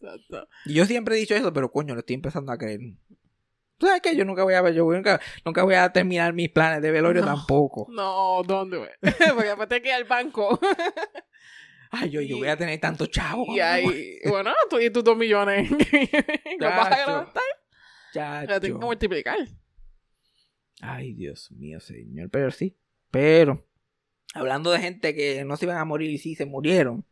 Exacto. 0.01 0.49
Y 0.65 0.73
yo 0.73 0.87
siempre 0.87 1.17
he 1.17 1.19
dicho 1.19 1.35
eso, 1.35 1.53
pero 1.53 1.71
coño, 1.71 1.93
lo 1.95 2.01
estoy 2.01 2.15
empezando 2.15 2.51
a 2.53 2.57
creer. 2.57 2.81
¿Tú 3.79 3.87
sabes 3.87 4.01
qué? 4.03 4.17
Yo 4.17 4.25
nunca 4.25 4.45
voy 4.45 4.55
a 4.55 4.71
yo 4.71 4.91
nunca, 4.91 5.21
nunca 5.45 5.63
voy 5.65 5.75
a 5.75 5.93
terminar 5.93 6.33
mis 6.33 6.49
planes 6.51 6.81
de 6.83 6.91
velorio 6.91 7.23
No. 7.23 7.35
tampoco. 7.35 7.87
No, 7.91 8.43
¿dónde? 8.45 8.79
güey? 8.79 8.91
Porque 9.35 9.49
después 9.49 9.69
te 9.69 9.83
queda 9.83 9.97
al 9.97 10.05
banco. 10.05 10.59
Ay, 11.91 12.11
yo, 12.11 12.21
yo 12.21 12.39
voy 12.39 12.49
a 12.49 12.57
tener 12.57 12.81
tanto 12.81 13.07
chavo. 13.07 13.47
y 13.55 13.61
ahí, 13.61 14.19
bueno, 14.29 14.53
tú 14.69 14.81
y 14.81 14.91
tus 14.91 15.05
dos 15.05 15.17
millones. 15.17 15.71
¿Qué 15.91 16.57
vas 16.61 16.91
a 16.91 17.07
levantar? 17.07 17.43
Chacho. 18.13 18.51
La 18.51 18.61
tienes 18.61 18.79
que 18.79 18.85
multiplicar. 18.85 19.39
Ay, 20.81 21.13
Dios 21.15 21.51
mío, 21.53 21.79
señor. 21.79 22.31
Pero 22.31 22.51
sí. 22.51 22.77
Pero, 23.11 23.65
hablando 24.35 24.73
de 24.73 24.81
gente 24.81 25.15
que 25.15 25.45
no 25.45 25.57
se 25.57 25.67
iban 25.67 25.79
a 25.79 25.85
morir 25.85 26.11
y 26.11 26.19
sí 26.19 26.35
se 26.35 26.47
murieron. 26.47 27.05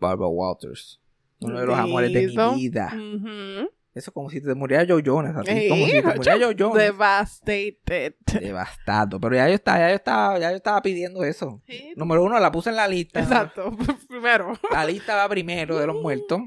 Barbara 0.00 0.28
Walters. 0.28 1.00
Uno 1.40 1.60
de 1.60 1.66
los 1.66 1.78
amores 1.78 2.12
de 2.12 2.26
mi 2.26 2.54
vida. 2.54 2.92
Ujú. 2.94 3.70
Eso 3.96 4.10
es 4.10 4.14
como 4.14 4.28
si 4.28 4.42
te 4.42 4.54
muriera 4.54 4.84
Joe 4.86 5.02
Jonas. 5.02 5.34
Así, 5.36 5.50
Ey, 5.50 5.68
como 5.70 5.86
si 5.86 5.92
te 5.92 6.02
muriera 6.02 6.38
Joe 6.46 6.54
Jonas. 6.54 6.76
Devastated. 6.82 8.14
Devastado. 8.40 9.18
Pero 9.20 9.36
ya 9.36 9.48
yo 9.48 9.54
estaba, 9.54 9.78
ya 9.78 9.88
yo 9.88 9.94
estaba, 9.94 10.38
ya 10.38 10.50
yo 10.50 10.56
estaba 10.56 10.82
pidiendo 10.82 11.24
eso. 11.24 11.62
Sí. 11.66 11.92
Número 11.96 12.22
uno, 12.22 12.38
la 12.38 12.52
puse 12.52 12.70
en 12.70 12.76
la 12.76 12.86
lista. 12.88 13.20
Exacto. 13.20 13.74
Primero. 14.08 14.52
La 14.70 14.84
lista 14.84 15.16
va 15.16 15.28
primero 15.28 15.78
de 15.78 15.86
los 15.86 15.96
muertos. 16.02 16.40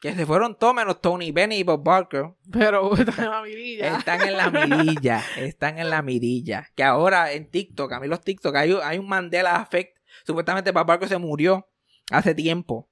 Que 0.00 0.14
se 0.14 0.24
fueron 0.24 0.56
todos 0.56 0.74
menos 0.74 1.00
Tony 1.00 1.32
Benny 1.32 1.56
y 1.56 1.62
Bob 1.62 1.82
Barker. 1.84 2.30
Pero 2.50 2.94
está 2.96 3.22
en 3.24 3.30
la 3.30 3.42
mirilla. 3.42 3.98
Están 3.98 4.20
en 4.22 4.36
la 4.36 4.50
mirilla. 4.50 5.22
están 5.36 5.78
en 5.78 5.90
la 5.90 6.02
mirilla. 6.02 6.68
Que 6.74 6.84
ahora 6.84 7.32
en 7.32 7.50
TikTok, 7.50 7.92
a 7.92 8.00
mí 8.00 8.06
los 8.08 8.22
TikTok, 8.22 8.54
hay, 8.56 8.72
un- 8.72 8.80
hay 8.82 8.98
un 8.98 9.08
Mandela 9.08 9.60
Effect. 9.62 9.96
Supuestamente 10.24 10.70
Bob 10.72 10.86
Barker 10.86 11.08
se 11.08 11.18
murió 11.18 11.68
hace 12.10 12.34
tiempo. 12.34 12.88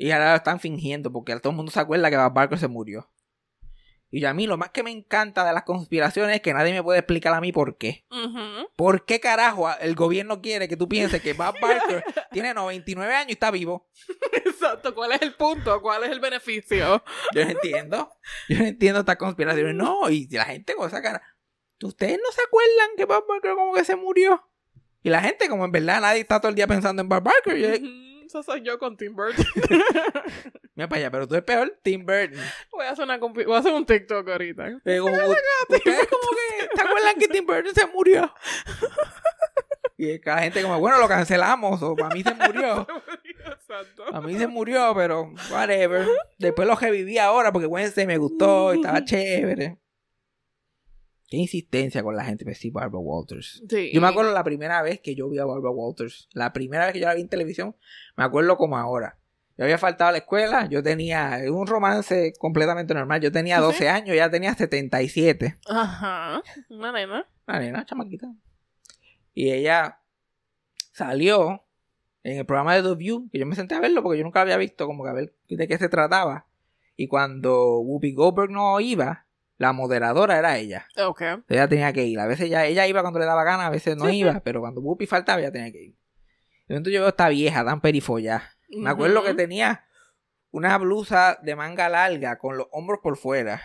Y 0.00 0.12
ahora 0.12 0.30
lo 0.30 0.36
están 0.36 0.58
fingiendo 0.58 1.12
porque 1.12 1.38
todo 1.40 1.50
el 1.50 1.56
mundo 1.56 1.70
se 1.70 1.78
acuerda 1.78 2.08
que 2.08 2.16
Bob 2.16 2.32
Barker 2.32 2.58
se 2.58 2.68
murió. 2.68 3.10
Y 4.08 4.24
a 4.24 4.32
mí 4.32 4.46
lo 4.46 4.56
más 4.56 4.70
que 4.70 4.82
me 4.82 4.90
encanta 4.90 5.44
de 5.44 5.52
las 5.52 5.64
conspiraciones 5.64 6.36
es 6.36 6.40
que 6.40 6.54
nadie 6.54 6.72
me 6.72 6.82
puede 6.82 7.00
explicar 7.00 7.34
a 7.34 7.40
mí 7.42 7.52
por 7.52 7.76
qué. 7.76 8.06
¿Por 8.76 9.04
qué 9.04 9.20
carajo 9.20 9.68
el 9.78 9.94
gobierno 9.94 10.40
quiere 10.40 10.68
que 10.68 10.78
tú 10.78 10.88
pienses 10.88 11.20
que 11.20 11.34
Bob 11.34 11.54
Barker 11.60 12.02
tiene 12.32 12.54
99 12.54 13.14
años 13.14 13.28
y 13.28 13.32
está 13.32 13.50
vivo? 13.50 13.90
Exacto. 14.32 14.94
¿Cuál 14.94 15.12
es 15.12 15.20
el 15.20 15.34
punto? 15.34 15.82
¿Cuál 15.82 16.04
es 16.04 16.10
el 16.12 16.20
beneficio? 16.20 17.04
Yo 17.34 17.44
no 17.44 17.50
entiendo. 17.50 18.10
Yo 18.48 18.58
no 18.58 18.64
entiendo 18.64 19.00
estas 19.00 19.16
conspiraciones. 19.16 19.74
No, 19.74 20.08
y 20.08 20.26
la 20.30 20.46
gente 20.46 20.74
con 20.74 20.88
esa 20.88 21.02
cara. 21.02 21.22
¿Ustedes 21.82 22.18
no 22.22 22.32
se 22.32 22.40
acuerdan 22.40 22.96
que 22.96 23.04
Bob 23.04 23.26
Barker 23.28 23.54
como 23.54 23.74
que 23.74 23.84
se 23.84 23.96
murió? 23.96 24.48
Y 25.02 25.10
la 25.10 25.20
gente, 25.20 25.46
como 25.50 25.66
en 25.66 25.72
verdad 25.72 26.00
nadie 26.00 26.22
está 26.22 26.40
todo 26.40 26.48
el 26.48 26.54
día 26.54 26.66
pensando 26.66 27.02
en 27.02 27.08
Bob 27.10 27.22
Barker. 27.22 27.82
Eso 28.30 28.44
soy 28.44 28.62
yo 28.62 28.78
con 28.78 28.96
Tim 28.96 29.12
Burton. 29.16 29.44
Mira 30.76 30.88
para 30.88 31.00
allá, 31.00 31.10
pero 31.10 31.26
tú 31.26 31.34
es 31.34 31.42
peor, 31.42 31.76
Tim 31.82 32.06
Burton. 32.06 32.38
Voy 32.70 32.86
a 32.86 32.90
hacer, 32.90 33.04
una 33.04 33.18
compi- 33.18 33.44
Voy 33.44 33.56
a 33.56 33.58
hacer 33.58 33.72
un 33.72 33.84
TikTok 33.84 34.28
ahorita. 34.28 34.68
Eh, 34.84 34.98
como- 35.00 35.12
ustedes 35.16 36.06
como 36.06 36.28
que, 36.30 36.68
¿te 36.72 36.80
acuerdan 36.80 37.14
que 37.18 37.26
Tim 37.26 37.44
Burton 37.44 37.74
se 37.74 37.86
murió? 37.88 38.32
Y 39.98 40.18
la 40.24 40.38
gente 40.38 40.62
como, 40.62 40.78
bueno, 40.80 40.96
lo 40.98 41.06
cancelamos, 41.08 41.82
o 41.82 41.94
para 41.94 42.14
mí 42.14 42.22
se 42.22 42.32
murió. 42.34 42.86
Exacto. 43.52 44.04
A 44.14 44.20
mí 44.22 44.38
se 44.38 44.46
murió, 44.46 44.94
pero 44.96 45.30
whatever. 45.50 46.06
Después 46.38 46.66
lo 46.66 46.74
reviví 46.76 47.18
ahora 47.18 47.52
porque 47.52 47.66
Wednesday 47.66 48.06
me 48.06 48.16
gustó, 48.16 48.72
estaba 48.72 49.04
chévere. 49.04 49.76
Qué 51.30 51.36
insistencia 51.36 52.02
con 52.02 52.16
la 52.16 52.24
gente, 52.24 52.44
pues 52.44 52.58
sí, 52.58 52.70
Barbara 52.70 52.98
Walters. 52.98 53.62
Sí. 53.70 53.92
Yo 53.94 54.00
me 54.00 54.08
acuerdo 54.08 54.32
la 54.32 54.42
primera 54.42 54.82
vez 54.82 55.00
que 55.00 55.14
yo 55.14 55.30
vi 55.30 55.38
a 55.38 55.44
Barbara 55.44 55.70
Walters. 55.70 56.28
La 56.32 56.52
primera 56.52 56.86
vez 56.86 56.92
que 56.92 57.00
yo 57.00 57.06
la 57.06 57.14
vi 57.14 57.20
en 57.20 57.28
televisión, 57.28 57.76
me 58.16 58.24
acuerdo 58.24 58.56
como 58.56 58.76
ahora. 58.76 59.16
Yo 59.56 59.64
había 59.64 59.78
faltado 59.78 60.08
a 60.08 60.12
la 60.12 60.18
escuela, 60.18 60.68
yo 60.68 60.82
tenía 60.82 61.38
un 61.52 61.68
romance 61.68 62.32
completamente 62.38 62.94
normal. 62.94 63.20
Yo 63.20 63.30
tenía 63.30 63.58
¿Sí? 63.58 63.62
12 63.62 63.88
años, 63.88 64.16
ya 64.16 64.28
tenía 64.28 64.54
77. 64.54 65.56
Ajá. 65.68 66.42
Una 66.68 66.90
nena. 66.90 67.28
Una 67.46 67.58
nena, 67.60 67.84
chamaquita. 67.84 68.34
Y 69.32 69.52
ella 69.52 70.00
salió 70.92 71.62
en 72.24 72.38
el 72.38 72.44
programa 72.44 72.74
de 72.74 72.82
The 72.82 72.94
View, 72.96 73.28
que 73.30 73.38
yo 73.38 73.46
me 73.46 73.54
senté 73.54 73.76
a 73.76 73.80
verlo 73.80 74.02
porque 74.02 74.18
yo 74.18 74.24
nunca 74.24 74.40
había 74.40 74.56
visto 74.56 74.86
como 74.86 75.04
que 75.04 75.10
a 75.10 75.12
ver 75.12 75.34
de 75.48 75.68
qué 75.68 75.78
se 75.78 75.88
trataba. 75.88 76.46
Y 76.96 77.06
cuando 77.06 77.78
Whoopi 77.78 78.14
Goldberg 78.14 78.50
no 78.50 78.80
iba, 78.80 79.26
la 79.60 79.72
moderadora 79.74 80.38
era 80.38 80.56
ella. 80.56 80.86
Ella 81.48 81.68
tenía 81.68 81.92
que 81.92 82.04
ir. 82.04 82.18
A 82.18 82.26
veces 82.26 82.46
ella, 82.46 82.64
ella 82.64 82.86
iba 82.86 83.02
cuando 83.02 83.18
le 83.20 83.26
daba 83.26 83.44
gana, 83.44 83.66
a 83.66 83.70
veces 83.70 83.94
no 83.96 84.06
Sí, 84.06 84.12
sí. 84.12 84.18
iba, 84.20 84.40
pero 84.40 84.60
cuando 84.60 84.80
Whoopi 84.80 85.04
faltaba, 85.06 85.38
ella 85.38 85.52
tenía 85.52 85.70
que 85.70 85.82
ir. 85.82 85.96
Entonces 86.66 86.94
yo 86.94 87.00
veo 87.00 87.10
esta 87.10 87.28
vieja 87.28 87.62
tan 87.64 87.80
perifollada. 87.82 88.42
Me 88.70 88.88
acuerdo 88.88 89.22
que 89.22 89.34
tenía 89.34 89.84
una 90.50 90.78
blusa 90.78 91.38
de 91.42 91.56
manga 91.56 91.88
larga 91.90 92.38
con 92.38 92.56
los 92.56 92.68
hombros 92.72 93.00
por 93.02 93.18
fuera. 93.18 93.60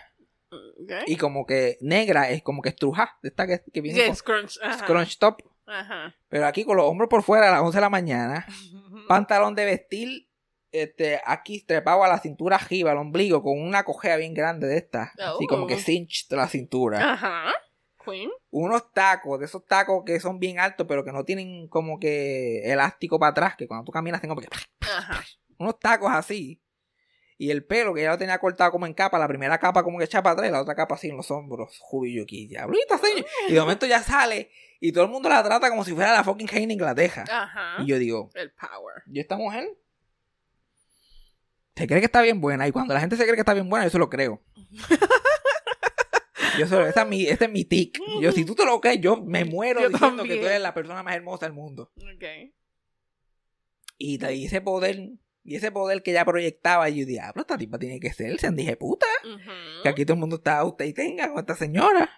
Y 1.07 1.15
como 1.15 1.45
que 1.45 1.77
negra, 1.79 2.29
es 2.29 2.43
como 2.43 2.61
que 2.61 2.69
estruja, 2.69 3.17
esta 3.23 3.47
que, 3.47 3.61
que 3.73 3.79
viene 3.81 4.05
con 4.07 4.15
scrunch. 4.17 5.17
Top. 5.17 5.41
Pero 6.27 6.45
aquí 6.45 6.65
con 6.65 6.75
los 6.77 6.85
hombros 6.87 7.09
por 7.09 7.23
fuera 7.23 7.47
a 7.47 7.51
las 7.51 7.61
11 7.61 7.77
de 7.77 7.81
la 7.81 7.89
mañana. 7.89 8.45
Pantalón 9.07 9.55
de 9.55 9.63
vestir, 9.65 10.27
este, 10.81 11.21
aquí 11.25 11.61
trepado 11.65 12.03
a 12.03 12.07
la 12.07 12.19
cintura 12.19 12.57
arriba, 12.57 12.91
al 12.91 12.97
ombligo, 12.97 13.41
con 13.43 13.59
una 13.61 13.83
cojea 13.83 14.17
bien 14.17 14.33
grande 14.33 14.67
de 14.67 14.77
esta. 14.77 15.11
Así 15.17 15.45
Oh. 15.45 15.47
como 15.47 15.67
que 15.67 15.77
cinch 15.77 16.27
la 16.31 16.47
cintura. 16.47 17.13
Ajá. 17.13 17.51
Queen. 18.03 18.29
Unos 18.51 18.91
tacos, 18.93 19.39
de 19.39 19.45
esos 19.45 19.65
tacos 19.65 20.03
que 20.05 20.19
son 20.19 20.39
bien 20.39 20.59
altos, 20.59 20.85
pero 20.87 21.03
que 21.03 21.11
no 21.11 21.25
tienen 21.25 21.67
como 21.67 21.99
que 21.99 22.61
elástico 22.71 23.17
para 23.19 23.31
atrás, 23.31 23.55
que 23.57 23.67
cuando 23.67 23.83
tú 23.85 23.91
caminas 23.91 24.21
tengo 24.21 24.35
que... 24.35 24.47
Ajá. 24.81 25.23
Unos 25.57 25.79
tacos 25.79 26.11
así. 26.11 26.61
Y 27.37 27.51
el 27.51 27.65
pelo, 27.65 27.93
que 27.93 28.01
ella 28.01 28.11
lo 28.11 28.17
tenía 28.17 28.37
cortado 28.39 28.71
como 28.71 28.85
en 28.85 28.93
capa, 28.93 29.19
la 29.19 29.27
primera 29.27 29.57
capa 29.57 29.83
como 29.83 29.97
que 29.97 30.05
echada 30.05 30.23
para 30.23 30.33
atrás 30.33 30.49
y 30.49 30.51
la 30.53 30.61
otra 30.61 30.75
capa 30.75 30.95
así 30.95 31.09
en 31.09 31.17
los 31.17 31.31
hombros. 31.31 31.77
Jubillo 31.81 32.23
aquí, 32.23 32.47
diablita, 32.47 32.97
señor. 32.97 33.25
Y 33.49 33.53
de 33.53 33.59
momento 33.59 33.85
ya 33.85 34.01
sale 34.01 34.51
y 34.79 34.91
todo 34.91 35.03
el 35.05 35.09
mundo 35.09 35.27
la 35.27 35.43
trata 35.43 35.69
como 35.69 35.83
si 35.83 35.93
fuera 35.93 36.13
la 36.13 36.23
fucking 36.23 36.47
de 36.47 36.73
Inglaterra. 36.73 37.25
Ajá. 37.29 37.81
Y 37.81 37.87
yo 37.87 37.97
digo, 37.97 38.29
El 38.35 38.51
power. 38.53 39.03
¿y 39.11 39.19
esta 39.19 39.35
mujer? 39.35 39.67
Se 41.75 41.87
cree 41.87 41.99
que 41.99 42.05
está 42.05 42.21
bien 42.21 42.39
buena. 42.39 42.67
Y 42.67 42.71
cuando 42.71 42.93
la 42.93 42.99
gente 42.99 43.17
se 43.17 43.23
cree 43.23 43.35
que 43.35 43.41
está 43.41 43.53
bien 43.53 43.69
buena, 43.69 43.85
yo 43.85 43.89
se 43.91 43.99
lo 43.99 44.09
creo. 44.09 44.41
Yo 46.57 46.67
solo, 46.67 46.87
esta 46.87 47.01
es 47.01 47.07
mi, 47.07 47.25
este 47.25 47.45
es 47.45 47.51
mi 47.51 47.65
tic. 47.65 47.99
Yo, 48.21 48.31
si 48.31 48.45
tú 48.45 48.55
te 48.55 48.65
lo 48.65 48.79
crees, 48.79 49.01
yo 49.01 49.21
me 49.21 49.43
muero 49.43 49.81
Yo 49.81 49.89
diciendo 49.89 50.23
que 50.23 50.37
tú 50.37 50.45
eres 50.45 50.61
la 50.61 50.73
persona 50.73 51.03
más 51.03 51.13
hermosa 51.13 51.47
del 51.47 51.53
mundo. 51.53 51.91
Ok. 51.97 52.53
Y, 53.97 54.25
y 54.25 54.45
ese 54.45 54.61
poder, 54.61 55.11
y 55.43 55.55
ese 55.55 55.71
poder 55.71 56.01
que 56.01 56.11
ella 56.11 56.23
proyectaba, 56.23 56.87
yo 56.89 57.05
diablo, 57.05 57.41
esta 57.41 57.57
tipa 57.57 57.77
tiene 57.77 57.99
que 57.99 58.13
ser, 58.13 58.39
se 58.39 58.51
dije 58.51 58.77
puta. 58.77 59.05
Que 59.83 59.89
aquí 59.89 60.05
todo 60.05 60.13
el 60.13 60.19
mundo 60.21 60.37
está 60.37 60.63
usted 60.63 60.85
y 60.85 60.93
tenga 60.93 61.29
con 61.29 61.39
esta 61.39 61.55
señora. 61.55 62.09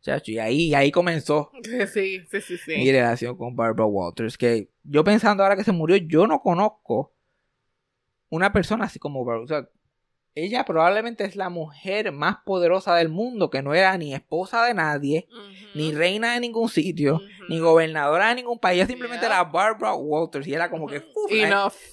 Chacho, 0.00 0.32
y 0.32 0.38
ahí, 0.38 0.74
ahí 0.74 0.90
comenzó 0.90 1.50
Sí, 1.62 2.20
sí, 2.30 2.40
sí, 2.40 2.58
sí. 2.58 2.76
mi 2.76 2.92
relación 2.92 3.36
con 3.36 3.56
Barbara 3.56 3.86
Walters. 3.86 4.36
Que 4.36 4.70
yo 4.82 5.02
pensando 5.02 5.42
ahora 5.42 5.56
que 5.56 5.64
se 5.64 5.72
murió, 5.72 5.96
yo 5.96 6.26
no 6.26 6.40
conozco 6.40 7.13
una 8.34 8.52
persona 8.52 8.84
así 8.84 8.98
como 8.98 9.24
Barbara. 9.24 9.44
O 9.44 9.48
sea, 9.48 9.68
ella 10.34 10.64
probablemente 10.64 11.24
es 11.24 11.36
la 11.36 11.48
mujer 11.48 12.10
más 12.10 12.38
poderosa 12.44 12.96
del 12.96 13.08
mundo, 13.08 13.50
que 13.50 13.62
no 13.62 13.72
era 13.72 13.96
ni 13.96 14.14
esposa 14.14 14.64
de 14.64 14.74
nadie, 14.74 15.28
ni 15.74 15.92
reina 15.92 16.34
de 16.34 16.40
ningún 16.40 16.68
sitio, 16.68 17.20
ni 17.48 17.60
gobernadora 17.60 18.28
de 18.28 18.36
ningún 18.36 18.58
país. 18.58 18.78
Ella 18.78 18.86
simplemente 18.86 19.26
Yeah. 19.26 19.36
era 19.36 19.44
Barbara 19.44 19.94
Walters. 19.94 20.46
Y 20.46 20.54
era 20.54 20.68
como 20.68 20.88
que 20.88 20.98
uf, 20.98 21.30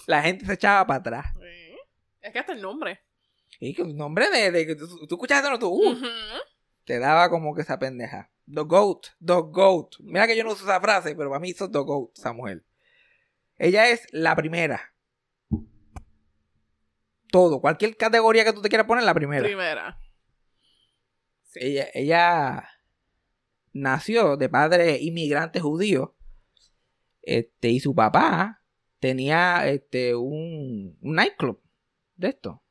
la, 0.07 0.23
gente 0.23 0.45
se 0.45 0.53
echaba 0.53 0.87
para 0.87 0.99
atrás. 0.99 1.25
Sí. 1.39 1.77
Es 2.21 2.33
que 2.33 2.39
hasta 2.39 2.53
el 2.53 2.61
nombre. 2.61 2.99
Y 3.59 3.75
que 3.75 3.83
un 3.83 3.95
nombre 3.95 4.27
de, 4.29 4.75
tú, 4.75 4.87
tú 5.07 5.15
escuchaste 5.15 5.47
no 5.47 5.59
tú, 5.59 5.69
uh, 5.69 5.97
te 6.83 6.97
daba 6.97 7.29
como 7.29 7.53
que 7.53 7.61
esa 7.61 7.77
pendeja. 7.77 8.31
The 8.51 8.61
GOAT, 8.61 9.07
The 9.23 9.35
GOAT. 9.51 9.97
Mira 9.99 10.25
que 10.25 10.35
yo 10.35 10.43
no 10.43 10.53
uso 10.53 10.63
esa 10.63 10.81
frase, 10.81 11.15
pero 11.15 11.29
para 11.29 11.39
mí 11.39 11.51
eso 11.51 11.65
es 11.65 11.71
The 11.71 11.77
GOAT, 11.77 12.17
esa 12.17 12.33
mujer. 12.33 12.65
Ella 13.57 13.87
es 13.89 14.07
la 14.11 14.35
primera. 14.35 14.90
Todo, 17.31 17.61
cualquier 17.61 17.97
categoría 17.97 18.43
que 18.43 18.53
tú 18.53 18.61
te 18.61 18.69
quieras 18.69 18.87
poner, 18.87 19.03
la 19.03 19.13
primera. 19.13 19.43
Primera. 19.43 19.99
Sí. 21.43 21.59
Ella, 21.61 21.87
ella 21.93 22.69
nació 23.73 24.37
de 24.37 24.49
padre 24.49 24.99
inmigrante 25.01 25.59
judío. 25.59 26.15
Este, 27.21 27.69
y 27.69 27.79
su 27.79 27.95
papá 27.95 28.63
tenía 28.99 29.67
este 29.67 30.15
un, 30.15 30.97
un 31.01 31.15
nightclub 31.15 31.61
de 32.15 32.29
esto. 32.29 32.61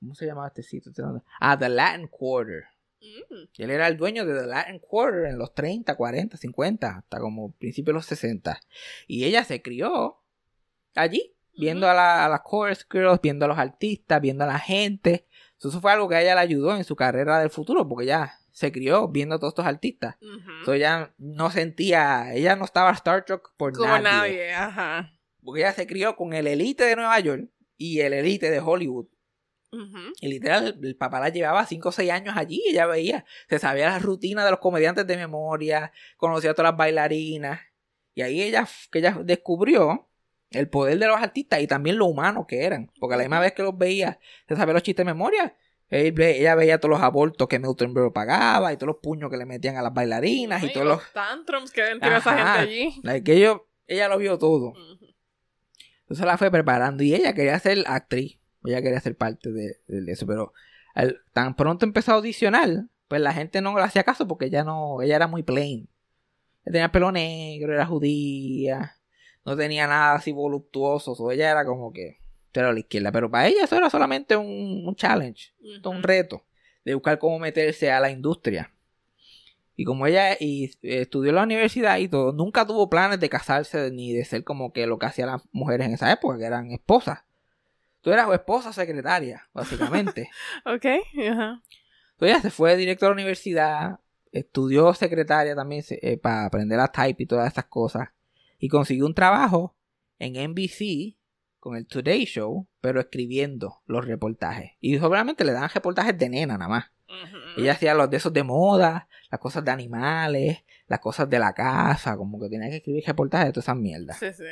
¿Cómo 0.00 0.14
se 0.14 0.26
llamaba 0.26 0.48
este 0.48 0.62
sitio? 0.62 0.92
Ah, 1.40 1.58
The 1.58 1.68
Latin 1.68 2.08
Quarter. 2.08 2.64
Mm. 3.00 3.44
Él 3.58 3.70
era 3.70 3.86
el 3.86 3.96
dueño 3.96 4.24
de 4.24 4.38
The 4.38 4.46
Latin 4.46 4.78
Quarter 4.78 5.26
en 5.26 5.38
los 5.38 5.54
30, 5.54 5.94
40, 5.94 6.36
50, 6.36 6.98
hasta 6.98 7.18
como 7.18 7.52
principios 7.52 7.92
de 7.92 7.98
los 7.98 8.06
60. 8.06 8.60
Y 9.06 9.24
ella 9.24 9.44
se 9.44 9.60
crió 9.60 10.22
allí, 10.94 11.34
viendo 11.56 11.88
a, 11.88 11.94
la- 11.94 12.26
a 12.26 12.28
las 12.28 12.40
chorus 12.48 12.86
girls, 12.90 13.20
viendo 13.22 13.44
a 13.44 13.48
los 13.48 13.58
artistas, 13.58 14.20
viendo 14.20 14.44
a 14.44 14.46
la 14.46 14.58
gente. 14.58 15.26
Eso 15.58 15.80
fue 15.80 15.92
algo 15.92 16.08
que 16.08 16.14
a 16.16 16.22
ella 16.22 16.34
le 16.34 16.40
ayudó 16.40 16.74
en 16.76 16.84
su 16.84 16.96
carrera 16.96 17.38
del 17.38 17.50
futuro, 17.50 17.86
porque 17.88 18.04
ella 18.04 18.32
se 18.50 18.72
crió 18.72 19.08
viendo 19.08 19.34
a 19.34 19.38
todos 19.38 19.52
estos 19.52 19.66
artistas. 19.66 20.16
Ujú. 20.22 20.30
Entonces 20.60 20.74
ella 20.76 21.14
no 21.18 21.50
sentía, 21.50 22.32
ella 22.34 22.56
no 22.56 22.64
estaba 22.64 22.90
Star 22.92 23.24
Trek 23.24 23.42
por 23.56 23.72
Como 23.72 23.86
nadie, 23.88 24.02
nadie. 24.02 24.52
Ajá. 24.54 25.12
Porque 25.42 25.60
ella 25.60 25.72
se 25.72 25.86
crió 25.86 26.16
con 26.16 26.32
el 26.32 26.46
elite 26.46 26.84
de 26.84 26.96
Nueva 26.96 27.18
York 27.20 27.48
y 27.76 28.00
el 28.00 28.12
elite 28.14 28.50
de 28.50 28.60
Hollywood. 28.60 29.06
Y 30.20 30.26
literal, 30.28 30.78
el 30.82 30.96
papá 30.96 31.20
la 31.20 31.28
llevaba 31.28 31.64
5 31.64 31.90
o 31.90 31.92
6 31.92 32.10
años 32.10 32.34
allí. 32.36 32.60
Ella 32.68 32.86
veía, 32.86 33.24
se 33.48 33.58
sabía 33.60 33.88
las 33.88 34.02
rutinas 34.02 34.44
de 34.44 34.50
los 34.50 34.58
comediantes 34.58 35.06
de 35.06 35.16
memoria, 35.16 35.92
conocía 36.16 36.50
a 36.50 36.54
todas 36.54 36.72
las 36.72 36.76
bailarinas. 36.78 37.60
Y 38.14 38.22
ahí 38.22 38.42
ella, 38.42 38.66
que 38.90 38.98
ella 38.98 39.18
descubrió 39.22 40.09
el 40.50 40.68
poder 40.68 40.98
de 40.98 41.06
los 41.06 41.16
artistas 41.20 41.60
y 41.60 41.66
también 41.66 41.96
lo 41.98 42.06
humanos 42.06 42.46
que 42.48 42.64
eran. 42.64 42.90
Porque 42.98 43.14
a 43.14 43.16
la 43.18 43.22
misma 43.24 43.40
vez 43.40 43.52
que 43.52 43.62
los 43.62 43.76
veía, 43.76 44.18
se 44.48 44.56
sabía 44.56 44.74
los 44.74 44.82
chistes 44.82 45.04
de 45.06 45.12
memoria. 45.12 45.56
Ella 45.92 46.54
veía 46.54 46.78
todos 46.78 46.90
los 46.90 47.02
abortos 47.02 47.48
que 47.48 47.58
Milton 47.58 47.92
pagaba 48.12 48.72
y 48.72 48.76
todos 48.76 48.88
los 48.94 48.96
puños 49.02 49.28
que 49.30 49.36
le 49.36 49.44
metían 49.44 49.76
a 49.76 49.82
las 49.82 49.92
bailarinas 49.92 50.62
y 50.62 50.66
Ay, 50.66 50.72
todos 50.72 50.86
los. 50.86 51.12
tantrums 51.12 51.72
que 51.72 51.80
esa 51.90 52.20
gente 52.36 53.02
allí. 53.04 53.22
que 53.24 53.32
ellos- 53.34 53.62
ella 53.88 54.08
lo 54.08 54.18
vio 54.18 54.38
todo. 54.38 54.72
Entonces 56.02 56.26
la 56.26 56.38
fue 56.38 56.50
preparando 56.50 57.02
y 57.02 57.14
ella 57.14 57.32
quería 57.34 57.58
ser 57.58 57.84
actriz. 57.86 58.38
Ella 58.64 58.82
quería 58.82 59.00
ser 59.00 59.16
parte 59.16 59.50
de, 59.50 59.78
de 59.86 60.12
eso, 60.12 60.26
pero 60.26 60.52
al- 60.94 61.20
tan 61.32 61.56
pronto 61.56 61.84
empezó 61.86 62.12
a 62.12 62.16
audicionar, 62.16 62.68
pues 63.08 63.20
la 63.20 63.32
gente 63.32 63.60
no 63.60 63.74
le 63.76 63.82
hacía 63.82 64.04
caso 64.04 64.26
porque 64.28 64.46
ella 64.46 64.62
no, 64.64 65.02
ella 65.02 65.16
era 65.16 65.26
muy 65.26 65.42
plain. 65.42 65.88
Ella 66.64 66.72
tenía 66.72 66.92
pelo 66.92 67.10
negro, 67.10 67.72
era 67.72 67.86
judía, 67.86 68.96
no 69.44 69.56
tenía 69.56 69.86
nada 69.86 70.14
así 70.14 70.32
voluptuoso, 70.32 71.14
so 71.14 71.30
ella 71.30 71.50
era 71.50 71.64
como 71.64 71.92
que 71.92 72.18
era 72.52 72.70
a 72.70 72.72
la 72.72 72.80
izquierda, 72.80 73.12
pero 73.12 73.30
para 73.30 73.46
ella 73.46 73.64
eso 73.64 73.76
era 73.76 73.90
solamente 73.90 74.36
un, 74.36 74.84
un 74.86 74.96
challenge, 74.96 75.52
un 75.84 76.02
reto 76.02 76.44
de 76.84 76.94
buscar 76.94 77.18
cómo 77.18 77.38
meterse 77.38 77.90
a 77.90 78.00
la 78.00 78.10
industria. 78.10 78.72
Y 79.76 79.84
como 79.84 80.06
ella 80.06 80.36
y, 80.38 80.70
estudió 80.82 81.30
en 81.30 81.36
la 81.36 81.42
universidad 81.42 81.96
y 81.98 82.08
todo, 82.08 82.32
nunca 82.32 82.66
tuvo 82.66 82.90
planes 82.90 83.18
de 83.18 83.30
casarse 83.30 83.90
ni 83.90 84.12
de 84.12 84.24
ser 84.24 84.44
como 84.44 84.72
que 84.72 84.86
lo 84.86 84.98
que 84.98 85.06
hacían 85.06 85.28
las 85.28 85.42
mujeres 85.52 85.86
en 85.86 85.94
esa 85.94 86.12
época, 86.12 86.38
que 86.38 86.44
eran 86.44 86.70
esposas. 86.70 87.20
Tú 88.02 88.10
eras 88.12 88.30
esposa 88.30 88.72
secretaria, 88.72 89.48
básicamente. 89.52 90.28
Ok. 90.66 90.84
Ajá. 91.30 91.62
Entonces 92.12 92.36
ella 92.36 92.40
se 92.40 92.50
fue 92.50 92.76
directo 92.76 93.06
a 93.06 93.08
la 93.08 93.14
universidad, 93.14 94.00
estudió 94.32 94.92
secretaria 94.92 95.54
también 95.54 95.82
eh, 95.88 96.18
para 96.18 96.44
aprender 96.44 96.78
a 96.78 96.88
type 96.88 97.22
y 97.22 97.26
todas 97.26 97.50
esas 97.50 97.64
cosas. 97.64 98.10
Y 98.60 98.68
consiguió 98.68 99.06
un 99.06 99.14
trabajo 99.14 99.76
en 100.20 100.34
NBC 100.34 101.16
con 101.58 101.76
el 101.76 101.86
Today 101.86 102.24
Show, 102.24 102.68
pero 102.80 103.00
escribiendo 103.00 103.82
los 103.86 104.06
reportajes. 104.06 104.72
Y 104.80 104.96
obviamente 104.98 105.44
le 105.44 105.52
dan 105.52 105.68
reportajes 105.68 106.16
de 106.16 106.28
nena 106.28 106.56
nada 106.56 106.68
más. 106.68 106.92
Ella 107.56 107.72
hacía 107.72 107.94
los 107.94 108.08
de 108.08 108.18
esos 108.18 108.32
de 108.32 108.44
moda, 108.44 109.08
las 109.30 109.40
cosas 109.40 109.64
de 109.64 109.72
animales, 109.72 110.64
las 110.86 111.00
cosas 111.00 111.28
de 111.28 111.40
la 111.40 111.52
casa, 111.52 112.16
como 112.16 112.38
que 112.38 112.48
tenía 112.48 112.70
que 112.70 112.76
escribir 112.76 113.04
reportajes 113.04 113.48
de 113.48 113.52
todas 113.52 113.64
esas 113.64 113.76
mierdas. 113.76 114.18
Sí, 114.18 114.32
sí. 114.32 114.44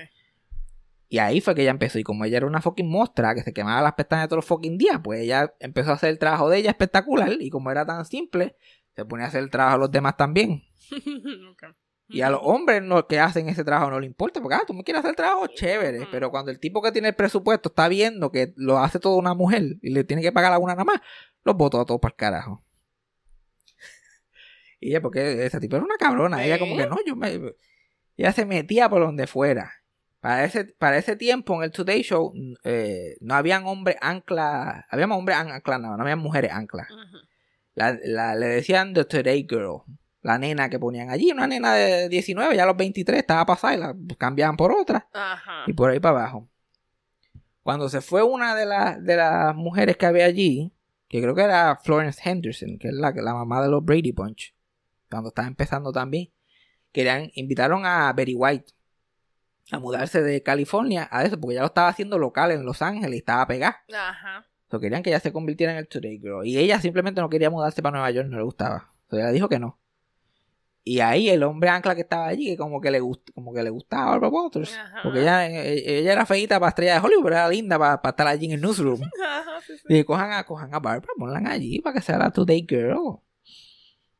Y 1.08 1.18
ahí 1.18 1.40
fue 1.40 1.54
que 1.54 1.62
ella 1.62 1.70
empezó. 1.70 1.98
Y 1.98 2.02
como 2.02 2.24
ella 2.24 2.38
era 2.38 2.46
una 2.46 2.60
fucking 2.60 2.90
mostra 2.90 3.34
que 3.34 3.42
se 3.42 3.52
quemaba 3.52 3.80
las 3.80 3.94
pestañas 3.94 4.28
todos 4.28 4.38
los 4.38 4.44
fucking 4.44 4.76
días, 4.76 5.00
pues 5.02 5.20
ella 5.20 5.54
empezó 5.60 5.90
a 5.90 5.94
hacer 5.94 6.10
el 6.10 6.18
trabajo 6.18 6.50
de 6.50 6.58
ella 6.58 6.70
espectacular. 6.70 7.30
Y 7.40 7.48
como 7.48 7.70
era 7.70 7.86
tan 7.86 8.04
simple, 8.04 8.56
se 8.94 9.04
ponía 9.04 9.26
a 9.26 9.28
hacer 9.28 9.42
el 9.42 9.50
trabajo 9.50 9.76
de 9.76 9.80
los 9.80 9.90
demás 9.90 10.16
también. 10.16 10.64
Y 12.10 12.22
a 12.22 12.30
los 12.30 12.40
hombres 12.42 12.82
no, 12.82 13.06
que 13.06 13.20
hacen 13.20 13.48
ese 13.50 13.64
trabajo 13.64 13.90
no 13.90 14.00
le 14.00 14.06
importa, 14.06 14.40
porque 14.40 14.54
ah, 14.54 14.62
tú 14.66 14.72
me 14.72 14.82
quieres 14.82 15.00
hacer 15.00 15.10
el 15.10 15.16
trabajo 15.16 15.46
chévere. 15.48 16.08
Pero 16.10 16.30
cuando 16.30 16.50
el 16.50 16.58
tipo 16.58 16.80
que 16.80 16.90
tiene 16.90 17.08
el 17.08 17.14
presupuesto 17.14 17.68
está 17.68 17.86
viendo 17.88 18.32
que 18.32 18.54
lo 18.56 18.78
hace 18.78 18.98
toda 18.98 19.16
una 19.16 19.34
mujer 19.34 19.76
y 19.82 19.90
le 19.90 20.04
tiene 20.04 20.22
que 20.22 20.32
pagar 20.32 20.52
a 20.52 20.58
una 20.58 20.72
nada 20.74 20.84
más, 20.84 21.00
los 21.44 21.54
votó 21.56 21.80
a 21.80 21.84
todos 21.84 22.00
para 22.00 22.12
el 22.12 22.16
carajo. 22.16 22.64
Y 24.80 24.90
ella, 24.90 25.00
porque 25.02 25.44
esa 25.44 25.60
tipo 25.60 25.76
era 25.76 25.84
una 25.84 25.96
cabrona, 25.96 26.44
ella 26.44 26.58
como 26.58 26.76
que 26.76 26.86
no, 26.86 26.96
yo 27.06 27.16
me. 27.16 27.54
Ella 28.16 28.32
se 28.32 28.44
metía 28.46 28.88
por 28.88 29.00
donde 29.02 29.26
fuera. 29.26 29.72
Para 30.20 30.44
ese, 30.44 30.64
para 30.64 30.98
ese 30.98 31.14
tiempo 31.14 31.54
en 31.56 31.62
el 31.64 31.70
Today 31.70 32.02
Show 32.02 32.32
eh, 32.64 33.16
no 33.20 33.34
habían 33.34 33.66
hombres 33.66 33.96
ancla, 34.00 34.86
habíamos 34.90 35.18
hombres 35.18 35.36
ancla, 35.38 35.78
no, 35.78 35.96
no 35.96 36.02
habían 36.02 36.18
mujeres 36.18 36.50
ancla. 36.52 36.88
La, 37.74 37.96
la- 38.02 38.34
le 38.34 38.46
decían 38.46 38.94
The 38.94 39.04
Today 39.04 39.46
Girl. 39.48 39.82
La 40.22 40.38
nena 40.38 40.68
que 40.68 40.78
ponían 40.78 41.10
allí, 41.10 41.30
una 41.30 41.46
nena 41.46 41.74
de 41.74 42.08
19, 42.08 42.56
ya 42.56 42.64
a 42.64 42.66
los 42.66 42.76
23 42.76 43.20
estaba 43.20 43.46
pasada 43.46 43.74
y 43.74 43.78
la 43.78 43.96
cambiaban 44.16 44.56
por 44.56 44.72
otra. 44.72 45.08
Ajá. 45.12 45.64
Y 45.66 45.72
por 45.72 45.90
ahí 45.90 46.00
para 46.00 46.20
abajo. 46.20 46.48
Cuando 47.62 47.88
se 47.88 48.00
fue 48.00 48.22
una 48.22 48.54
de, 48.54 48.66
las 48.66 49.02
de 49.04 49.16
las 49.16 49.54
mujeres 49.54 49.96
que 49.96 50.06
había 50.06 50.24
allí, 50.24 50.72
que 51.08 51.20
creo 51.20 51.34
que 51.34 51.42
era 51.42 51.76
Florence 51.76 52.20
Henderson, 52.24 52.78
que 52.78 52.88
es 52.88 52.94
la, 52.94 53.12
la 53.12 53.34
mamá 53.34 53.62
de 53.62 53.68
los 53.68 53.84
Brady 53.84 54.12
Bunch, 54.12 54.54
cuando 55.08 55.28
estaba 55.28 55.48
empezando 55.48 55.92
también, 55.92 56.30
querían, 56.92 57.30
invitaron 57.34 57.86
a 57.86 58.12
Betty 58.12 58.34
White 58.34 58.72
a 59.70 59.78
mudarse 59.78 60.22
de 60.22 60.42
California 60.42 61.08
a 61.10 61.24
eso, 61.24 61.38
porque 61.38 61.54
ya 61.54 61.60
lo 61.60 61.66
estaba 61.66 61.88
haciendo 61.88 62.18
local 62.18 62.50
en 62.52 62.64
Los 62.64 62.82
Ángeles 62.82 63.16
y 63.16 63.18
estaba 63.18 63.46
pegada. 63.46 63.82
Ajá. 63.92 64.46
So, 64.70 64.80
querían 64.80 65.02
que 65.02 65.10
ella 65.10 65.20
se 65.20 65.32
convirtiera 65.32 65.72
en 65.72 65.78
el 65.78 65.88
Today 65.88 66.18
Girl. 66.18 66.46
Y 66.46 66.58
ella 66.58 66.80
simplemente 66.80 67.20
no 67.20 67.30
quería 67.30 67.50
mudarse 67.50 67.82
para 67.82 67.92
Nueva 67.92 68.10
York, 68.10 68.28
no 68.28 68.36
le 68.36 68.42
gustaba. 68.42 68.92
So, 69.10 69.16
ella 69.16 69.30
dijo 69.30 69.48
que 69.48 69.58
no. 69.58 69.78
Y 70.88 71.00
ahí 71.00 71.28
el 71.28 71.42
hombre 71.42 71.68
ancla 71.68 71.94
que 71.94 72.00
estaba 72.00 72.28
allí, 72.28 72.46
que 72.46 72.56
como 72.56 72.80
que 72.80 72.90
le, 72.90 73.00
gust 73.00 73.28
como 73.34 73.52
que 73.52 73.62
le 73.62 73.68
gustaba 73.68 74.04
a 74.04 74.10
Barbara 74.12 74.30
Walters. 74.30 74.72
Ajá. 74.74 75.00
Porque 75.02 75.20
ella, 75.20 75.46
eh, 75.46 75.98
ella 75.98 76.12
era 76.12 76.24
feita 76.24 76.58
para 76.58 76.70
estrella 76.70 76.94
de 76.94 77.00
Hollywood, 77.00 77.24
pero 77.24 77.36
era 77.36 77.48
linda 77.50 77.78
para, 77.78 78.00
para 78.00 78.10
estar 78.10 78.26
allí 78.26 78.46
en 78.46 78.52
el 78.52 78.62
newsroom. 78.62 78.98
Ajá, 79.22 79.60
sí, 79.66 79.74
sí. 79.76 79.94
Y 79.94 80.04
cojan 80.04 80.32
a, 80.32 80.44
cojan 80.44 80.74
a 80.74 80.78
Barbara, 80.78 81.12
ponlan 81.18 81.46
allí 81.46 81.80
para 81.80 81.92
que 81.92 82.00
sea 82.00 82.16
la 82.16 82.30
Today 82.30 82.64
Girl. 82.66 83.18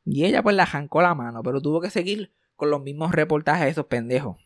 Y 0.04 0.26
ella 0.26 0.42
pues 0.42 0.56
la 0.56 0.64
arrancó 0.64 1.00
la 1.00 1.14
mano, 1.14 1.42
pero 1.42 1.62
tuvo 1.62 1.80
que 1.80 1.88
seguir 1.88 2.34
con 2.54 2.68
los 2.68 2.82
mismos 2.82 3.12
reportajes 3.12 3.64
de 3.64 3.70
esos 3.70 3.86
pendejos. 3.86 4.36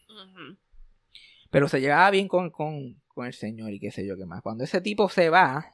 Pero 1.51 1.67
se 1.67 1.81
llevaba 1.81 2.09
bien 2.13 2.29
con, 2.29 2.51
con, 2.51 3.03
con 3.09 3.27
el 3.27 3.33
señor 3.33 3.73
y 3.73 3.81
qué 3.81 3.91
sé 3.91 4.07
yo 4.07 4.17
qué 4.17 4.27
más. 4.27 4.43
Cuando 4.43 4.63
ese 4.63 4.81
tipo 4.81 5.09
se 5.09 5.29
va, 5.29 5.73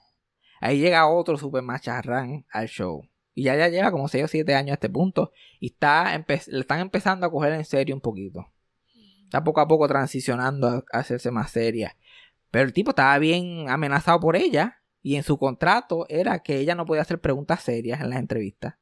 ahí 0.62 0.80
llega 0.80 1.06
otro 1.08 1.36
super 1.36 1.62
macharrán 1.62 2.46
al 2.50 2.68
show. 2.68 3.06
Y 3.38 3.44
ya, 3.44 3.54
ya 3.56 3.68
lleva 3.68 3.92
como 3.92 4.08
6 4.08 4.24
o 4.24 4.26
7 4.26 4.52
años 4.56 4.72
a 4.72 4.74
este 4.74 4.88
punto. 4.90 5.32
Y 5.60 5.66
está 5.68 6.12
empe- 6.18 6.44
le 6.48 6.58
están 6.58 6.80
empezando 6.80 7.24
a 7.24 7.30
coger 7.30 7.52
en 7.52 7.64
serio 7.64 7.94
un 7.94 8.00
poquito. 8.00 8.52
Está 9.22 9.44
poco 9.44 9.60
a 9.60 9.68
poco 9.68 9.86
transicionando 9.86 10.66
a, 10.66 10.84
a 10.92 10.98
hacerse 10.98 11.30
más 11.30 11.52
seria. 11.52 11.96
Pero 12.50 12.64
el 12.64 12.72
tipo 12.72 12.90
estaba 12.90 13.16
bien 13.20 13.68
amenazado 13.68 14.18
por 14.18 14.34
ella. 14.34 14.82
Y 15.02 15.14
en 15.14 15.22
su 15.22 15.38
contrato 15.38 16.04
era 16.08 16.40
que 16.40 16.58
ella 16.58 16.74
no 16.74 16.84
podía 16.84 17.02
hacer 17.02 17.20
preguntas 17.20 17.62
serias 17.62 18.00
en 18.00 18.10
las 18.10 18.18
entrevistas. 18.18 18.74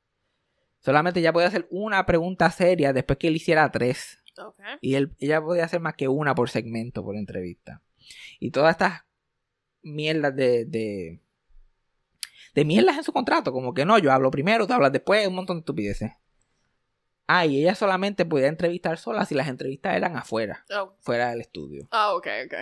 Solamente 0.80 1.20
ella 1.20 1.34
podía 1.34 1.48
hacer 1.48 1.66
una 1.70 2.06
pregunta 2.06 2.50
seria 2.50 2.94
después 2.94 3.18
que 3.18 3.28
él 3.28 3.36
hiciera 3.36 3.70
tres. 3.70 4.22
Y 4.80 4.94
él, 4.94 5.14
ella 5.18 5.42
podía 5.42 5.64
hacer 5.66 5.80
más 5.80 5.96
que 5.96 6.08
una 6.08 6.34
por 6.34 6.48
segmento, 6.48 7.04
por 7.04 7.16
entrevista. 7.16 7.82
Y 8.40 8.52
todas 8.52 8.70
estas 8.72 9.02
mierdas 9.82 10.34
de, 10.34 10.64
de, 10.64 11.20
de 12.56 12.64
mierdas 12.64 12.96
en 12.96 13.04
su 13.04 13.12
contrato. 13.12 13.52
Como 13.52 13.72
que 13.72 13.84
no, 13.84 13.98
yo 13.98 14.10
hablo 14.10 14.32
primero, 14.32 14.66
tú 14.66 14.72
hablas 14.72 14.90
después, 14.90 15.28
un 15.28 15.36
montón 15.36 15.58
de 15.58 15.60
estupideces. 15.60 16.10
Ah, 17.28 17.44
y 17.46 17.60
ella 17.60 17.74
solamente 17.74 18.24
podía 18.24 18.46
entrevistar 18.48 18.98
sola 18.98 19.24
si 19.26 19.34
las 19.34 19.48
entrevistas 19.48 19.94
eran 19.96 20.16
afuera, 20.16 20.64
Oh. 20.76 20.94
fuera 21.00 21.30
del 21.30 21.40
estudio. 21.40 21.86
Ah, 21.90 22.14
ok, 22.14 22.26
ok. 22.46 22.54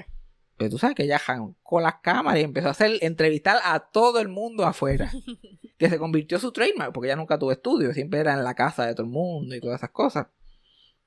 Pero 0.57 0.71
tú 0.71 0.79
sabes 0.79 0.95
que 0.97 1.03
ella 1.05 1.21
con 1.63 1.83
las 1.83 1.97
cámaras 1.97 2.41
y 2.41 2.45
empezó 2.45 2.69
a 2.69 2.71
hacer 2.71 2.93
entrevistar 3.03 3.59
a 3.65 3.79
todo 3.81 4.21
el 4.21 4.29
mundo 4.29 4.65
afuera. 4.65 5.11
que 5.79 5.89
se 5.91 5.99
convirtió 5.99 6.37
en 6.37 6.41
su 6.41 6.53
trademark, 6.53 6.93
porque 6.93 7.09
ella 7.09 7.17
nunca 7.17 7.39
tuvo 7.39 7.51
estudio, 7.53 7.93
siempre 7.93 8.21
era 8.21 8.33
en 8.35 8.45
la 8.45 8.55
casa 8.55 8.87
de 8.87 8.95
todo 8.95 9.05
el 9.07 9.13
mundo 9.13 9.55
y 9.55 9.61
todas 9.61 9.81
esas 9.81 9.91
cosas. 9.91 10.29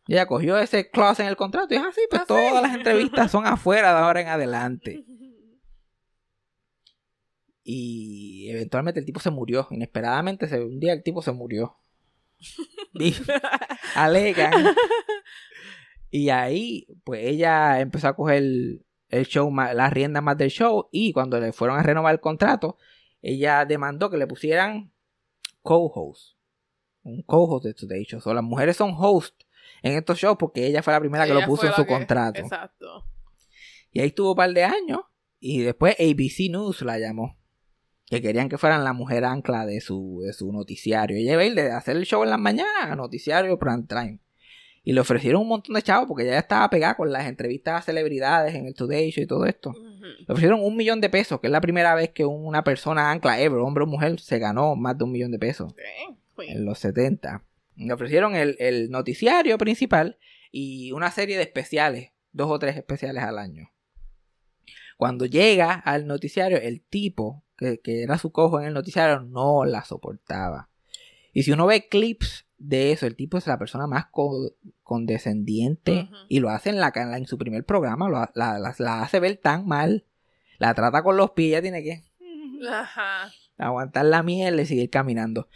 Y 0.08 0.14
ella 0.14 0.26
cogió 0.28 0.58
ese 0.58 0.90
clause 0.90 1.24
en 1.24 1.30
el 1.30 1.36
contrato 1.38 1.68
y 1.74 1.78
dijo, 1.78 1.90
así, 1.90 2.02
pues 2.10 2.22
Ah, 2.22 2.26
sí. 2.28 2.34
todas 2.34 2.62
las 2.62 2.74
entrevistas 2.76 3.32
son 3.32 3.46
afuera 3.46 3.92
de 3.94 4.00
ahora 4.00 4.22
en 4.22 4.28
adelante. 4.28 5.04
Y 7.70 8.48
eventualmente 8.50 9.02
el 9.02 9.06
tipo 9.06 9.20
se 9.20 9.30
murió, 9.30 9.68
inesperadamente, 9.72 10.48
se- 10.48 10.64
un 10.64 10.80
día 10.80 10.94
el 10.94 11.04
tipo 11.04 11.22
se 11.22 11.34
murió. 11.34 11.76
Alegan. 13.96 14.54
Y 16.10 16.30
ahí, 16.30 16.88
pues 17.04 17.26
ella 17.26 17.80
empezó 17.82 18.08
a 18.08 18.16
coger 18.16 18.42
el 19.10 19.26
show, 19.26 19.54
las 19.54 19.92
riendas 19.92 20.24
más 20.24 20.38
del 20.38 20.50
show. 20.50 20.88
Y 20.92 21.12
cuando 21.12 21.40
le 21.40 21.52
fueron 21.52 21.78
a 21.78 21.84
renovar 21.84 22.14
el 22.14 22.22
contrato, 22.22 22.78
ella 23.22 23.66
demandó 23.66 24.10
que 24.10 24.18
le 24.18 24.28
pusieran 24.28 24.94
co-host. 25.62 26.38
Un 27.04 27.22
co-host 27.24 27.66
de 27.66 27.74
Today 27.74 28.04
Show. 28.06 28.22
O 28.24 28.34
las 28.34 28.44
mujeres 28.44 28.78
son 28.78 28.94
host 28.98 29.42
en 29.82 29.98
estos 29.98 30.18
shows 30.18 30.38
porque 30.40 30.66
ella 30.66 30.82
fue 30.82 30.94
la 30.94 31.00
primera 31.00 31.26
que 31.26 31.32
Ella 31.32 31.42
lo 31.42 31.48
puso 31.48 31.68
en 31.68 31.74
su 31.74 31.84
que- 31.84 31.88
contrato. 31.94 32.40
Exacto. 32.40 33.06
Y 33.92 34.00
ahí 34.00 34.08
estuvo 34.08 34.32
un 34.32 34.38
par 34.38 34.54
de 34.54 34.64
años. 34.64 35.02
Y 35.40 35.60
después 35.62 35.96
ABC 36.00 36.50
News 36.50 36.82
la 36.82 36.98
llamó. 36.98 37.37
Que 38.10 38.22
querían 38.22 38.50
que 38.50 38.58
fueran 38.58 38.84
la 38.84 38.94
mujer 38.94 39.26
ancla 39.26 39.66
de 39.66 39.82
su, 39.82 40.22
de 40.26 40.34
su 40.34 40.52
noticiario. 40.52 41.18
Ella 41.18 41.34
iba 41.34 41.42
a 41.42 41.46
ir 41.46 41.56
de 41.56 41.72
hacer 41.72 41.98
el 41.98 42.06
show 42.06 42.24
en 42.24 42.30
las 42.30 42.40
mañanas 42.40 42.84
a 42.84 42.96
noticiario 42.96 43.60
prime 43.60 43.84
time. 43.88 44.20
Y 44.84 44.94
le 44.94 45.02
ofrecieron 45.02 45.42
un 45.42 45.50
montón 45.50 45.76
de 45.76 45.82
chavos 45.82 46.08
porque 46.08 46.24
ella 46.24 46.34
ya 46.34 46.40
estaba 46.40 46.70
pegada 46.70 46.96
con 46.96 47.12
las 47.12 47.28
entrevistas 47.28 47.80
a 47.80 47.82
celebridades 47.82 48.56
en 48.56 48.68
el 48.68 48.74
Today 48.74 49.12
Show 49.12 49.24
y 49.24 49.28
todo 49.28 49.46
esto. 49.46 49.74
Le 49.74 50.26
ofrecieron 50.30 50.64
un 50.64 50.78
millón 50.78 51.02
de 51.02 51.10
pesos, 51.10 51.42
que 51.42 51.48
es 51.48 51.52
la 51.52 51.60
primera 51.60 51.94
vez 51.94 52.12
que 52.12 52.24
una 52.26 52.64
persona 52.64 53.12
ancla 53.12 53.42
ever, 53.42 53.60
hombre 53.60 53.84
o 53.84 53.88
mujer, 53.88 54.18
se 54.22 54.40
ganó 54.40 54.78
más 54.78 54.98
de 54.98 55.04
un 55.04 55.12
millón 55.12 55.32
de 55.32 55.40
pesos 55.40 55.76
en 56.38 56.64
los 56.64 56.80
70. 56.80 57.44
Le 57.76 57.94
ofrecieron 57.94 58.36
el, 58.36 58.56
el 58.60 58.90
noticiario 58.90 59.58
principal 59.58 60.18
y 60.52 60.94
una 60.94 61.12
serie 61.12 61.36
de 61.36 61.44
especiales, 61.44 62.12
dos 62.32 62.50
o 62.50 62.58
tres 62.58 62.78
especiales 62.78 63.24
al 63.24 63.40
año. 63.40 63.72
Cuando 64.96 65.26
llega 65.26 65.74
al 65.74 66.08
noticiario, 66.08 66.58
el 66.58 66.82
tipo 66.82 67.44
que, 67.58 67.80
que 67.80 68.04
era 68.04 68.18
su 68.18 68.32
cojo 68.32 68.60
en 68.60 68.68
el 68.68 68.74
noticiario 68.74 69.22
no 69.22 69.66
la 69.66 69.84
soportaba. 69.84 70.70
Y 71.34 71.44
si 71.44 71.52
uno 71.52 71.66
ve 71.68 71.88
clips 71.88 72.46
de 72.58 72.92
eso, 72.92 73.06
el 73.06 73.16
tipo 73.16 73.38
es 73.38 73.46
la 73.48 73.60
persona 73.60 73.86
más 73.88 74.06
co- 74.08 74.54
condescendiente 74.84 76.10
y 76.30 76.40
lo 76.40 76.50
hace 76.50 76.70
en, 76.70 76.80
la, 76.80 76.92
en, 76.96 77.26
su 77.28 77.38
primer 77.38 77.64
programa, 77.66 78.08
lo 78.10 78.20
la, 78.20 78.32
la- 78.60 78.76
la 78.78 79.02
hace 79.04 79.20
ver 79.20 79.38
tan 79.38 79.68
mal, 79.68 80.06
la 80.58 80.74
trata 80.74 81.04
con 81.04 81.18
los 81.18 81.32
pies, 81.32 81.50
ella 81.50 81.62
tiene 81.62 81.84
que 81.84 82.04
Ajá. 82.70 83.32
aguantar 83.58 84.06
la 84.06 84.24
miel 84.24 84.60
y 84.60 84.66
seguir 84.66 84.90
caminando. 84.90 85.48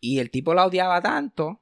Y 0.00 0.18
el 0.18 0.30
tipo 0.30 0.54
la 0.54 0.66
odiaba 0.66 1.00
tanto 1.02 1.60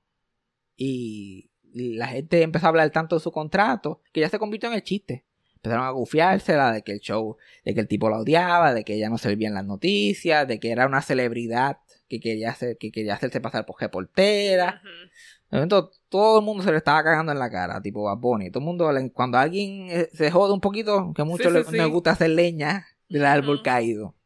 y 0.77 1.51
la 1.73 2.09
gente 2.09 2.43
empezó 2.43 2.67
a 2.67 2.69
hablar 2.69 2.91
tanto 2.91 3.17
de 3.17 3.21
su 3.21 3.33
contrato 3.33 4.03
que 4.13 4.21
ya 4.21 4.29
se 4.29 4.39
convirtió 4.39 4.69
en 4.69 4.75
el 4.77 4.83
chiste. 4.83 5.25
Empezaron 5.65 5.87
a 5.87 5.91
gufiársela 5.91 6.73
de 6.73 6.83
que 6.83 6.91
el 6.91 6.99
show, 6.99 7.37
de 7.65 7.73
que 7.73 7.79
el 7.79 7.87
tipo 7.87 8.11
la 8.11 8.19
odiaba, 8.19 8.75
de 8.75 8.83
que 8.83 8.95
ella 8.95 9.09
no 9.09 9.17
servía 9.17 9.47
en 9.47 9.55
las 9.55 9.65
noticias, 9.65 10.49
de 10.49 10.59
que 10.59 10.73
era 10.73 10.87
una 10.87 11.03
celebridad 11.03 11.79
que 12.09 12.19
quería, 12.19 12.51
hacer, 12.51 12.79
que 12.79 12.91
quería 12.91 13.15
hacerse 13.15 13.41
pasar 13.41 13.65
por 13.65 13.81
reportera. 13.81 14.83
Ujú. 14.83 15.11
De 15.53 15.57
momento, 15.59 15.93
todo 16.09 16.41
el 16.41 16.45
mundo 16.45 16.65
se 16.65 16.73
le 16.73 16.79
estaba 16.79 17.05
cagando 17.05 17.31
en 17.31 17.39
la 17.39 17.49
cara, 17.49 17.81
tipo 17.81 18.03
Bad 18.03 18.17
Bunny. 18.19 18.51
Todo 18.51 18.59
el 18.59 18.65
mundo, 18.65 18.91
cuando 19.15 19.39
alguien 19.39 19.87
eh, 19.89 20.09
se 20.13 20.33
jode 20.33 20.53
un 20.53 20.61
poquito, 20.61 21.13
que 21.15 21.23
mucho 21.23 21.49
Sí, 21.49 21.57
sí, 21.59 21.71
sí. 21.71 21.77
les 21.77 21.89
gusta 21.89 22.11
hacer 22.11 22.31
leña 22.31 22.89
del 23.09 23.25
árbol 23.25 23.63
caído. 23.63 24.17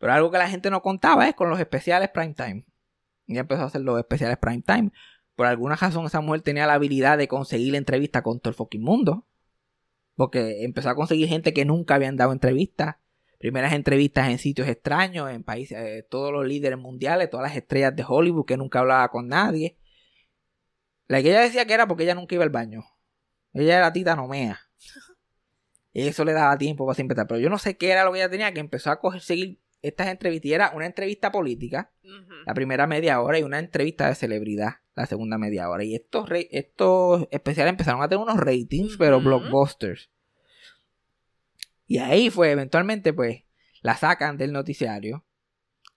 Pero 0.00 0.14
algo 0.14 0.32
que 0.32 0.38
la 0.38 0.48
gente 0.48 0.68
no 0.68 0.82
contaba 0.82 1.28
es 1.28 1.34
con 1.36 1.48
los 1.48 1.60
especiales 1.60 2.08
prime 2.08 2.34
time. 2.34 2.64
Y 3.28 3.38
empezó 3.38 3.62
a 3.62 3.66
hacer 3.66 3.82
los 3.82 4.00
especiales 4.00 4.36
prime 4.38 4.62
time. 4.62 4.90
Por 5.36 5.46
alguna 5.46 5.76
razón 5.76 6.06
esa 6.06 6.20
mujer 6.20 6.42
tenía 6.42 6.66
la 6.66 6.74
habilidad 6.74 7.18
de 7.18 7.28
conseguir 7.28 7.76
entrevistas 7.76 8.22
con 8.22 8.40
todo 8.40 8.50
el 8.50 8.56
fucking 8.56 8.82
mundo. 8.82 9.26
Porque 10.14 10.64
empezó 10.64 10.90
a 10.90 10.94
conseguir 10.94 11.28
gente 11.28 11.52
que 11.52 11.64
nunca 11.64 11.94
habían 11.94 12.16
dado 12.16 12.32
entrevistas. 12.32 12.96
Primeras 13.38 13.72
entrevistas 13.72 14.28
en 14.28 14.38
sitios 14.38 14.68
extraños, 14.68 15.30
en 15.30 15.42
países, 15.42 15.76
eh, 15.78 16.06
todos 16.08 16.32
los 16.32 16.46
líderes 16.46 16.78
mundiales, 16.78 17.28
todas 17.28 17.48
las 17.48 17.56
estrellas 17.56 17.96
de 17.96 18.04
Hollywood 18.06 18.44
que 18.44 18.56
nunca 18.56 18.80
hablaba 18.80 19.08
con 19.10 19.28
nadie. 19.28 19.76
La 21.08 21.20
que 21.22 21.30
ella 21.30 21.40
decía 21.40 21.66
que 21.66 21.74
era 21.74 21.86
porque 21.88 22.04
ella 22.04 22.14
nunca 22.14 22.34
iba 22.34 22.44
al 22.44 22.50
baño. 22.50 22.84
Ella 23.52 23.78
era 23.78 23.92
tita 23.92 24.16
nomea. 24.16 24.60
Y 25.94 26.08
eso 26.08 26.24
le 26.24 26.32
daba 26.32 26.56
tiempo 26.56 26.86
para 26.86 26.94
siempre 26.94 27.12
estar. 27.12 27.26
Pero 27.26 27.38
yo 27.38 27.50
no 27.50 27.58
sé 27.58 27.76
qué 27.76 27.90
era 27.90 28.04
lo 28.04 28.12
que 28.12 28.20
ella 28.20 28.30
tenía, 28.30 28.54
que 28.54 28.60
empezó 28.60 28.90
a 28.90 28.98
coger, 28.98 29.20
seguir 29.20 29.60
estas 29.82 30.08
entrevistas. 30.08 30.46
Y 30.48 30.54
era 30.54 30.70
una 30.74 30.86
entrevista 30.86 31.30
política, 31.32 31.90
la 32.46 32.54
primera 32.54 32.86
media 32.86 33.20
hora, 33.20 33.38
y 33.38 33.42
una 33.42 33.58
entrevista 33.58 34.08
de 34.08 34.14
celebridad, 34.14 34.76
la 34.94 35.06
segunda 35.06 35.38
media 35.38 35.68
hora. 35.68 35.84
Y 35.84 35.94
estos, 35.94 36.28
re- 36.28 36.48
estos 36.52 37.26
especiales 37.30 37.70
empezaron 37.72 38.02
a 38.02 38.08
tener 38.08 38.22
unos 38.22 38.38
ratings, 38.38 38.96
pero 38.96 39.20
blockbusters. 39.20 40.08
Y 41.86 41.98
ahí 41.98 42.30
fue, 42.30 42.50
eventualmente, 42.52 43.12
pues, 43.12 43.42
la 43.82 43.96
sacan 43.96 44.36
del 44.38 44.52
noticiario. 44.52 45.24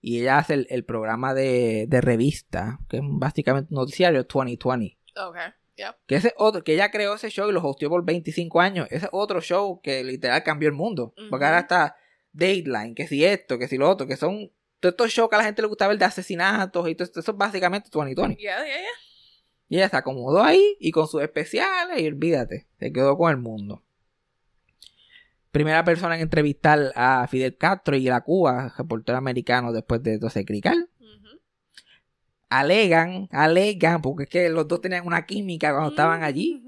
Y 0.02 0.20
ella 0.22 0.38
hace 0.38 0.54
el, 0.56 0.68
el 0.70 0.84
programa 0.86 1.34
de, 1.34 1.86
de 1.88 2.02
revista, 2.02 2.80
que 2.90 2.98
es 2.98 3.04
básicamente 3.06 3.74
un 3.74 3.80
noticiario 3.80 4.24
2020. 4.24 4.98
Ok. 5.18 5.38
Yep. 5.78 5.96
Que 6.06 6.16
ese 6.16 6.34
otro, 6.38 6.64
que 6.64 6.74
ella 6.74 6.90
creó 6.92 7.16
ese 7.16 7.30
show 7.30 7.50
y 7.50 7.54
lo 7.54 7.62
hosteó 7.62 7.90
por 7.90 8.06
25 8.06 8.62
años. 8.62 8.88
Ese 8.92 9.10
otro 9.12 9.42
show 9.42 9.82
que 9.82 10.04
literal 10.04 10.44
cambió 10.44 10.70
el 10.70 10.76
mundo. 10.76 11.14
Porque 11.30 11.46
ahora 11.46 11.60
está 11.60 11.96
Dateline, 12.36 12.94
que 12.94 13.08
si 13.08 13.24
esto, 13.24 13.58
que 13.58 13.68
si 13.68 13.78
lo 13.78 13.90
otro, 13.90 14.06
que 14.08 14.18
son 14.18 14.52
todos 14.80 14.94
estos 14.94 15.12
shows 15.12 15.30
que 15.30 15.36
a 15.36 15.40
la 15.40 15.46
gente 15.46 15.62
le 15.62 15.68
gusta 15.68 15.88
ver 15.88 15.98
de 15.98 16.06
asesinatos 16.06 16.90
y 16.90 16.96
todo 16.96 17.06
esto, 17.06 17.20
eso 17.22 17.32
es 17.32 17.38
básicamente 17.38 17.90
2020. 17.92 18.42
Yeah, 18.42 18.58
yeah, 18.58 18.66
yeah. 18.66 18.86
Y 19.68 19.78
ella 19.78 19.90
se 19.90 19.98
acomodó 19.98 20.44
ahí 20.44 20.76
y 20.80 20.92
con 20.92 21.08
sus 21.08 21.22
especiales 21.22 22.00
y 22.00 22.08
olvídate, 22.08 22.68
se 22.78 22.92
quedó 22.92 23.18
con 23.18 23.32
el 23.32 23.38
mundo. 23.38 23.84
Primera 25.52 25.86
persona 25.86 26.16
en 26.16 26.22
entrevistar 26.22 26.92
a 26.96 27.26
Fidel 27.30 27.58
Castro 27.58 27.96
y 27.96 28.10
a 28.10 28.20
Cuba, 28.20 28.74
reportero 28.78 29.18
americano 29.18 29.72
después 29.72 30.04
de 30.04 30.20
José 30.20 30.44
Crical. 30.44 30.90
Alegan, 32.50 33.28
alegan, 33.32 34.02
porque 34.02 34.24
es 34.26 34.30
que 34.30 34.50
los 34.50 34.68
dos 34.68 34.82
tenían 34.82 35.08
una 35.08 35.26
química 35.26 35.72
cuando 35.72 35.90
estaban 35.90 36.24
allí. 36.24 36.62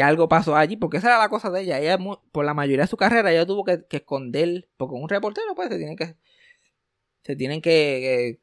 Que 0.00 0.04
algo 0.04 0.30
pasó 0.30 0.56
allí, 0.56 0.76
porque 0.78 0.96
esa 0.96 1.08
era 1.08 1.18
la 1.18 1.28
cosa 1.28 1.50
de 1.50 1.60
ella. 1.60 1.78
Ella, 1.78 1.98
por 2.32 2.42
la 2.46 2.54
mayoría 2.54 2.84
de 2.84 2.88
su 2.88 2.96
carrera, 2.96 3.30
ella 3.30 3.44
tuvo 3.44 3.64
que, 3.64 3.84
que 3.86 3.98
esconder, 3.98 4.66
porque 4.78 4.94
un 4.94 5.10
reportero, 5.10 5.54
pues, 5.54 5.68
se 5.68 5.76
tiene 5.76 5.94
que, 5.94 6.16
se 7.22 7.36
tienen 7.36 7.60
que 7.60 8.28
eh, 8.30 8.40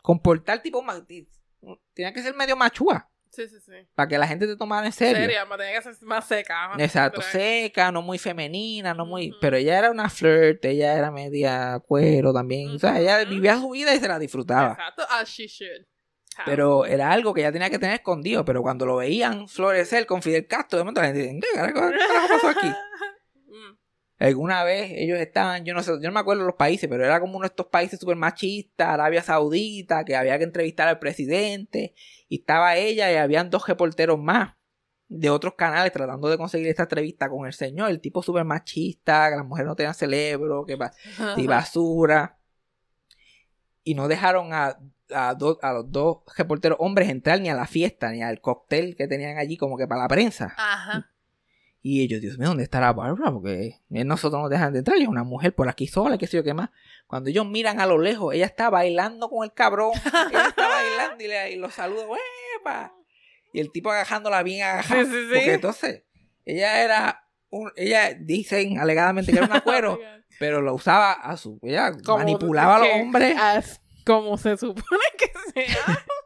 comportar 0.00 0.62
tipo, 0.62 0.84
tiene 1.92 2.12
que 2.12 2.22
ser 2.22 2.34
medio 2.36 2.54
machúa, 2.56 3.10
Sí, 3.30 3.48
sí, 3.48 3.56
sí. 3.60 3.72
para 3.96 4.08
que 4.08 4.16
la 4.18 4.28
gente 4.28 4.46
te 4.46 4.56
tomara 4.56 4.86
en 4.86 4.92
serio. 4.92 5.16
Seria, 5.22 5.44
tenía 5.56 5.72
que 5.74 5.82
ser 5.82 5.96
más 6.06 6.26
seca. 6.28 6.72
Exacto, 6.78 7.20
Pero- 7.20 7.32
seca, 7.32 7.90
no 7.90 8.00
muy 8.02 8.18
femenina, 8.18 8.94
no 8.94 9.06
muy, 9.06 9.32
pero 9.40 9.56
ella 9.56 9.76
era 9.76 9.90
una 9.90 10.08
flirt, 10.08 10.64
ella 10.64 10.96
era 10.96 11.10
media 11.10 11.80
cuero 11.86 12.32
también, 12.32 12.70
o 12.70 12.78
sea, 12.78 13.00
ella 13.00 13.24
vivía 13.24 13.56
su 13.58 13.70
vida 13.70 13.92
y 13.92 13.98
se 13.98 14.06
la 14.06 14.20
disfrutaba. 14.20 14.72
Exacto, 14.72 15.02
as 15.10 15.28
she 15.28 15.46
should. 15.48 15.84
Pero 16.44 16.86
era 16.86 17.10
algo 17.10 17.34
que 17.34 17.40
ella 17.40 17.52
tenía 17.52 17.70
que 17.70 17.78
tener 17.78 17.96
escondido. 17.96 18.44
Pero 18.44 18.62
cuando 18.62 18.86
lo 18.86 18.96
veían 18.96 19.48
florecer 19.48 20.06
con 20.06 20.22
Fidel 20.22 20.46
Castro, 20.46 20.78
de 20.78 20.84
momento 20.84 21.00
la 21.00 21.08
gente 21.08 21.22
dice, 21.22 21.40
¿qué 21.40 21.54
carajo, 21.54 21.90
qué 21.90 21.98
carajo 21.98 22.28
pasó 22.28 22.48
aquí? 22.48 22.72
Mm. 23.52 23.76
Alguna 24.20 24.62
vez 24.62 24.92
ellos 24.94 25.18
estaban, 25.18 25.64
yo 25.64 25.74
no 25.74 25.82
sé, 25.82 25.90
yo 25.90 26.08
no 26.08 26.12
me 26.12 26.20
acuerdo 26.20 26.44
los 26.44 26.54
países, 26.54 26.88
pero 26.88 27.04
era 27.04 27.18
como 27.18 27.36
uno 27.36 27.42
de 27.42 27.48
estos 27.48 27.66
países 27.66 27.98
súper 27.98 28.14
machistas, 28.14 28.86
Arabia 28.86 29.24
Saudita, 29.24 30.04
que 30.04 30.14
había 30.14 30.38
que 30.38 30.44
entrevistar 30.44 30.86
al 30.86 31.00
presidente. 31.00 31.94
Y 32.28 32.38
estaba 32.38 32.76
ella 32.76 33.10
y 33.10 33.16
habían 33.16 33.50
dos 33.50 33.66
reporteros 33.66 34.20
más. 34.20 34.54
de 35.08 35.30
otros 35.30 35.54
canales 35.54 35.92
tratando 35.92 36.28
de 36.28 36.38
conseguir 36.38 36.68
esta 36.68 36.84
entrevista 36.84 37.28
con 37.28 37.44
el 37.44 37.52
señor. 37.52 37.90
El 37.90 38.00
tipo 38.00 38.22
súper 38.22 38.44
machista, 38.44 39.28
que 39.30 39.36
las 39.36 39.44
mujeres 39.44 39.66
no 39.66 39.74
tenían 39.74 39.94
cerebro, 39.94 40.64
que 40.64 40.78
y 41.36 41.46
basura. 41.48 42.38
Y 43.82 43.94
no 43.94 44.06
dejaron 44.06 44.52
a, 44.52 44.78
a, 45.14 45.34
do- 45.34 45.58
a 45.62 45.72
los 45.72 45.90
dos 45.90 46.18
reporteros 46.36 46.78
hombres 46.80 47.08
entrar 47.08 47.40
ni 47.40 47.48
a 47.48 47.54
la 47.54 47.66
fiesta, 47.66 48.10
ni 48.10 48.22
al 48.22 48.40
cóctel 48.40 48.96
que 48.96 49.06
tenían 49.08 49.38
allí 49.38 49.56
como 49.56 49.76
que 49.76 49.86
para 49.86 50.02
la 50.02 50.08
prensa. 50.08 50.54
Ajá. 50.56 51.10
Y 51.82 52.02
ellos, 52.02 52.20
Dios 52.20 52.38
mío, 52.38 52.48
¿dónde 52.48 52.64
estará 52.64 52.92
Barbara? 52.92 53.32
Porque 53.32 53.80
nosotros 53.88 54.42
nos 54.42 54.50
dejan 54.50 54.72
de 54.74 54.80
entrar 54.80 54.98
y 54.98 55.02
es 55.02 55.08
una 55.08 55.24
mujer 55.24 55.54
por 55.54 55.66
aquí 55.68 55.86
sola, 55.86 56.18
qué 56.18 56.26
sé 56.26 56.36
yo 56.36 56.44
qué 56.44 56.52
más. 56.52 56.68
Cuando 57.06 57.30
ellos 57.30 57.46
miran 57.46 57.80
a 57.80 57.86
lo 57.86 57.96
lejos, 57.98 58.34
ella 58.34 58.44
está 58.44 58.68
bailando 58.68 59.30
con 59.30 59.44
el 59.44 59.52
cabrón. 59.54 59.92
ella 60.30 60.48
está 60.48 60.68
bailando 60.68 61.24
y, 61.24 61.28
le, 61.28 61.52
y 61.52 61.56
los 61.56 61.72
saluda. 61.72 62.04
Y 63.52 63.60
el 63.60 63.72
tipo 63.72 63.90
agajándola 63.90 64.42
bien 64.42 64.62
agajada. 64.62 65.04
Sí, 65.04 65.10
sí, 65.10 65.16
sí. 65.22 65.28
Porque 65.34 65.54
entonces, 65.54 66.02
ella 66.44 66.82
era, 66.82 67.24
un, 67.50 67.72
ella 67.76 68.14
dicen 68.14 68.78
alegadamente 68.78 69.32
que 69.32 69.38
era 69.38 69.46
una 69.46 69.60
cuero, 69.62 69.98
pero 70.38 70.60
lo 70.60 70.74
usaba 70.74 71.12
a 71.12 71.36
su, 71.36 71.58
ella 71.62 71.92
Como 72.04 72.18
manipulaba 72.18 72.76
a 72.76 72.78
los 72.80 72.88
hombres. 73.00 73.36
as- 73.38 73.80
como 74.04 74.36
se 74.38 74.56
supone 74.56 74.84
que 75.18 75.32
sea. 75.54 76.04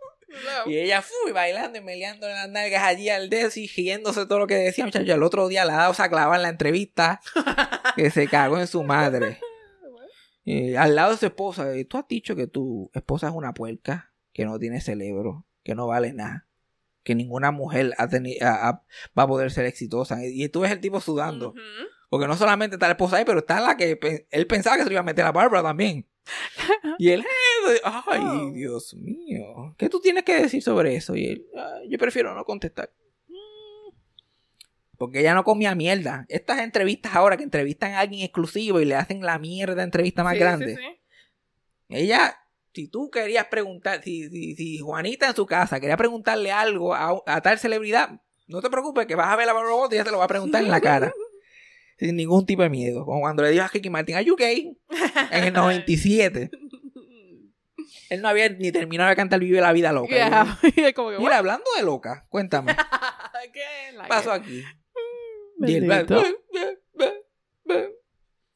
Y 0.66 0.77
ella 0.79 1.01
fue 1.01 1.31
bailando 1.33 1.79
y 1.79 1.81
meleando 1.81 2.27
en 2.27 2.35
las 2.35 2.49
nalgas 2.49 2.83
allí 2.83 3.09
al 3.09 3.31
y 3.33 3.68
riéndose 3.68 4.27
todo 4.27 4.41
lo 4.41 4.47
que 4.49 4.57
decía, 4.57 4.85
muchacho. 4.85 5.14
El 5.14 5.22
otro 5.22 5.47
día 5.47 5.64
la 5.64 5.75
dado 5.75 5.93
esa 5.93 6.09
clava 6.09 6.35
en 6.35 6.43
la 6.43 6.49
entrevista 6.49 7.20
que 7.97 8.11
se 8.11 8.27
cagó 8.27 8.59
en 8.59 8.66
su 8.66 8.83
madre. 8.83 9.39
Y 10.47 10.75
al 10.75 10.95
lado 10.95 11.12
de 11.12 11.16
su 11.16 11.25
esposa, 11.25 11.75
y 11.75 11.87
tú 11.87 11.97
has 11.97 12.07
dicho 12.07 12.37
que 12.37 12.47
tu 12.47 12.91
esposa 12.93 13.29
es 13.29 13.33
una 13.35 13.55
puerca, 13.55 14.12
que 14.35 14.45
no 14.45 14.59
tiene 14.59 14.83
cerebro, 14.83 15.47
que 15.62 15.75
no 15.75 15.87
vale 15.87 16.12
nada, 16.12 16.47
que 17.03 17.14
ninguna 17.14 17.51
mujer 17.51 17.95
ha 17.97 18.03
a- 18.43 18.68
a- 18.68 18.83
va 19.18 19.22
a 19.22 19.27
poder 19.27 19.51
ser 19.51 19.64
exitosa. 19.64 20.18
Y 20.22 20.47
tú 20.51 20.61
ves 20.61 20.70
el 20.72 20.81
tipo 20.81 21.01
sudando. 21.01 21.55
Porque 22.11 22.27
no 22.27 22.37
solamente 22.37 22.77
está 22.77 22.89
la 22.89 22.93
esposa 22.93 23.16
ahí, 23.16 23.25
pero 23.25 23.39
está 23.39 23.59
la 23.61 23.79
que 23.79 23.97
pe- 23.97 24.27
él 24.31 24.47
pensaba 24.47 24.77
que 24.77 24.83
se 24.83 24.89
lo 24.91 24.93
iba 24.93 25.01
a 25.01 25.05
meter 25.05 25.25
a 25.25 25.33
Barbara 25.33 25.62
también. 25.62 26.07
Y 26.99 27.09
él, 27.11 27.25
"Eh, 27.71 27.81
ay, 27.85 28.21
Oh. 28.23 28.51
Dios 28.53 28.95
mío, 28.95 29.75
¿qué 29.79 29.89
tú 29.89 30.01
tienes 30.01 30.25
que 30.25 30.35
decir 30.43 30.62
sobre 30.62 30.95
eso? 30.97 31.15
Y 31.17 31.27
él, 31.27 31.47
"Ah, 31.57 31.79
yo 31.89 31.99
prefiero 31.99 32.35
no 32.35 32.45
contestar. 32.45 32.91
Porque 34.97 35.21
ella 35.21 35.35
no 35.35 35.43
comía 35.43 35.75
mierda. 35.75 36.25
Estas 36.29 36.61
entrevistas 36.61 37.15
ahora 37.17 37.37
que 37.37 37.43
entrevistan 37.43 37.93
a 37.93 38.01
alguien 38.01 38.23
exclusivo 38.23 38.81
y 38.81 38.85
le 38.85 38.95
hacen 38.95 39.23
la 39.23 39.39
mierda 39.39 39.83
entrevista 39.83 40.23
más 40.23 40.35
Sí, 40.35 40.39
grande. 40.39 40.77
sí, 40.77 40.81
sí. 40.81 41.01
Ella, 41.89 42.39
si 42.73 42.87
tú 42.89 43.11
querías 43.11 43.47
preguntar, 43.47 44.03
si, 44.05 44.29
si, 44.31 44.55
si 44.55 44.79
Juanita 44.79 45.29
en 45.29 45.35
su 45.35 45.47
casa 45.47 45.81
quería 45.81 45.97
preguntarle 45.97 46.53
algo 46.53 46.95
a, 46.95 47.21
a 47.27 47.41
tal 47.41 47.59
celebridad, 47.59 48.21
no 48.47 48.62
te 48.62 48.71
preocupes 48.71 49.07
que 49.07 49.17
vas 49.17 49.29
a 49.33 49.37
ver 49.37 49.49
a 49.49 49.53
Barbara 49.53 49.75
Walters 49.75 49.93
y 49.93 49.97
ella 49.97 50.05
te 50.05 50.11
lo 50.12 50.19
va 50.19 50.25
a 50.25 50.29
preguntar 50.29 50.62
en 50.62 50.71
la 50.71 50.81
cara. 50.81 51.12
sin 51.99 52.15
ningún 52.17 52.47
tipo 52.47 52.62
de 52.62 52.71
miedo. 52.71 53.05
Como 53.05 53.21
cuando 53.21 53.43
le 53.43 53.51
dijo 53.51 53.65
a 53.65 53.69
Ricky 53.69 53.91
Martin, 53.91 54.15
¿Are 54.15 54.25
you 54.25 54.37
gay? 54.37 54.79
En 55.33 55.45
el 55.45 55.53
97. 55.53 56.51
Él 58.11 58.22
no 58.22 58.28
había 58.28 58.49
ni 58.49 58.72
terminado 58.72 59.11
de 59.11 59.16
cantar 59.16 59.41
Vive 59.41 59.61
la 59.61 59.72
Vida 59.72 59.93
Loca. 59.93 60.14
Yeah. 60.14 60.59
Y 60.76 60.80
es 60.80 60.95
como 60.95 61.11
que, 61.11 61.18
Mira, 61.18 61.39
hablando 61.39 61.64
de 61.76 61.82
loca, 61.82 62.26
cuéntame? 62.28 62.74
¿Qué? 62.74 63.53
¿qué 63.53 63.97
Like 63.97 64.09
pasó 64.09 64.32
aquí? 64.32 64.62
Y 65.61 65.74
él, 65.74 65.87
Bendito. 65.87 66.22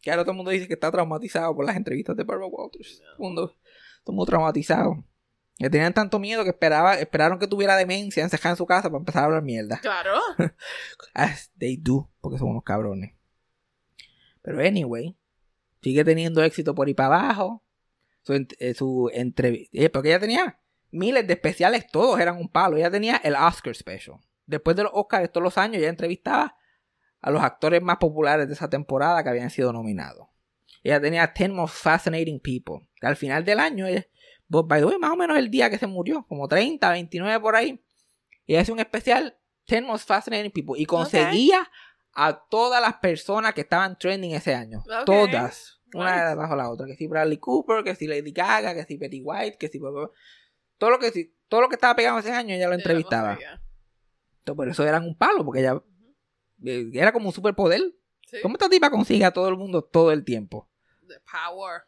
que 0.00 0.10
ahora 0.10 0.22
todo 0.22 0.32
el 0.32 0.36
mundo 0.36 0.50
dice 0.50 0.66
que 0.66 0.74
está 0.74 0.90
traumatizado 0.90 1.54
por 1.54 1.64
las 1.64 1.76
entrevistas 1.76 2.16
de 2.16 2.24
Barbara 2.24 2.48
Walters. 2.48 2.98
Todo 2.98 3.12
el 3.12 3.18
mundo, 3.18 3.56
todo 4.04 4.14
mundo 4.16 4.26
traumatizado. 4.26 5.04
Que 5.58 5.68
tenían 5.68 5.92
tanto 5.92 6.20
miedo 6.20 6.44
que 6.44 6.50
esperaba, 6.50 6.94
esperaron 6.94 7.38
que 7.38 7.48
tuviera 7.48 7.76
demencia 7.76 8.22
encerrada 8.22 8.50
en 8.50 8.56
su 8.56 8.66
casa 8.66 8.88
para 8.88 9.00
empezar 9.00 9.22
a 9.22 9.26
hablar 9.26 9.42
mierda. 9.42 9.80
Claro. 9.82 10.20
As 11.14 11.50
they 11.58 11.76
do, 11.76 12.08
porque 12.20 12.38
son 12.38 12.50
unos 12.50 12.62
cabrones. 12.62 13.14
Pero 14.42 14.60
anyway, 14.60 15.16
sigue 15.82 16.04
teniendo 16.04 16.42
éxito 16.42 16.74
por 16.74 16.86
ahí 16.86 16.94
para 16.94 17.16
abajo. 17.16 17.64
Su, 18.28 18.46
eh, 18.58 18.74
su 18.74 19.10
entrevista. 19.14 19.88
porque 19.90 20.10
ella 20.10 20.20
tenía 20.20 20.60
miles 20.90 21.26
de 21.26 21.32
especiales, 21.32 21.86
todos 21.86 22.20
eran 22.20 22.36
un 22.36 22.50
palo. 22.50 22.76
Ella 22.76 22.90
tenía 22.90 23.16
el 23.24 23.34
Oscar 23.34 23.74
Special. 23.74 24.18
Después 24.44 24.76
de 24.76 24.82
los 24.82 24.92
Oscars, 24.94 25.32
todos 25.32 25.42
los 25.42 25.56
años, 25.56 25.78
ella 25.78 25.88
entrevistaba 25.88 26.54
a 27.22 27.30
los 27.30 27.42
actores 27.42 27.82
más 27.82 27.96
populares 27.96 28.46
de 28.48 28.52
esa 28.52 28.68
temporada 28.68 29.22
que 29.22 29.30
habían 29.30 29.48
sido 29.48 29.72
nominados. 29.72 30.28
Ella 30.82 31.00
tenía 31.00 31.32
10 31.34 31.50
Most 31.50 31.74
Fascinating 31.74 32.38
People. 32.38 32.86
Al 33.00 33.16
final 33.16 33.46
del 33.46 33.60
año, 33.60 33.86
ella, 33.86 34.06
by 34.48 34.80
the 34.80 34.86
way, 34.86 34.98
más 34.98 35.12
o 35.12 35.16
menos 35.16 35.38
el 35.38 35.50
día 35.50 35.70
que 35.70 35.78
se 35.78 35.86
murió, 35.86 36.26
como 36.28 36.48
30, 36.48 36.90
29 36.90 37.40
por 37.40 37.56
ahí. 37.56 37.82
Ella 38.46 38.60
hace 38.60 38.72
un 38.72 38.80
especial 38.80 39.38
10 39.66 39.84
Most 39.84 40.06
Fascinating 40.06 40.52
People 40.52 40.78
y 40.78 40.84
conseguía 40.84 41.70
a 42.12 42.44
todas 42.50 42.82
las 42.82 42.96
personas 42.96 43.54
que 43.54 43.62
estaban 43.62 43.98
trending 43.98 44.34
ese 44.34 44.54
año. 44.54 44.84
Todas. 45.06 45.77
Una 45.94 46.30
de 46.30 46.36
la 46.56 46.70
otra. 46.70 46.86
Que 46.86 46.96
si 46.96 47.06
Bradley 47.06 47.38
Cooper, 47.38 47.82
que 47.84 47.94
si 47.94 48.06
Lady 48.06 48.32
Gaga, 48.32 48.74
que 48.74 48.84
si 48.84 48.96
Betty 48.96 49.20
White, 49.24 49.56
que 49.58 49.68
si... 49.68 49.78
Todo 49.78 50.90
lo 50.90 50.98
que, 50.98 51.10
si- 51.10 51.34
todo 51.48 51.60
lo 51.62 51.68
que 51.68 51.74
estaba 51.76 51.96
pegado 51.96 52.18
ese 52.18 52.30
año 52.30 52.54
ella 52.54 52.68
lo 52.68 52.74
entrevistaba. 52.74 53.32
Entonces, 53.34 54.56
por 54.56 54.68
eso 54.68 54.86
eran 54.86 55.04
un 55.04 55.16
palo, 55.16 55.44
porque 55.44 55.60
ella 55.60 55.82
eh, 56.64 56.90
era 56.92 57.12
como 57.12 57.28
un 57.28 57.34
superpoder. 57.34 57.80
Sí. 58.26 58.36
¿Cómo 58.42 58.54
esta 58.56 58.68
tipa 58.68 58.90
consigue 58.90 59.24
a 59.24 59.32
todo 59.32 59.48
el 59.48 59.56
mundo 59.56 59.82
todo 59.82 60.12
el 60.12 60.24
tiempo? 60.24 60.68
The 61.06 61.14
power. 61.20 61.82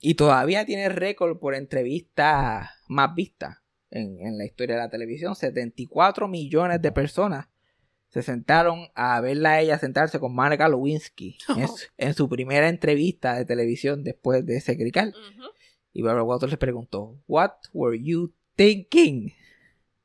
Y 0.00 0.14
todavía 0.14 0.64
tiene 0.64 0.88
récord 0.90 1.38
por 1.38 1.54
entrevistas 1.54 2.70
más 2.88 3.14
vistas 3.14 3.58
en, 3.90 4.20
en 4.20 4.38
la 4.38 4.44
historia 4.44 4.76
de 4.76 4.82
la 4.82 4.90
televisión. 4.90 5.34
74 5.34 6.28
millones 6.28 6.80
de 6.80 6.92
personas 6.92 7.48
se 8.08 8.22
sentaron 8.22 8.88
a 8.94 9.20
verla 9.20 9.52
a 9.52 9.60
ella 9.60 9.78
sentarse 9.78 10.18
con 10.18 10.34
Monica 10.34 10.68
Lewinsky 10.68 11.38
en, 11.56 11.68
su, 11.68 11.86
en 11.96 12.14
su 12.14 12.28
primera 12.28 12.68
entrevista 12.68 13.34
de 13.34 13.44
televisión 13.44 14.02
después 14.02 14.44
de 14.46 14.56
ese 14.56 14.76
crical. 14.76 15.14
Y 15.92 16.02
Barbara 16.02 16.24
Walters 16.24 16.52
le 16.52 16.58
preguntó, 16.58 17.18
What 17.26 17.52
were 17.72 17.98
you 18.00 18.32
thinking? 18.56 19.34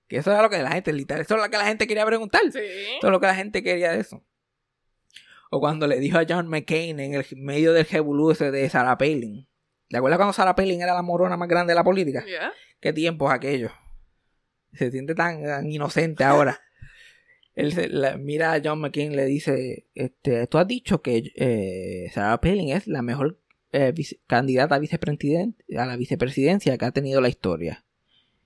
Que 0.08 0.18
eso 0.18 0.32
era 0.32 0.42
lo 0.42 0.50
que 0.50 0.62
la 0.62 0.72
gente, 0.72 0.92
literal, 0.92 1.22
eso 1.22 1.36
es 1.36 1.42
lo 1.42 1.50
que 1.50 1.58
la 1.58 1.66
gente 1.66 1.88
quería 1.88 2.06
preguntar. 2.06 2.42
Sí. 2.52 2.60
Todo 3.02 3.12
lo 3.12 3.20
que 3.20 3.28
la 3.28 3.36
gente 3.36 3.64
quería 3.64 3.92
de 3.92 4.00
eso. 4.00 4.24
O 5.50 5.60
cuando 5.60 5.88
le 5.88 6.00
dijo 6.00 6.18
a 6.18 6.26
John 6.28 6.48
McCain 6.48 7.00
en 7.00 7.14
el 7.14 7.26
medio 7.36 7.74
del 7.74 7.86
revolú 7.86 8.32
ese 8.32 8.52
de 8.52 8.70
Sarah 8.70 8.98
Palin. 8.98 9.48
¿Te 9.88 9.98
acuerdas 9.98 10.18
cuando 10.18 10.34
Sarah 10.34 10.56
Palin 10.56 10.82
era 10.82 10.94
la 10.94 11.04
morona 11.04 11.38
más 11.38 11.48
grande 11.48 11.72
de 11.72 11.76
la 11.76 11.84
política? 11.84 12.26
Yeah. 12.26 12.52
¿Qué 12.80 12.92
tiempos 12.92 13.32
aquellos? 13.32 13.72
Se 14.74 14.90
siente 14.90 15.14
tan, 15.14 15.44
tan 15.44 15.72
inocente 15.72 16.24
ahora. 16.24 16.60
Él 17.56 17.72
se- 17.72 17.90
la- 17.90 18.18
mira 18.18 18.54
a 18.54 18.62
John 18.64 18.80
McCain 18.82 19.12
y 19.14 19.16
le 19.16 19.26
dice, 19.26 19.86
este, 19.94 20.48
tú 20.48 20.58
has 20.58 20.68
dicho 20.68 21.02
que 21.02 21.32
eh, 21.36 22.10
Sarah 22.12 22.42
Palin 22.42 22.70
es 22.70 22.88
la 22.88 23.02
mejor 23.02 23.40
eh, 23.72 23.92
vice- 23.96 24.20
candidata 24.28 24.76
a, 24.76 24.80
vicepresidente, 24.80 25.64
a 25.78 25.86
la 25.86 25.96
vicepresidencia 25.96 26.78
que 26.78 26.86
ha 26.86 26.92
tenido 26.92 27.22
la 27.22 27.30
historia. 27.30 27.86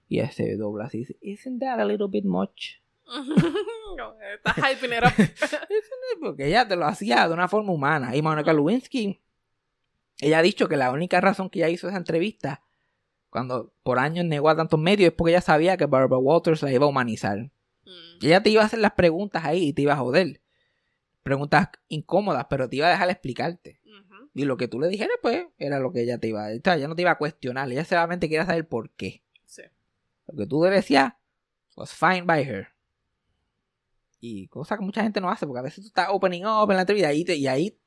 Y 0.10 0.20
él 0.20 0.30
se 0.32 0.56
dobla 0.58 0.86
así 0.86 0.98
y 0.98 1.00
dice, 1.02 1.18
¿Isn't 1.22 1.60
that 1.60 1.80
a 1.80 1.86
little 1.86 2.08
bit 2.10 2.26
much? 2.26 2.82
Como 3.06 4.18
que 4.18 4.34
Está 4.36 4.54
hyping 4.54 4.92
it 4.92 5.04
up. 5.04 5.58
Porque 6.22 6.48
ella 6.48 6.68
te 6.68 6.76
lo 6.76 6.86
hacía 6.86 7.28
de 7.28 7.34
una 7.34 7.48
forma 7.48 7.72
humana. 7.72 8.16
Y 8.16 8.22
Monica 8.22 8.54
Lewinsky, 8.54 9.20
ella 10.20 10.40
ha 10.40 10.42
dicho 10.42 10.68
que 10.68 10.78
la 10.78 10.92
única 10.92 11.20
razón 11.22 11.50
que 11.50 11.60
ella 11.60 11.70
hizo 11.70 11.88
esa 11.88 11.98
entrevista, 11.98 12.64
cuando 13.30 13.74
por 13.84 14.00
años 14.00 14.26
negó 14.26 14.50
a 14.50 14.56
tantos 14.56 14.80
medios, 14.80 15.10
es 15.10 15.14
porque 15.16 15.32
ella 15.32 15.42
sabía 15.42 15.78
que 15.78 15.86
Barbara 15.86 16.18
Walters 16.20 16.62
la 16.64 16.72
iba 16.72 16.86
a 16.86 16.90
humanizar. 16.90 17.52
Mm. 17.88 18.26
Ella 18.26 18.44
te 18.44 18.50
iba 18.50 18.62
a 18.62 18.66
hacer 18.66 18.80
las 18.80 18.92
preguntas 18.94 19.44
ahí 19.46 19.70
y 19.70 19.74
te 19.74 19.82
iba 19.84 19.94
a 19.94 19.98
joder. 19.98 20.42
Preguntas 21.24 21.70
incómodas, 21.88 22.46
pero 22.50 22.70
te 22.70 22.78
iba 22.78 22.88
a 22.88 22.92
dejar 22.92 23.10
explicarte. 23.10 23.80
Y 24.34 24.46
lo 24.46 24.56
que 24.58 24.68
tú 24.68 24.80
le 24.80 24.88
dijeras, 24.88 25.18
pues, 25.22 25.48
era 25.58 25.80
lo 25.80 25.92
que 25.92 26.02
ella 26.02 26.20
te 26.20 26.28
iba 26.28 26.44
a 26.44 26.48
decir. 26.50 26.62
Ella 26.66 26.88
no 26.88 26.96
te 26.96 27.02
iba 27.02 27.12
a 27.12 27.18
cuestionar, 27.18 27.72
ella 27.72 27.84
solamente 27.86 28.30
quería 28.30 28.46
saber 28.46 28.68
por 28.68 28.92
qué. 28.92 29.24
Sí. 29.46 29.64
Lo 30.28 30.38
que 30.38 30.46
tú 30.46 30.64
le 30.64 30.70
decías 30.70 31.14
was 31.76 31.92
fine 31.94 32.22
by 32.24 32.44
her. 32.44 32.68
Y 34.20 34.48
cosa 34.48 34.78
que 34.78 34.84
mucha 34.84 35.04
gente 35.04 35.22
no 35.22 35.30
hace, 35.30 35.46
porque 35.46 35.60
a 35.60 35.64
veces 35.64 35.84
tú 35.84 35.88
estás 35.88 36.08
opening 36.12 36.44
up 36.46 36.70
en 36.70 36.76
la 36.78 36.82
entrevista 36.82 37.14
y, 37.14 37.24
te- 37.24 37.36
y 37.36 37.48
ahí 37.48 37.78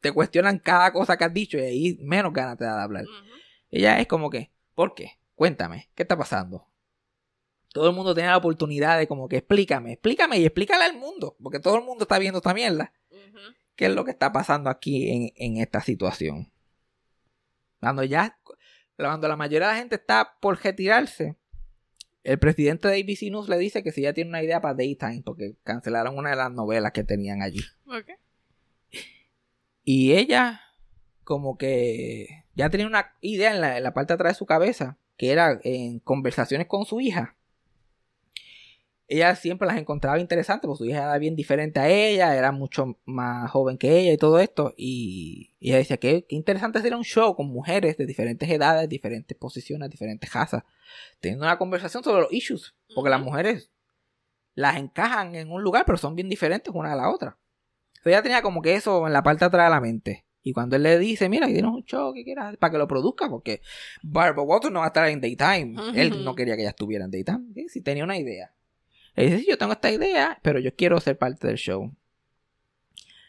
te 0.00 0.12
cuestionan 0.12 0.58
cada 0.58 0.92
cosa 0.92 1.16
que 1.16 1.24
has 1.24 1.34
dicho 1.34 1.58
y 1.58 1.62
ahí 1.62 1.98
menos 2.00 2.32
ganas 2.32 2.56
te 2.56 2.64
da 2.64 2.76
de 2.76 2.82
hablar. 2.82 3.04
Ella 3.70 4.00
es 4.00 4.06
como 4.06 4.30
que, 4.30 4.50
¿por 4.74 4.94
qué? 4.94 5.18
Cuéntame, 5.34 5.90
¿qué 5.94 6.02
está 6.04 6.16
pasando? 6.16 6.66
Todo 7.72 7.88
el 7.88 7.94
mundo 7.94 8.14
tiene 8.14 8.28
la 8.28 8.36
oportunidad 8.36 8.98
de 8.98 9.06
como 9.06 9.28
que 9.28 9.38
explícame, 9.38 9.92
explícame 9.92 10.38
y 10.38 10.44
explícale 10.44 10.84
al 10.84 10.96
mundo, 10.96 11.36
porque 11.42 11.60
todo 11.60 11.76
el 11.76 11.84
mundo 11.84 12.04
está 12.04 12.18
viendo 12.18 12.38
esta 12.38 12.54
mierda. 12.54 12.92
¿Qué 13.76 13.86
es 13.86 13.92
lo 13.92 14.04
que 14.04 14.10
está 14.10 14.32
pasando 14.32 14.68
aquí 14.68 15.10
en, 15.10 15.32
en 15.36 15.56
esta 15.62 15.80
situación? 15.80 16.50
Cuando 17.80 18.04
ya, 18.04 18.38
cuando 18.96 19.28
la 19.28 19.36
mayoría 19.36 19.68
de 19.68 19.74
la 19.74 19.78
gente 19.78 19.94
está 19.96 20.36
por 20.40 20.62
retirarse, 20.62 21.36
el 22.22 22.38
presidente 22.38 22.88
de 22.88 23.00
ABC 23.00 23.30
News 23.30 23.48
le 23.48 23.56
dice 23.58 23.82
que 23.82 23.92
si 23.92 24.02
ya 24.02 24.12
tiene 24.12 24.30
una 24.30 24.42
idea 24.42 24.60
para 24.60 24.74
Daytime, 24.74 25.22
porque 25.24 25.56
cancelaron 25.62 26.18
una 26.18 26.30
de 26.30 26.36
las 26.36 26.52
novelas 26.52 26.92
que 26.92 27.04
tenían 27.04 27.40
allí. 27.42 27.62
Y 29.84 30.12
ella, 30.12 30.60
como 31.24 31.56
que 31.56 32.44
ya 32.54 32.68
tenía 32.68 32.86
una 32.86 33.14
idea 33.20 33.54
en 33.54 33.60
la, 33.60 33.78
en 33.78 33.82
la 33.82 33.94
parte 33.94 34.12
de 34.12 34.14
atrás 34.16 34.34
de 34.34 34.38
su 34.38 34.46
cabeza, 34.46 34.98
que 35.16 35.30
era 35.30 35.58
en 35.64 36.00
conversaciones 36.00 36.66
con 36.66 36.84
su 36.84 37.00
hija. 37.00 37.36
Ella 39.10 39.34
siempre 39.34 39.66
las 39.66 39.76
encontraba 39.76 40.20
interesantes, 40.20 40.68
porque 40.68 40.78
su 40.78 40.84
hija 40.84 40.98
era 40.98 41.18
bien 41.18 41.34
diferente 41.34 41.80
a 41.80 41.88
ella, 41.88 42.36
era 42.36 42.52
mucho 42.52 42.96
más 43.04 43.50
joven 43.50 43.76
que 43.76 43.98
ella 43.98 44.12
y 44.12 44.16
todo 44.16 44.38
esto. 44.38 44.72
Y, 44.76 45.56
y 45.58 45.70
ella 45.70 45.78
decía 45.78 45.96
que 45.96 46.26
interesante 46.28 46.80
sería 46.80 46.96
un 46.96 47.02
show 47.02 47.34
con 47.34 47.48
mujeres 47.48 47.96
de 47.96 48.06
diferentes 48.06 48.48
edades, 48.48 48.88
diferentes 48.88 49.36
posiciones, 49.36 49.90
diferentes 49.90 50.30
casas, 50.30 50.62
teniendo 51.18 51.44
una 51.44 51.58
conversación 51.58 52.04
sobre 52.04 52.22
los 52.22 52.32
issues. 52.32 52.76
Porque 52.94 53.10
las 53.10 53.20
mujeres 53.20 53.72
las 54.54 54.76
encajan 54.76 55.34
en 55.34 55.50
un 55.50 55.60
lugar, 55.60 55.82
pero 55.86 55.98
son 55.98 56.14
bien 56.14 56.28
diferentes 56.28 56.72
una 56.72 56.90
de 56.90 56.96
la 56.96 57.10
otra. 57.10 57.36
Entonces 57.88 58.12
ella 58.12 58.22
tenía 58.22 58.42
como 58.42 58.62
que 58.62 58.76
eso 58.76 59.08
en 59.08 59.12
la 59.12 59.24
parte 59.24 59.40
de 59.40 59.46
atrás 59.46 59.66
de 59.66 59.70
la 59.70 59.80
mente. 59.80 60.24
Y 60.40 60.52
cuando 60.52 60.76
él 60.76 60.84
le 60.84 61.00
dice, 61.00 61.28
mira, 61.28 61.48
que 61.48 61.54
tienes 61.54 61.72
un 61.72 61.82
show 61.82 62.14
que 62.14 62.22
quieras, 62.22 62.56
para 62.58 62.70
que 62.70 62.78
lo 62.78 62.86
produzca, 62.86 63.28
porque 63.28 63.60
Barbara 64.04 64.42
Walters 64.42 64.72
no 64.72 64.78
va 64.78 64.86
a 64.86 64.88
estar 64.88 65.08
en 65.08 65.20
daytime. 65.20 65.74
Él 65.96 66.24
no 66.24 66.36
quería 66.36 66.54
que 66.54 66.62
ella 66.62 66.70
estuviera 66.70 67.04
en 67.06 67.10
daytime. 67.10 67.52
¿sí? 67.54 67.68
Si 67.68 67.82
tenía 67.82 68.04
una 68.04 68.16
idea. 68.16 68.54
Él 69.14 69.26
dice, 69.30 69.38
sí, 69.40 69.46
yo 69.48 69.58
tengo 69.58 69.72
esta 69.72 69.90
idea, 69.90 70.38
pero 70.42 70.58
yo 70.58 70.74
quiero 70.74 71.00
ser 71.00 71.18
parte 71.18 71.46
del 71.46 71.56
show. 71.56 71.94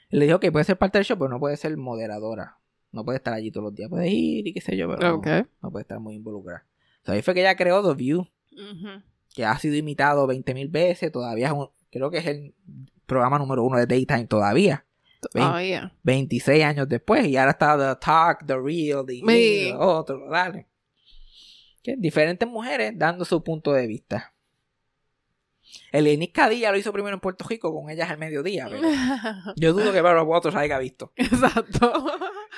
Le 0.10 0.26
dijo 0.26 0.40
que 0.40 0.52
puede 0.52 0.66
ser 0.66 0.78
parte 0.78 0.98
del 0.98 1.06
show, 1.06 1.18
pero 1.18 1.30
no 1.30 1.40
puede 1.40 1.58
ser 1.58 1.76
moderadora. 1.78 2.58
No 2.92 3.06
puede 3.06 3.18
estar 3.18 3.34
allí 3.34 3.52
todos 3.52 3.66
los 3.66 3.76
días. 3.76 3.90
Puede 3.90 4.10
ir 4.10 4.48
y 4.48 4.54
qué 4.54 4.62
sé 4.62 4.76
yo, 4.76 4.88
pero 4.90 5.00
no- 5.62 5.72
puede 5.72 5.84
estar 5.84 6.00
muy 6.00 6.16
involucrada. 6.16 6.66
O 7.02 7.06
sea, 7.06 7.16
ahí 7.16 7.22
fue 7.22 7.34
que 7.34 7.40
ella 7.42 7.56
creó 7.56 7.82
The 7.88 7.96
View, 7.96 8.28
que 9.34 9.46
ha 9.46 9.58
sido 9.58 9.76
imitado 9.76 10.28
20.000 10.28 10.70
veces. 10.70 11.12
Todavía 11.12 11.48
es 11.48 11.54
un, 11.54 11.70
creo 11.90 12.12
que 12.12 12.18
es 12.18 12.26
el 12.28 12.54
programa 13.06 13.40
número 13.40 13.64
uno 13.64 13.78
de 13.78 13.86
Daytime 13.86 14.28
todavía. 14.28 14.86
Vein- 15.34 15.48
Oh, 15.48 15.62
yeah. 15.62 15.94
26 16.04 16.64
años 16.64 16.90
después. 16.90 17.26
Y 17.28 17.38
ahora 17.38 17.52
está 17.52 17.78
The 17.78 18.00
Talk, 18.06 18.46
The 18.46 18.58
Real, 18.60 19.06
The 19.06 19.14
Sí. 19.14 19.74
Otro, 19.78 20.28
dale. 20.30 20.68
Que 21.84 21.96
diferentes 21.96 22.48
mujeres 22.48 22.94
dando 22.96 23.24
su 23.24 23.42
punto 23.44 23.72
de 23.72 23.88
vista. 23.88 24.31
El 25.92 26.08
Enis 26.08 26.32
Cadilla 26.32 26.72
lo 26.72 26.78
hizo 26.78 26.92
primero 26.94 27.14
en 27.14 27.20
Puerto 27.20 27.46
Rico 27.48 27.74
con 27.74 27.90
ellas 27.90 28.10
al 28.10 28.18
mediodía. 28.18 28.68
pero 28.70 28.88
yo 29.56 29.74
dudo 29.74 29.92
que 29.92 30.02
Barbara 30.02 30.24
Waters 30.24 30.56
haya 30.56 30.78
visto. 30.80 31.12
Exacto. 31.18 31.94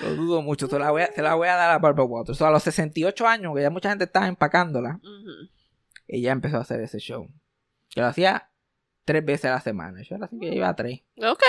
Lo 0.02 0.16
dudo 0.16 0.42
mucho. 0.42 0.68
Se 0.68 0.78
la 0.80 0.92
voy 0.92 1.04
a, 1.04 1.12
se 1.12 1.22
la 1.22 1.34
voy 1.36 1.48
a 1.48 1.56
dar 1.56 1.72
a 1.72 1.80
Barbara 1.80 2.04
Waters. 2.06 2.38
O 2.38 2.40
sea, 2.40 2.48
a 2.48 2.52
los 2.52 2.64
68 2.64 3.28
años, 3.28 3.56
que 3.56 3.62
ya 3.62 3.70
mucha 3.70 3.90
gente 3.90 4.06
estaba 4.06 4.28
empacándola, 4.28 5.00
Ujú. 5.04 5.50
ella 6.08 6.32
empezó 6.32 6.58
a 6.58 6.62
hacer 6.62 6.80
ese 6.82 7.00
show. 7.00 7.28
Que 7.90 8.02
lo 8.02 8.08
hacía 8.08 8.50
tres 9.06 9.26
veces 9.26 9.46
a 9.46 9.56
la 9.56 9.62
semana. 9.62 10.02
Yo 10.02 10.16
era 10.16 10.26
así 10.26 10.40
que 10.40 10.56
iba 10.56 10.70
a 10.70 10.76
tres. 10.76 11.02
Ok. 11.18 11.44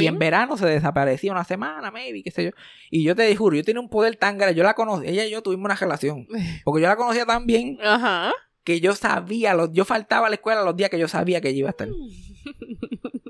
Y 0.00 0.06
en 0.06 0.18
verano 0.18 0.56
se 0.56 0.66
desaparecía 0.66 1.32
una 1.32 1.44
semana, 1.44 1.90
maybe, 1.90 2.22
qué 2.22 2.30
sé 2.30 2.44
yo. 2.44 2.50
Y 2.90 3.02
yo 3.04 3.16
te 3.16 3.34
juro, 3.34 3.56
yo 3.56 3.64
tenía 3.64 3.80
un 3.80 3.88
poder 3.88 4.16
tan 4.16 4.36
grande. 4.38 4.54
Yo 4.56 4.62
la 4.64 4.74
conocí, 4.74 5.08
ella 5.08 5.24
y 5.24 5.30
yo 5.30 5.42
tuvimos 5.42 5.64
una 5.64 5.74
relación. 5.76 6.26
Porque 6.64 6.82
yo 6.82 6.88
la 6.88 6.96
conocía 6.96 7.24
tan 7.24 7.46
bien 7.46 7.78
Ajá. 7.82 8.32
Que 8.64 8.80
yo 8.80 8.94
sabía, 8.94 9.54
los, 9.54 9.70
yo 9.72 9.84
faltaba 9.84 10.26
a 10.26 10.30
la 10.30 10.36
escuela 10.36 10.62
los 10.62 10.74
días 10.76 10.90
que 10.90 10.98
yo 10.98 11.06
sabía 11.08 11.40
que 11.40 11.50
ella 11.50 11.58
iba 11.60 11.68
a 11.68 11.70
estar. 11.70 11.88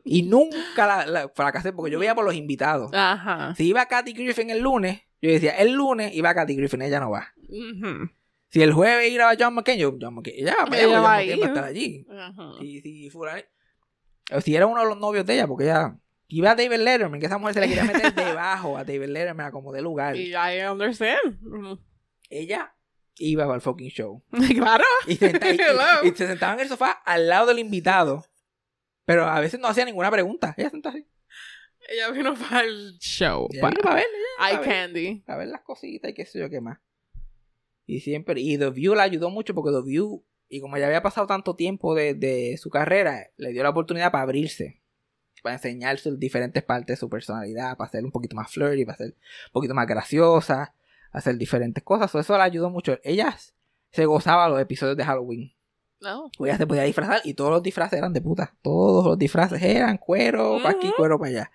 Y 0.04 0.22
nunca 0.22 0.86
la, 0.86 1.06
la 1.06 1.28
fracasé 1.28 1.72
porque 1.72 1.90
yo 1.92 1.98
veía 1.98 2.14
por 2.14 2.24
los 2.24 2.34
invitados. 2.34 2.90
Ajá. 2.94 3.54
Si 3.56 3.66
iba 3.66 3.86
Katy 3.86 4.12
Griffin 4.12 4.50
el 4.50 4.60
lunes, 4.60 5.02
yo 5.20 5.30
decía, 5.30 5.52
el 5.58 5.72
lunes 5.72 6.14
iba 6.14 6.34
Katy 6.34 6.54
Griffin, 6.54 6.82
ella 6.82 7.00
no 7.00 7.10
va. 7.10 7.32
Ujú. 7.48 8.10
Si 8.48 8.62
el 8.62 8.72
jueves 8.72 9.10
iba 9.10 9.32
John 9.38 9.54
McCain, 9.54 9.78
yo, 9.78 9.96
John 10.00 10.14
McCain, 10.14 10.36
ella 10.38 10.54
va, 10.60 10.66
para 10.66 11.22
Ella 11.22 11.44
a 11.44 11.48
estar 11.48 11.64
allí. 11.64 12.06
Ajá. 12.10 12.52
Si, 12.60 12.80
si, 12.80 13.10
fuera- 13.10 13.42
o 14.32 14.40
si 14.40 14.54
era 14.54 14.66
uno 14.66 14.80
de 14.82 14.88
los 14.88 14.98
novios 14.98 15.26
de 15.26 15.34
ella, 15.34 15.46
porque 15.48 15.64
ella 15.64 15.96
iba 16.28 16.52
a 16.52 16.54
David 16.54 16.78
Letterman, 16.78 17.18
que 17.18 17.26
esa 17.26 17.38
mujer 17.38 17.54
se 17.54 17.60
le 17.60 17.68
quería 17.68 17.84
meter 17.84 18.14
debajo 18.14 18.76
a 18.76 18.84
David 18.84 19.08
Letterman 19.08 19.50
como 19.50 19.72
de 19.72 19.82
lugar. 19.82 20.16
Y 20.16 20.32
I 20.32 20.66
understand. 20.70 21.38
Ella 22.30 22.74
iba 23.18 23.44
al 23.52 23.60
fucking 23.60 23.90
show. 23.90 24.22
Claro. 24.54 24.84
Y, 25.06 25.16
senta- 25.16 25.50
y- 25.50 25.56
y- 25.56 25.60
Hello. 25.60 26.04
y 26.04 26.08
se 26.10 26.26
sentaba 26.26 26.54
en 26.54 26.60
el 26.60 26.68
sofá 26.68 26.90
al 27.04 27.28
lado 27.28 27.46
del 27.46 27.58
invitado. 27.58 28.24
Pero 29.06 29.26
a 29.26 29.38
veces 29.40 29.60
no 29.60 29.68
hacía 29.68 29.84
ninguna 29.84 30.10
pregunta. 30.10 30.54
Ella 30.56 30.70
sentaba 30.70 30.94
así. 30.94 31.06
Ella 31.88 32.10
vino 32.10 32.34
para 32.34 32.62
el 32.62 32.96
show. 32.98 33.46
Ella 33.52 33.60
Para 33.60 33.70
vino 33.72 33.82
para 33.82 33.94
verle, 33.96 34.18
Eye 34.40 34.56
para 34.56 34.60
ver. 34.60 34.68
candy. 34.68 35.24
a 35.26 35.36
ver 35.36 35.48
las 35.48 35.60
cositas 35.62 36.10
y 36.10 36.14
qué 36.14 36.24
sé 36.24 36.38
yo 36.38 36.48
qué 36.48 36.60
más. 36.62 36.78
Y 37.86 38.00
siempre, 38.00 38.40
y 38.40 38.56
The 38.56 38.70
View 38.70 38.94
la 38.94 39.02
ayudó 39.02 39.28
mucho 39.28 39.54
porque 39.54 39.70
The 39.70 39.82
View, 39.82 40.24
y 40.48 40.60
como 40.62 40.78
ya 40.78 40.86
había 40.86 41.02
pasado 41.02 41.26
tanto 41.26 41.54
tiempo 41.54 41.94
de, 41.94 42.14
de 42.14 42.56
su 42.56 42.70
carrera, 42.70 43.28
le 43.36 43.52
dio 43.52 43.62
la 43.62 43.68
oportunidad 43.70 44.10
para 44.10 44.22
abrirse, 44.22 44.80
para 45.42 45.56
enseñar 45.56 45.98
sus 45.98 46.18
diferentes 46.18 46.62
partes 46.62 46.96
de 46.96 47.00
su 47.00 47.10
personalidad, 47.10 47.76
para 47.76 47.90
ser 47.90 48.02
un 48.04 48.10
poquito 48.10 48.34
más 48.36 48.50
flirty, 48.50 48.86
para 48.86 48.96
ser 48.96 49.08
un 49.08 49.52
poquito 49.52 49.74
más 49.74 49.86
graciosa, 49.86 50.74
hacer 51.14 51.36
diferentes 51.38 51.82
cosas. 51.82 52.10
So, 52.10 52.18
eso 52.18 52.36
la 52.36 52.44
ayudó 52.44 52.68
mucho. 52.68 52.98
Ella 53.02 53.34
se 53.90 54.04
gozaba 54.04 54.48
los 54.50 54.60
episodios 54.60 54.96
de 54.96 55.04
Halloween. 55.04 55.52
No. 56.00 56.30
Pues 56.36 56.50
ella 56.50 56.58
se 56.58 56.66
podía 56.66 56.82
disfrazar 56.82 57.22
y 57.24 57.32
todos 57.32 57.50
los 57.50 57.62
disfraces 57.62 57.98
eran 57.98 58.12
de 58.12 58.20
puta. 58.20 58.54
Todos 58.60 59.06
los 59.06 59.18
disfraces 59.18 59.62
eran 59.62 59.96
cuero, 59.96 60.58
para 60.62 60.76
aquí, 60.76 60.92
cuero 60.96 61.18
para 61.18 61.30
allá. 61.30 61.50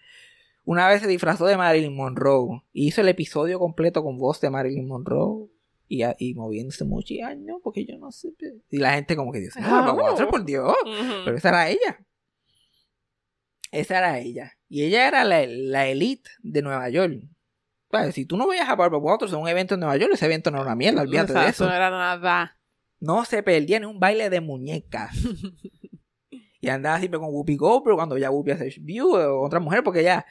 Una 0.64 0.88
vez 0.88 1.02
se 1.02 1.08
disfrazó 1.08 1.46
de 1.46 1.58
Marilyn 1.58 1.96
Monroe 1.96 2.64
y 2.74 2.88
hizo 2.88 3.02
el 3.02 3.10
episodio 3.10 3.60
completo 3.60 4.04
con 4.04 4.18
voz 4.18 4.42
de 4.42 4.50
Marilyn 4.50 4.88
Monroe 4.88 5.50
y, 5.88 6.04
a- 6.04 6.16
y 6.20 6.34
moviéndose 6.36 6.84
mucho 6.86 7.14
y 7.14 7.22
ay 7.22 7.38
no, 7.40 7.60
porque 7.64 7.86
yo 7.86 7.98
no 7.98 8.12
sé. 8.12 8.30
Y 8.70 8.78
la 8.78 8.94
gente 8.94 9.16
como 9.16 9.32
que 9.32 9.40
dice, 9.40 9.60
ah, 9.64 9.86
Ah, 9.90 9.94
Water, 9.94 10.26
oh. 10.26 10.30
por 10.30 10.46
Dios. 10.46 10.74
Pero 11.26 11.38
esa 11.38 11.50
era 11.50 11.70
ella. 11.70 12.00
Esa 13.72 13.98
era 14.00 14.20
ella. 14.20 14.54
Y 14.68 14.84
ella 14.84 15.08
era 15.08 15.24
la, 15.24 15.46
la 15.46 15.88
elite 15.88 16.30
de 16.42 16.62
Nueva 16.62 16.90
York. 16.90 17.22
Vale, 17.92 18.12
si 18.12 18.26
tú 18.26 18.38
no 18.38 18.48
veías 18.48 18.70
a 18.70 18.76
Barbara 18.76 19.02
Waters 19.02 19.34
en 19.34 19.40
un 19.40 19.48
evento 19.48 19.74
en 19.74 19.80
Nueva 19.80 19.98
York, 19.98 20.12
ese 20.14 20.26
evento 20.26 20.52
no 20.52 20.58
era 20.58 20.68
una 20.68 20.76
mierda, 20.76 21.02
olvídate 21.02 21.34
de 21.34 21.48
eso 21.48 21.66
No 21.66 21.74
era 21.74 21.90
nada. 21.90 22.58
no 23.00 23.26
se 23.26 23.42
perdía 23.42 23.78
en 23.78 23.86
un 23.86 24.00
baile 24.00 24.30
de 24.30 24.42
muñecas. 24.42 25.12
y 26.62 26.70
andaba 26.70 27.00
siempre 27.00 27.20
con 27.20 27.30
Whoopi 27.30 27.56
Goldberg 27.56 27.96
cuando 27.96 28.18
ya 28.18 28.30
Whoopi 28.30 28.52
hace 28.52 28.76
View 28.80 29.16
o 29.16 29.46
otra 29.46 29.60
mujer, 29.60 29.84
porque 29.84 30.02
ella 30.02 30.26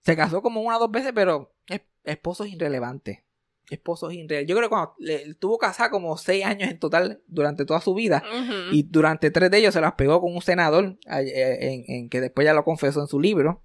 se 0.00 0.16
casó 0.16 0.40
como 0.40 0.62
una 0.62 0.78
o 0.78 0.80
dos 0.80 0.90
veces, 0.90 1.12
pero 1.14 1.54
es, 1.66 1.82
esposo 2.04 2.44
es 2.44 2.52
irrelevante. 2.52 3.24
Esposo 3.68 4.08
es 4.08 4.16
irrelevante. 4.16 4.46
Yo 4.46 4.56
creo 4.56 4.68
que 4.68 4.70
cuando 4.70 4.94
le, 4.98 5.34
tuvo 5.34 5.58
casada 5.58 5.90
como 5.90 6.16
seis 6.16 6.46
años 6.46 6.70
en 6.70 6.78
total 6.78 7.22
durante 7.26 7.66
toda 7.66 7.80
su 7.80 7.94
vida. 7.94 8.22
Y 8.70 8.84
durante 8.84 9.30
tres 9.30 9.50
de 9.50 9.58
ellos 9.58 9.74
se 9.74 9.82
las 9.82 9.92
pegó 9.92 10.20
con 10.20 10.34
un 10.34 10.40
senador, 10.40 10.98
eh, 11.10 11.58
en, 11.60 11.84
en 11.94 12.08
que 12.08 12.22
después 12.22 12.46
ya 12.46 12.54
lo 12.54 12.64
confesó 12.64 13.02
en 13.02 13.06
su 13.06 13.20
libro. 13.20 13.62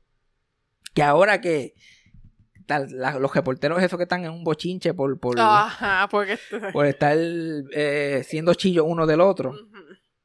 Que 0.93 1.03
ahora 1.03 1.39
que 1.39 1.75
tal, 2.67 2.87
la- 2.91 3.17
los 3.17 3.33
reporteros 3.33 3.81
esos 3.81 3.97
que 3.97 4.03
están 4.03 4.23
en 4.25 4.31
un 4.31 4.43
bochinche 4.43 4.93
por, 4.93 5.19
por, 5.19 5.39
Ajá, 5.39 6.07
porque. 6.11 6.37
por 6.73 6.85
estar 6.85 7.17
eh, 7.17 8.23
siendo 8.27 8.53
chillo 8.53 8.85
uno 8.85 9.07
del 9.07 9.21
otro. 9.21 9.49
Ujú. 9.51 9.77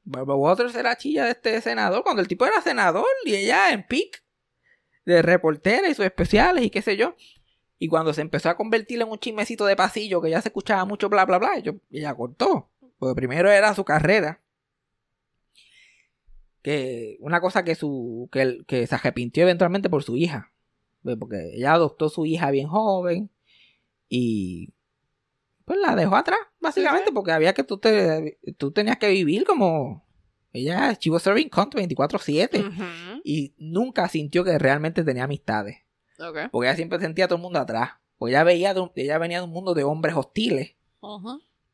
Barbara 0.05 0.36
Waters 0.36 0.74
era 0.74 0.97
chilla 0.97 1.24
de 1.24 1.30
este 1.30 1.61
senador 1.61 2.03
cuando 2.03 2.20
el 2.20 2.28
tipo 2.28 2.45
era 2.45 2.61
senador 2.61 3.07
y 3.24 3.34
ella 3.36 3.72
en 3.72 3.86
pic 3.86 4.22
de 5.07 5.22
reportera 5.22 5.88
y 5.88 5.95
sus 5.95 6.05
especiales 6.05 6.64
y 6.64 6.70
qué 6.70 6.82
sé 6.82 6.97
yo. 6.97 7.14
Y 7.78 7.88
cuando 7.88 8.12
se 8.12 8.20
empezó 8.20 8.49
a 8.51 8.57
convertir 8.57 9.01
en 9.01 9.09
un 9.09 9.18
chismecito 9.18 9.64
de 9.64 9.74
pasillo 9.76 10.20
que 10.20 10.30
ya 10.30 10.40
se 10.43 10.49
escuchaba 10.49 10.84
mucho 10.84 11.09
bla 11.09 11.24
bla 11.24 11.38
bla, 11.38 11.59
yo- 11.61 11.74
ella 11.90 12.14
cortó. 12.14 12.68
Porque 12.99 13.14
primero 13.16 13.51
era 13.51 13.74
su 13.74 13.84
carrera. 13.84 14.40
Que 16.62 17.16
una 17.20 17.40
cosa 17.40 17.64
que 17.64 17.74
su 17.74 18.28
que, 18.30 18.59
que 18.68 18.86
se 18.86 18.95
arrepintió 18.95 19.43
eventualmente 19.43 19.90
por 19.90 20.05
su 20.05 20.16
hija. 20.16 20.51
Pues 21.03 21.16
Porque 21.16 21.53
ella 21.55 21.74
adoptó 21.74 22.09
su 22.09 22.26
hija 22.26 22.50
bien 22.50 22.68
joven 22.68 23.30
y 24.09 24.72
pues 25.64 25.78
la 25.78 25.94
dejó 25.94 26.16
atrás, 26.16 26.38
básicamente, 26.61 27.09
Sí, 27.09 27.14
porque 27.14 27.32
había 27.32 27.55
que 27.55 27.62
tú 27.64 27.78
te 27.78 28.38
tú 28.59 28.72
tenías 28.72 28.98
que 28.98 29.09
vivir 29.09 29.44
como 29.44 30.05
ella, 30.53 30.92
she 31.00 31.09
was 31.11 31.22
serving 31.22 31.48
country 31.48 31.86
24/7 31.86 32.61
Ujú. 32.61 33.20
y 33.24 33.55
nunca 33.59 34.09
sintió 34.09 34.44
que 34.44 34.59
realmente 34.59 35.05
tenía 35.05 35.24
amistades, 35.24 35.78
porque 36.50 36.68
ella 36.68 36.76
siempre 36.76 36.98
sentía 36.98 37.24
a 37.24 37.28
todo 37.28 37.36
el 37.36 37.42
mundo 37.42 37.59
atrás, 37.59 37.92
porque 38.18 38.32
ella 38.32 38.44
veía 38.44 38.74
de 38.74 38.90
ella 38.96 39.18
venía 39.18 39.38
de 39.38 39.44
un 39.44 39.50
mundo 39.50 39.72
de 39.74 39.84
hombres 39.84 40.14
hostiles. 40.16 40.74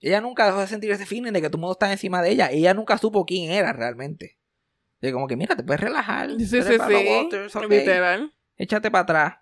Ella 0.00 0.20
nunca 0.20 0.46
dejó 0.46 0.60
de 0.60 0.68
sentir 0.68 0.92
ese 0.92 1.06
feeling 1.06 1.32
de 1.32 1.40
que 1.42 1.48
todo 1.48 1.56
el 1.56 1.62
mundo 1.62 1.72
estaba 1.72 1.90
encima 1.90 2.22
de 2.22 2.30
ella. 2.30 2.50
Ella 2.52 2.72
nunca 2.72 2.98
supo 2.98 3.26
quién 3.26 3.50
era 3.50 3.72
realmente. 3.72 4.38
De 5.00 5.12
como 5.12 5.26
que, 5.26 5.36
mira, 5.36 5.56
te 5.56 5.64
puedes 5.64 5.80
relajar. 5.80 6.30
Sí, 6.38 6.46
sí, 6.46 6.62
sí. 6.62 7.68
Literal. 7.68 8.32
Échate 8.58 8.90
para 8.90 9.02
atrás. 9.02 9.34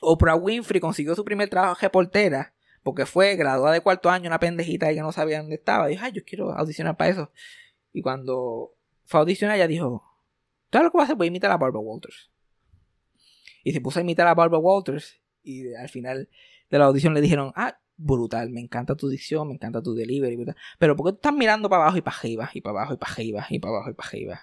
Oprah 0.00 0.36
Winfrey 0.36 0.80
consiguió 0.80 1.14
su 1.14 1.24
primer 1.24 1.48
trabajo 1.48 1.74
de 1.74 1.80
reportera 1.82 2.54
porque 2.86 3.04
fue 3.04 3.34
graduada 3.34 3.74
de 3.74 3.80
cuarto 3.80 4.10
año, 4.10 4.28
una 4.28 4.38
pendejita 4.38 4.86
ahí 4.86 4.94
que 4.94 5.00
no 5.00 5.10
sabía 5.10 5.38
dónde 5.40 5.56
estaba. 5.56 5.88
Dijo, 5.88 6.04
ay, 6.04 6.12
yo 6.12 6.22
quiero 6.24 6.52
audicionar 6.52 6.96
para 6.96 7.10
eso. 7.10 7.32
Y 7.92 8.00
cuando 8.00 8.76
fue 9.06 9.18
a 9.18 9.22
audicionar, 9.22 9.56
ella 9.56 9.66
dijo, 9.66 10.04
¿sabes 10.70 10.84
lo 10.84 10.90
que 10.92 10.96
voy 10.98 11.02
a 11.02 11.04
hacer? 11.04 11.16
Voy 11.16 11.26
a 11.26 11.28
imitar 11.28 11.50
a 11.50 11.56
Barbara 11.56 11.80
Walters. 11.80 12.30
Y 13.64 13.72
se 13.72 13.80
puso 13.80 13.98
a 13.98 14.02
imitar 14.02 14.28
a 14.28 14.34
Barbara 14.34 14.60
Walters. 14.60 15.20
Y 15.42 15.74
al 15.74 15.88
final 15.88 16.28
de 16.70 16.78
la 16.78 16.84
audición 16.84 17.12
le 17.12 17.20
dijeron, 17.20 17.52
ah, 17.56 17.76
brutal, 17.96 18.50
me 18.50 18.60
encanta 18.60 18.94
tu 18.94 19.08
dicción, 19.08 19.48
me 19.48 19.54
encanta 19.54 19.82
tu 19.82 19.94
delivery. 19.94 20.36
brutal. 20.36 20.56
Pero 20.78 20.94
¿por 20.94 21.06
qué 21.06 21.12
tú 21.12 21.16
estás 21.16 21.34
mirando 21.34 21.68
para 21.68 21.82
abajo 21.82 21.98
y 21.98 22.02
para 22.02 22.16
arriba? 22.18 22.50
Y 22.54 22.60
para 22.60 22.78
abajo 22.78 22.94
y 22.94 22.96
para 22.98 23.12
arriba, 23.12 23.46
y 23.50 23.58
para 23.58 23.74
abajo 23.74 23.90
y 23.90 23.94
para 23.94 24.08
arriba. 24.08 24.40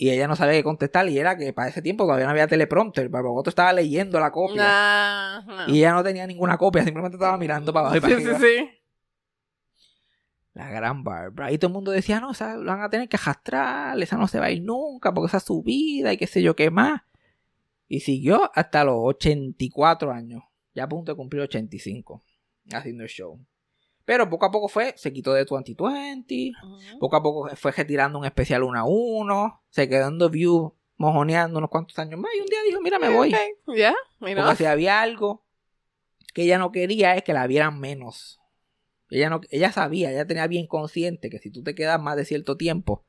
Y 0.00 0.10
ella 0.10 0.28
no 0.28 0.36
sabía 0.36 0.52
qué 0.54 0.62
contestar, 0.62 1.08
y 1.08 1.18
era 1.18 1.36
que 1.36 1.52
para 1.52 1.68
ese 1.70 1.82
tiempo 1.82 2.04
todavía 2.04 2.24
no 2.26 2.30
había 2.30 2.46
teleprompter. 2.46 3.10
Walters 3.10 3.48
estaba 3.50 3.72
leyendo 3.72 4.20
la 4.20 4.30
copia. 4.30 4.62
Nah, 4.62 5.40
no. 5.66 5.74
Y 5.74 5.78
ella 5.78 5.92
no 5.92 6.04
tenía 6.04 6.24
ninguna 6.24 6.56
copia, 6.56 6.84
simplemente 6.84 7.16
estaba 7.16 7.36
mirando 7.36 7.72
para 7.72 7.88
abajo 7.88 7.96
y 7.96 8.00
para 8.00 8.14
Sí, 8.14 8.22
sí, 8.22 8.28
arriba. 8.30 8.38
sí. 8.40 8.70
La 10.54 10.70
gran 10.70 11.02
Barbara. 11.04 11.50
Y 11.52 11.58
todo 11.58 11.68
el 11.68 11.74
mundo 11.74 11.90
decía, 11.90 12.20
no, 12.20 12.30
esa 12.30 12.56
lo 12.56 12.64
van 12.70 12.82
a 12.82 12.90
tener 12.90 13.08
que 13.08 13.16
arrastrar, 13.16 14.00
esa 14.00 14.16
no 14.16 14.28
se 14.28 14.38
va 14.38 14.46
a 14.46 14.50
ir 14.52 14.62
nunca 14.62 15.12
porque 15.12 15.26
esa 15.28 15.36
es 15.38 15.44
su 15.44 15.62
vida 15.64 16.12
y 16.12 16.16
qué 16.16 16.28
sé 16.28 16.42
yo 16.42 16.54
qué 16.54 16.70
más. 16.70 17.02
Y 17.88 18.00
siguió 18.00 18.50
hasta 18.54 18.84
los 18.84 18.96
84 18.98 20.12
años, 20.12 20.42
ya 20.74 20.84
a 20.84 20.88
punto 20.88 21.10
de 21.12 21.16
cumplir 21.16 21.42
85, 21.42 22.22
haciendo 22.72 23.02
el 23.02 23.08
show. 23.08 23.40
Pero 24.08 24.30
poco 24.30 24.46
a 24.46 24.50
poco 24.50 24.68
fue, 24.68 24.94
se 24.96 25.12
quitó 25.12 25.34
de 25.34 25.44
2020, 25.44 26.52
poco 26.98 27.16
a 27.16 27.22
poco 27.22 27.54
fue 27.56 27.72
retirando 27.72 28.18
un 28.18 28.24
especial 28.24 28.62
uno 28.62 28.78
a 28.78 28.84
uno, 28.84 29.62
se 29.68 29.86
quedó 29.86 30.08
en 30.08 30.18
The 30.18 30.28
View 30.28 30.74
mojoneando 30.96 31.58
unos 31.58 31.68
cuantos 31.68 31.98
años 31.98 32.18
más 32.18 32.30
y 32.34 32.40
un 32.40 32.46
día 32.46 32.58
dijo, 32.66 32.80
mira, 32.80 32.98
me 32.98 33.10
voy. 33.10 33.32
Ya, 33.76 33.94
mira. 34.18 34.42
Porque 34.42 34.56
si 34.56 34.64
había 34.64 35.02
algo 35.02 35.44
que 36.32 36.44
ella 36.44 36.56
no 36.56 36.72
quería 36.72 37.16
es 37.16 37.22
que 37.22 37.34
la 37.34 37.46
vieran 37.46 37.78
menos. 37.78 38.40
Ella, 39.10 39.28
no, 39.28 39.42
ella 39.50 39.72
sabía, 39.72 40.10
ella 40.10 40.26
tenía 40.26 40.46
bien 40.46 40.66
consciente 40.66 41.28
que 41.28 41.38
si 41.38 41.50
tú 41.50 41.62
te 41.62 41.74
quedas 41.74 42.00
más 42.00 42.16
de 42.16 42.24
cierto 42.24 42.56
tiempo, 42.56 43.04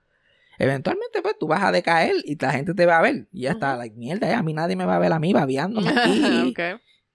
eventualmente 0.57 1.21
pues 1.21 1.37
tú 1.39 1.47
vas 1.47 1.63
a 1.63 1.71
decaer 1.71 2.15
y 2.25 2.37
la 2.37 2.51
gente 2.51 2.73
te 2.73 2.85
va 2.85 2.97
a 2.97 3.01
ver. 3.01 3.29
Y 3.31 3.43
ya 3.43 3.51
está, 3.51 3.69
Ujú. 3.69 3.79
like, 3.79 3.95
mierda, 3.95 4.27
ya 4.27 4.39
a 4.39 4.43
mí 4.43 4.51
nadie 4.51 4.75
me 4.75 4.83
va 4.83 4.97
a 4.97 4.99
ver 4.99 5.13
a 5.13 5.19
mí 5.19 5.31
babeándome 5.31 5.91
aquí. 5.95 6.53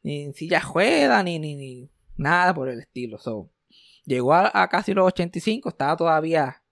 Ni 0.02 0.22
en 0.22 0.32
silla 0.32 0.60
ruedas, 0.60 1.22
ni, 1.22 1.38
ni, 1.38 1.54
ni 1.54 1.90
nada 2.16 2.54
por 2.54 2.70
el 2.70 2.80
estilo. 2.80 3.18
So, 3.18 3.50
llegó 4.04 4.34
a, 4.34 4.50
a 4.52 4.68
casi 4.68 4.94
los 4.94 5.06
85, 5.06 5.68
estaba 5.68 5.96
todavía 5.96 6.62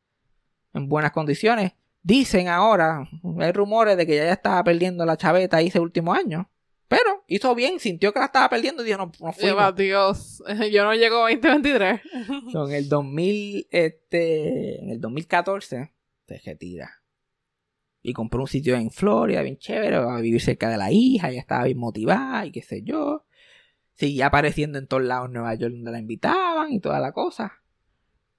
en 0.75 0.89
buenas 0.89 1.13
condiciones. 1.13 1.73
Dicen 2.03 2.49
ahora, 2.49 3.09
hay 3.39 3.53
rumores 3.53 3.97
de 3.97 4.07
que 4.07 4.17
ya, 4.17 4.25
ya 4.25 4.33
estaba 4.33 4.63
perdiendo 4.65 5.05
la 5.05 5.17
chaveta 5.17 5.59
ahí 5.59 5.69
ese 5.69 5.81
último 5.81 6.13
año. 6.13 6.51
Pero 6.93 7.25
hizo 7.27 7.55
bien, 7.55 7.81
sintió 7.81 8.13
que 8.13 8.19
la 8.19 8.27
estaba 8.27 8.51
perdiendo 8.51 8.83
y 8.83 8.87
dijo, 8.87 8.99
no, 8.99 9.13
no. 9.19 9.33
Lleva, 9.33 9.73
Dios, 9.73 10.43
yo 10.71 10.85
no 10.85 10.95
llego 10.95 11.25
a 11.25 11.31
2023. 11.31 12.01
So, 12.53 12.69
en 12.69 12.75
el 12.75 12.89
2000, 12.91 13.69
este, 13.71 14.83
en 14.83 14.91
el 14.91 15.01
2014 15.01 15.91
se 16.27 16.39
retira. 16.45 17.03
Y 18.03 18.13
compró 18.13 18.43
un 18.43 18.47
sitio 18.47 18.77
en 18.77 18.91
Florida, 18.91 19.41
bien 19.41 19.57
chévere, 19.57 19.97
a 19.97 20.17
vivir 20.17 20.43
cerca 20.43 20.69
de 20.69 20.77
la 20.77 20.93
hija, 20.93 21.31
ella 21.31 21.41
estaba 21.41 21.65
bien 21.65 21.79
motivada 21.79 22.45
y 22.45 22.53
qué 22.53 22.61
sé 22.61 22.83
yo. 22.83 23.25
Seguía 24.03 24.27
apareciendo 24.27 24.81
en 24.81 24.89
todos 24.89 25.05
lados 25.05 25.27
en 25.29 25.35
Nueva 25.35 25.55
York 25.55 25.73
donde 25.75 25.93
la 25.93 26.01
invitaban 26.01 26.73
y 26.73 26.81
toda 26.81 26.99
la 26.99 27.13
cosa. 27.13 27.53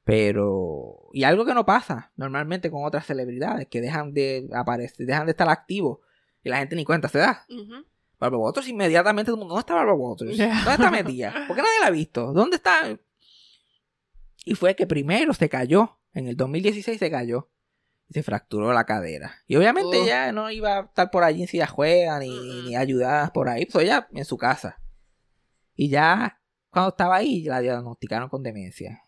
Pero, 0.04 1.08
y 1.14 1.24
algo 1.24 1.46
que 1.46 1.54
no 1.54 1.66
pasa 1.66 2.12
normalmente 2.18 2.70
con 2.70 2.84
otras 2.84 3.06
celebridades 3.06 3.68
que 3.68 3.80
dejan 3.80 4.14
de 4.14 4.50
aparecer, 4.54 5.06
dejan 5.08 5.26
de 5.26 5.32
estar 5.32 5.48
activos 5.48 6.00
y 6.44 6.50
la 6.50 6.58
gente 6.58 6.76
ni 6.76 6.84
cuenta 6.84 7.08
se 7.08 7.20
da. 7.20 7.46
Ujú. 7.50 7.86
Barbara 8.20 8.40
Waters 8.40 8.68
inmediatamente 8.68 9.28
todo 9.28 9.36
el 9.36 9.40
mundo, 9.40 9.54
¿dónde 9.56 9.62
está 9.62 9.76
Barbara 9.76 9.96
Waters? 9.96 10.36
Ya. 10.36 10.54
¿Dónde 10.66 10.72
está 10.72 10.92
metida? 10.92 11.32
¿Por 11.48 11.56
qué 11.56 11.62
nadie 11.62 11.80
la 11.80 11.88
ha 11.88 11.92
visto? 11.92 12.34
¿Dónde 12.34 12.58
está? 12.58 13.00
Y 14.44 14.56
fue 14.56 14.76
que 14.76 14.86
primero 14.86 15.34
se 15.34 15.48
cayó, 15.48 15.98
en 16.14 16.28
el 16.28 16.36
2016 16.36 17.00
se 17.00 17.10
cayó 17.10 17.50
y 18.10 18.14
se 18.16 18.22
fracturó 18.24 18.74
la 18.74 18.84
cadera. 18.84 19.36
Y 19.48 19.56
obviamente 19.56 19.98
Ugh. 19.98 20.04
ella 20.04 20.34
no 20.34 20.52
iba 20.52 20.78
a 20.78 20.82
estar 20.82 21.10
por 21.10 21.24
allí 21.24 21.42
en 21.44 21.48
silla 21.48 21.68
juega 21.68 22.20
ni, 22.20 22.30
Mm. 22.30 22.66
ni 22.66 22.76
ayudadas 22.76 23.32
por 23.32 23.48
ahí, 23.48 23.66
pues 23.66 23.86
ella 23.86 24.10
en 24.12 24.26
su 24.26 24.38
casa. 24.38 24.82
Y 25.76 25.90
ya 25.90 26.40
cuando 26.70 26.90
estaba 26.90 27.16
ahí 27.18 27.44
la 27.44 27.60
diagnosticaron 27.60 28.30
con 28.30 28.44
demencia. 28.44 29.02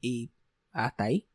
Y 0.00 0.30
hasta 0.72 1.04
ahí. 1.04 1.26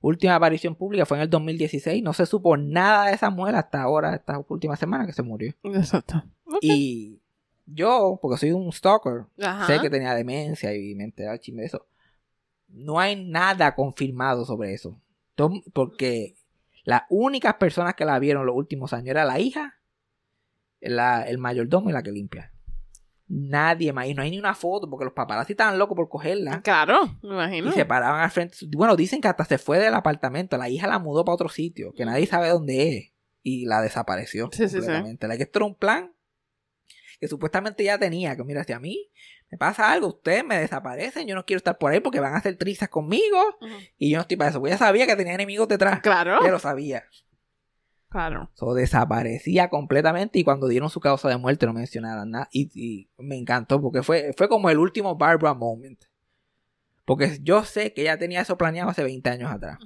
Última 0.00 0.36
aparición 0.36 0.74
pública 0.76 1.06
fue 1.06 1.16
en 1.18 1.24
el 1.24 1.30
2016. 1.30 2.02
No 2.02 2.12
se 2.12 2.26
supo 2.26 2.56
nada 2.56 3.06
de 3.06 3.14
esa 3.14 3.30
mujer 3.30 3.56
hasta 3.56 3.82
ahora, 3.82 4.14
esta 4.14 4.38
última 4.48 4.76
semana 4.76 5.06
que 5.06 5.12
se 5.12 5.22
murió. 5.22 5.52
Exacto. 5.64 6.22
Y 6.60 7.20
yo, 7.66 8.18
porque 8.22 8.38
soy 8.38 8.52
un 8.52 8.72
stalker, 8.72 9.26
Ajá. 9.42 9.66
sé 9.66 9.80
que 9.80 9.90
tenía 9.90 10.14
demencia 10.14 10.74
y 10.74 10.94
me 10.94 11.04
enteré 11.04 11.28
al 11.28 11.40
chisme 11.40 11.62
de 11.62 11.66
eso. 11.66 11.86
No 12.68 12.98
hay 12.98 13.16
nada 13.24 13.74
confirmado 13.74 14.44
sobre 14.44 14.72
eso. 14.72 15.00
Porque 15.72 16.36
las 16.84 17.02
únicas 17.10 17.54
personas 17.54 17.94
que 17.94 18.04
la 18.04 18.18
vieron 18.18 18.46
los 18.46 18.56
últimos 18.56 18.92
años 18.92 19.08
era 19.08 19.24
la 19.24 19.38
hija, 19.40 19.74
la- 20.80 21.22
el 21.28 21.38
mayordomo 21.38 21.90
y 21.90 21.92
la 21.92 22.02
que 22.02 22.12
limpia. 22.12 22.52
Nadie 23.28 23.92
más. 23.92 24.06
Y 24.06 24.14
no 24.14 24.22
hay 24.22 24.30
ni 24.30 24.38
una 24.38 24.54
foto 24.54 24.88
porque 24.88 25.04
los 25.04 25.12
paparazzi 25.12 25.52
estaban 25.52 25.78
locos 25.78 25.94
por 25.94 26.08
cogerla. 26.08 26.62
Claro, 26.62 27.18
me 27.22 27.34
imagino. 27.34 27.68
Y 27.68 27.72
se 27.72 27.84
paraban 27.84 28.20
al 28.20 28.30
frente. 28.30 28.56
Bueno, 28.74 28.96
dicen 28.96 29.20
que 29.20 29.28
hasta 29.28 29.44
se 29.44 29.58
fue 29.58 29.78
del 29.78 29.94
apartamento. 29.94 30.56
La 30.56 30.68
hija 30.68 30.86
la 30.86 30.98
mudó 30.98 31.24
para 31.24 31.34
otro 31.34 31.48
sitio, 31.48 31.92
que 31.92 32.04
nadie 32.06 32.26
sabe 32.26 32.48
dónde 32.48 32.96
es. 32.96 33.12
Y 33.42 33.66
la 33.66 33.82
desapareció. 33.82 34.48
Sí, 34.52 34.68
sí. 34.68 34.78
La 34.80 35.36
que 35.36 35.42
esto 35.42 35.58
era 35.58 35.66
un 35.66 35.74
plan 35.74 36.12
que 37.20 37.28
supuestamente 37.28 37.84
ya 37.84 37.98
tenía. 37.98 38.34
Que 38.36 38.44
mira, 38.44 38.64
si 38.64 38.72
a 38.72 38.80
mí 38.80 39.10
me 39.50 39.58
pasa 39.58 39.90
algo, 39.90 40.08
ustedes 40.08 40.44
me 40.44 40.58
desaparecen. 40.58 41.26
Yo 41.26 41.34
no 41.34 41.44
quiero 41.44 41.58
estar 41.58 41.78
por 41.78 41.92
ahí 41.92 42.00
porque 42.00 42.20
van 42.20 42.34
a 42.34 42.38
hacer 42.38 42.56
trizas 42.56 42.88
conmigo. 42.88 43.58
Y 43.96 44.10
yo 44.10 44.16
no 44.16 44.22
estoy 44.22 44.36
para 44.36 44.50
eso. 44.50 44.60
Pues 44.60 44.72
ella 44.72 44.78
sabía 44.78 45.06
que 45.06 45.16
tenía 45.16 45.34
enemigos 45.34 45.68
detrás. 45.68 46.00
Claro. 46.00 46.38
Ella 46.40 46.50
lo 46.50 46.58
sabía. 46.58 47.04
Claro. 48.10 48.50
So, 48.54 48.72
desaparecía 48.74 49.68
completamente 49.68 50.38
y 50.38 50.44
cuando 50.44 50.66
dieron 50.68 50.88
su 50.88 50.98
causa 51.00 51.28
de 51.28 51.36
muerte 51.36 51.66
no 51.66 51.74
mencionaron 51.74 52.30
nada. 52.30 52.48
Y, 52.52 52.70
y 52.74 53.08
me 53.18 53.36
encantó 53.36 53.80
porque 53.80 54.02
fue, 54.02 54.32
fue 54.36 54.48
como 54.48 54.70
el 54.70 54.78
último 54.78 55.16
Barbara 55.16 55.54
moment. 55.54 56.02
Porque 57.04 57.38
yo 57.42 57.64
sé 57.64 57.92
que 57.92 58.02
ella 58.02 58.18
tenía 58.18 58.40
eso 58.40 58.56
planeado 58.58 58.90
hace 58.90 59.02
20 59.02 59.28
años 59.30 59.50
atrás. 59.50 59.78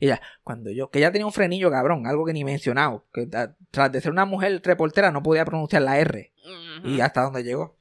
Y 0.00 0.06
ella, 0.06 0.20
cuando 0.44 0.70
yo, 0.70 0.90
que 0.90 0.98
ella 1.00 1.10
tenía 1.10 1.26
un 1.26 1.32
frenillo 1.32 1.70
cabrón, 1.70 2.06
algo 2.06 2.24
que 2.24 2.32
ni 2.32 2.44
mencionado. 2.44 3.06
Que 3.12 3.26
ta- 3.26 3.56
tras 3.70 3.90
de 3.90 4.00
ser 4.00 4.12
una 4.12 4.24
mujer 4.24 4.60
reportera 4.64 5.10
no 5.10 5.22
podía 5.22 5.44
pronunciar 5.44 5.82
la 5.82 5.98
R. 5.98 6.32
Y 6.84 7.00
hasta 7.00 7.22
donde 7.22 7.42
llegó. 7.42 7.76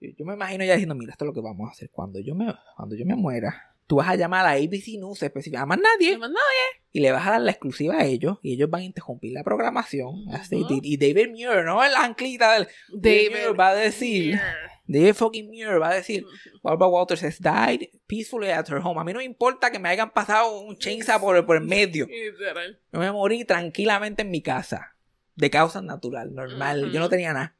Yo 0.00 0.24
me 0.24 0.34
imagino 0.34 0.64
ella 0.64 0.74
diciendo, 0.74 0.94
mira, 0.96 1.12
esto 1.12 1.24
es 1.24 1.26
lo 1.28 1.32
que 1.34 1.40
vamos 1.40 1.68
a 1.68 1.72
hacer. 1.72 1.90
Cuando 1.90 2.18
yo 2.20 2.34
me, 2.34 2.52
cuando 2.76 2.96
yo 2.96 3.06
me 3.06 3.14
muera, 3.14 3.74
tú 3.86 3.96
vas 3.96 4.08
a 4.08 4.16
llamar 4.16 4.46
a 4.46 4.52
ABC 4.52 4.98
News 4.98 5.22
específica, 5.22 5.62
a 5.62 5.66
más 5.66 5.78
nadie 5.78 6.14
No 6.14 6.20
más 6.20 6.30
nadie. 6.30 6.81
Y 6.92 7.00
le 7.00 7.10
vas 7.10 7.26
a 7.26 7.32
dar 7.32 7.40
la 7.40 7.52
exclusiva 7.52 7.96
a 7.96 8.04
ellos 8.04 8.38
y 8.42 8.52
ellos 8.52 8.68
van 8.68 8.82
a 8.82 8.84
interrumpir 8.84 9.32
la 9.32 9.42
programación. 9.42 10.26
Y, 10.50 10.96
David 10.98 11.30
Muir, 11.30 11.64
no 11.64 11.82
el 11.82 11.94
anclita 11.94 12.52
del 12.52 12.68
David 12.92 13.30
Muir 13.30 13.58
va 13.58 13.70
a 13.70 13.74
decir, 13.74 14.38
David 14.86 15.14
fucking 15.14 15.46
Muir 15.46 15.80
va 15.80 15.90
a 15.90 15.94
decir, 15.94 16.24
Barbara 16.62 16.90
Walters 16.90 17.24
has 17.24 17.40
died 17.40 17.88
peacefully 18.06 18.50
at 18.50 18.68
her 18.68 18.78
home. 18.78 19.00
A 19.00 19.04
mí 19.04 19.12
no 19.12 19.18
me 19.18 19.24
importa 19.24 19.70
que 19.70 19.78
me 19.78 19.88
hayan 19.88 20.12
pasado 20.12 20.60
un 20.60 20.76
chainsaw 20.76 21.18
por, 21.18 21.44
por 21.46 21.56
el 21.56 21.64
medio. 21.64 22.06
Yo 22.92 22.98
me 22.98 23.10
morí 23.10 23.44
tranquilamente 23.44 24.22
en 24.22 24.30
mi 24.30 24.42
casa. 24.42 24.96
De 25.34 25.48
causa 25.48 25.80
natural, 25.80 26.34
normal. 26.34 26.92
Yo 26.92 27.00
no 27.00 27.08
tenía 27.08 27.32
nada. 27.32 27.56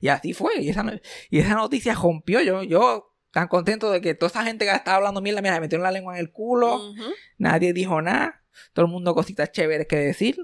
Y 0.00 0.08
así 0.08 0.32
fue. 0.32 0.58
Y 0.60 0.70
esa, 0.70 0.84
y 1.28 1.38
esa 1.38 1.54
noticia 1.54 1.94
rompió. 1.94 2.40
Yo, 2.40 2.62
yo 2.62 3.07
tan 3.30 3.48
contento 3.48 3.90
de 3.90 4.00
que 4.00 4.14
toda 4.14 4.28
esa 4.30 4.44
gente 4.44 4.64
que 4.64 4.70
estaba 4.72 4.96
hablando 4.96 5.20
mierda, 5.20 5.42
mira, 5.42 5.54
me 5.54 5.60
metieron 5.62 5.84
la 5.84 5.92
lengua 5.92 6.14
en 6.14 6.20
el 6.20 6.32
culo. 6.32 6.80
Nadie 7.36 7.72
dijo 7.72 8.00
nada. 8.02 8.42
Todo 8.72 8.86
el 8.86 8.92
mundo 8.92 9.14
cositas 9.14 9.52
chéveres 9.52 9.86
que 9.86 9.96
decir. 9.96 10.38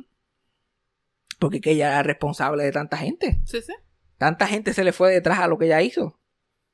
Porque 1.39 1.61
que 1.61 1.73
ella 1.73 1.89
era 1.89 2.03
responsable 2.03 2.65
de 2.65 2.73
tanta 2.73 2.97
gente. 2.97 3.41
Sí, 3.45 3.61
sí. 3.61 3.75
Tanta 4.19 4.47
gente 4.47 4.73
se 4.73 4.85
le 4.85 4.93
fue 4.93 5.13
detrás 5.13 5.41
a 5.41 5.49
lo 5.49 5.59
que 5.59 5.67
ella 5.67 5.83
hizo. 5.83 6.21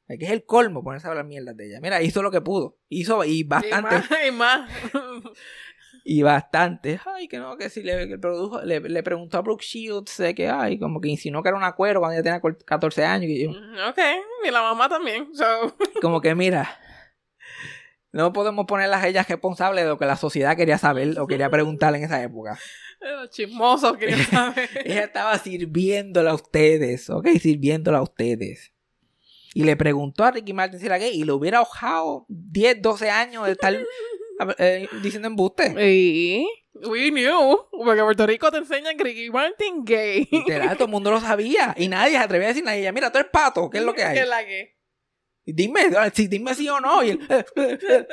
Es 0.06 0.18
que 0.18 0.24
es 0.24 0.32
el 0.32 0.44
colmo 0.44 0.82
ponerse 0.82 1.06
a 1.06 1.10
hablar 1.10 1.24
mierda 1.24 1.54
de 1.54 1.68
ella. 1.68 1.80
Mira, 1.80 2.02
hizo 2.02 2.22
lo 2.22 2.30
que 2.30 2.40
pudo. 2.40 2.78
Hizo 2.88 3.24
y 3.24 3.44
bastante. 3.44 4.02
Y 4.26 4.30
más. 4.32 4.68
Y 4.92 4.98
bastante. 6.22 7.00
Ay, 7.06 7.28
que 7.28 7.38
no, 7.38 7.56
que 7.56 7.68
si 7.70 7.82
le, 7.82 8.08
que 8.08 8.18
produjo, 8.18 8.62
le, 8.62 8.80
le 8.80 9.02
preguntó 9.02 9.38
a 9.38 9.42
Brooke 9.42 9.62
Shields 9.64 10.16
de 10.18 10.34
que, 10.34 10.48
ay, 10.48 10.78
como 10.78 11.00
que 11.00 11.08
insinuó 11.08 11.42
que 11.42 11.48
era 11.50 11.58
un 11.58 11.64
acuerdo 11.64 12.00
cuando 12.00 12.14
ella 12.14 12.22
tenía 12.22 12.40
cor- 12.40 12.62
14 12.64 13.04
años. 13.04 13.30
Y 13.30 13.44
yo, 13.44 13.50
ok. 13.50 13.98
Y 14.46 14.50
la 14.50 14.62
mamá 14.62 14.88
también. 14.88 15.28
So. 15.34 15.76
como 16.02 16.20
que 16.20 16.34
mira, 16.34 16.78
no 18.12 18.32
podemos 18.32 18.66
ponerlas 18.66 19.04
a 19.04 19.08
ellas 19.08 19.28
responsables 19.28 19.84
de 19.84 19.90
lo 19.90 19.98
que 19.98 20.06
la 20.06 20.16
sociedad 20.16 20.56
quería 20.56 20.78
saber 20.78 21.18
o 21.18 21.26
quería 21.26 21.48
preguntarle 21.50 21.98
en 21.98 22.04
esa 22.04 22.22
época. 22.22 22.58
Los 23.00 23.30
chismosos 23.30 23.96
querían 23.96 24.20
saber. 24.30 24.68
Ella 24.84 25.04
estaba 25.04 25.38
sirviéndola 25.38 26.32
a 26.32 26.34
ustedes, 26.34 27.08
¿ok? 27.08 27.28
Sirviéndola 27.40 27.98
a 27.98 28.02
ustedes. 28.02 28.72
Y 29.54 29.64
le 29.64 29.74
preguntó 29.76 30.24
a 30.24 30.30
Ricky 30.30 30.52
Martin 30.52 30.78
si 30.78 30.86
era 30.86 30.98
gay 30.98 31.12
y 31.18 31.24
lo 31.24 31.34
hubiera 31.36 31.58
ahojado 31.58 32.24
10, 32.28 32.82
12 32.82 33.10
años 33.10 33.46
de 33.46 33.52
estar 33.52 33.76
eh, 34.58 34.88
diciendo 35.02 35.28
embuste. 35.28 35.74
We 35.74 37.10
knew. 37.10 37.66
Porque 37.70 38.02
Puerto 38.02 38.26
Rico 38.26 38.50
te 38.50 38.58
enseña 38.58 38.94
que 38.94 39.04
Ricky 39.04 39.30
Martin 39.30 39.84
gay. 39.84 40.28
Literal, 40.30 40.74
todo 40.76 40.84
el 40.86 40.90
mundo 40.90 41.10
lo 41.10 41.20
sabía. 41.20 41.74
Y 41.76 41.88
nadie 41.88 42.12
se 42.12 42.18
atrevía 42.18 42.48
a 42.48 42.50
decirle 42.50 42.70
a 42.70 42.76
ella, 42.76 42.92
mira, 42.92 43.10
tú 43.10 43.18
eres 43.18 43.30
pato, 43.32 43.68
¿qué 43.70 43.78
es 43.78 43.84
lo 43.84 43.92
que 43.94 44.04
hay? 44.04 44.14
¿Qué 44.14 44.22
es 44.22 44.28
la 44.28 44.44
que? 44.44 44.76
Dime, 45.46 45.80
si 46.14 46.28
dime 46.28 46.54
sí 46.54 46.68
o 46.68 46.80
no. 46.80 47.02
Y 47.02 47.10
él, 47.10 47.20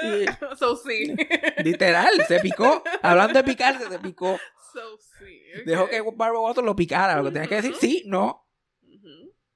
y- 0.03 0.55
So 0.57 0.75
sí. 0.77 1.13
literal, 1.63 2.09
se 2.27 2.39
picó. 2.39 2.81
Hablando 3.01 3.33
de 3.39 3.43
picarse, 3.43 3.87
se 3.89 3.99
picó. 3.99 4.39
So 4.73 4.97
sí. 5.19 5.41
Dejó 5.65 5.87
que 5.87 6.01
Barbara 6.01 6.39
Waters 6.39 6.65
lo 6.65 6.75
picara. 6.75 7.15
Lo 7.17 7.25
que 7.25 7.31
tenía 7.31 7.47
que 7.47 7.55
decir 7.55 7.75
sí, 7.79 8.03
no. 8.07 8.43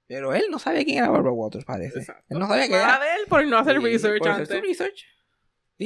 Pero 0.07 0.33
él 0.33 0.45
no 0.51 0.59
sabía 0.59 0.83
quién 0.83 0.97
era 0.97 1.09
Barbara 1.09 1.31
Waters, 1.31 1.63
parece. 1.65 1.99
Exacto. 1.99 2.25
Él 2.29 2.37
no 2.39 2.47
sabía 2.47 2.67
Nada 2.67 2.97
era. 2.97 2.99
de 3.05 3.15
él 3.21 3.27
por 3.29 3.45
no 3.47 3.57
hacer 3.57 3.77
Sí, 3.79 3.83
research 3.85 4.19
por 4.19 4.27
hacer 4.29 4.41
antes. 4.41 4.57
su 4.57 4.61
research. 4.63 5.05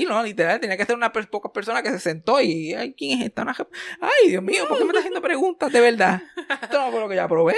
No, 0.03 0.21
literal, 0.23 0.59
tenía 0.59 0.75
que 0.75 0.85
ser 0.85 0.95
una 0.95 1.13
per- 1.13 1.29
pocas 1.29 1.51
personas 1.53 1.81
que 1.83 1.89
se 1.91 1.99
sentó 1.99 2.41
y, 2.41 2.73
ay, 2.73 2.93
¿quién 2.93 3.19
es 3.19 3.27
esta? 3.27 3.43
Una 3.43 3.55
Ay, 4.01 4.29
Dios 4.29 4.43
mío, 4.43 4.67
¿por 4.67 4.77
qué 4.77 4.83
me 4.83 4.89
está 4.89 4.99
haciendo 4.99 5.21
preguntas 5.21 5.71
de 5.71 5.79
verdad? 5.79 6.21
Esto 6.61 6.79
no 6.85 6.91
fue 6.91 6.99
lo 6.99 7.07
que 7.07 7.15
yo 7.15 7.23
aprobé. 7.23 7.55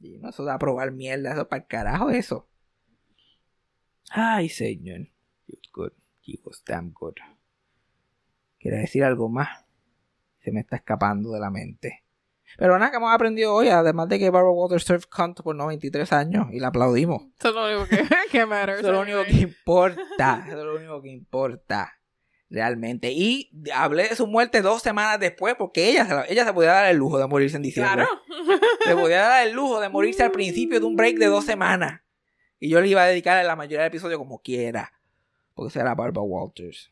Y 0.00 0.16
no, 0.18 0.30
eso 0.30 0.44
de 0.44 0.52
aprobar 0.52 0.92
mierda, 0.92 1.32
eso 1.32 1.46
para 1.48 1.62
el 1.62 1.68
carajo 1.68 2.08
eso. 2.10 2.48
Ay, 4.10 4.48
señor. 4.48 5.08
Was 5.46 5.60
good. 5.72 5.92
He 6.22 6.38
was 6.44 6.62
damn 6.64 6.92
good. 6.92 7.14
¿Quiere 8.58 8.78
decir 8.78 9.04
algo 9.04 9.28
más? 9.28 9.64
Se 10.42 10.52
me 10.52 10.60
está 10.60 10.76
escapando 10.76 11.32
de 11.32 11.40
la 11.40 11.50
mente. 11.50 12.04
Pero 12.58 12.78
nada 12.78 12.90
que 12.90 12.96
hemos 12.98 13.12
aprendido 13.12 13.54
hoy, 13.54 13.68
además 13.68 14.08
de 14.08 14.18
que 14.18 14.30
Barbara 14.30 14.52
Walters 14.52 14.84
served 14.84 15.04
cunt 15.14 15.40
por 15.40 15.54
93 15.56 16.12
años 16.12 16.46
y 16.52 16.60
la 16.60 16.68
aplaudimos. 16.68 17.22
Eso 17.38 17.48
es 17.48 17.54
lo 17.54 17.66
único 17.66 17.86
que, 17.88 18.04
que 18.30 18.46
matters. 18.46 18.78
Eso 18.80 18.88
es 18.88 18.94
lo 18.94 19.00
único 19.00 19.24
que 19.24 19.32
importa. 19.40 20.44
Eso 20.46 20.58
es 20.58 20.64
lo 20.64 20.76
único 20.76 21.02
que 21.02 21.08
importa. 21.10 21.96
Realmente. 22.52 23.12
Y 23.12 23.50
hablé 23.72 24.08
de 24.08 24.16
su 24.16 24.26
muerte 24.26 24.60
dos 24.60 24.82
semanas 24.82 25.20
después 25.20 25.54
porque 25.56 25.88
ella 25.88 26.04
se, 26.04 26.14
la- 26.14 26.26
ella 26.28 26.44
se 26.44 26.52
podía 26.52 26.72
dar 26.72 26.86
el 26.90 26.96
lujo 26.96 27.18
de 27.18 27.26
morirse 27.28 27.56
en 27.56 27.62
diciembre. 27.62 28.04
Claro. 28.04 28.60
Se 28.84 28.96
podía 28.96 29.20
dar 29.22 29.46
el 29.46 29.52
lujo 29.54 29.78
de 29.80 29.88
morirse 29.88 30.22
al 30.24 30.32
principio 30.32 30.80
de 30.80 30.86
un 30.86 30.96
break 30.96 31.16
de 31.18 31.26
dos 31.26 31.44
semanas. 31.44 32.00
Y 32.58 32.68
yo 32.68 32.80
le 32.80 32.88
iba 32.88 33.02
a 33.02 33.06
dedicar 33.06 33.44
la 33.44 33.54
mayoría 33.54 33.78
del 33.80 33.88
episodio 33.88 34.18
como 34.18 34.40
quiera. 34.42 34.92
Porque 35.54 35.72
será 35.72 35.94
Barbara 35.94 36.22
Walters. 36.22 36.90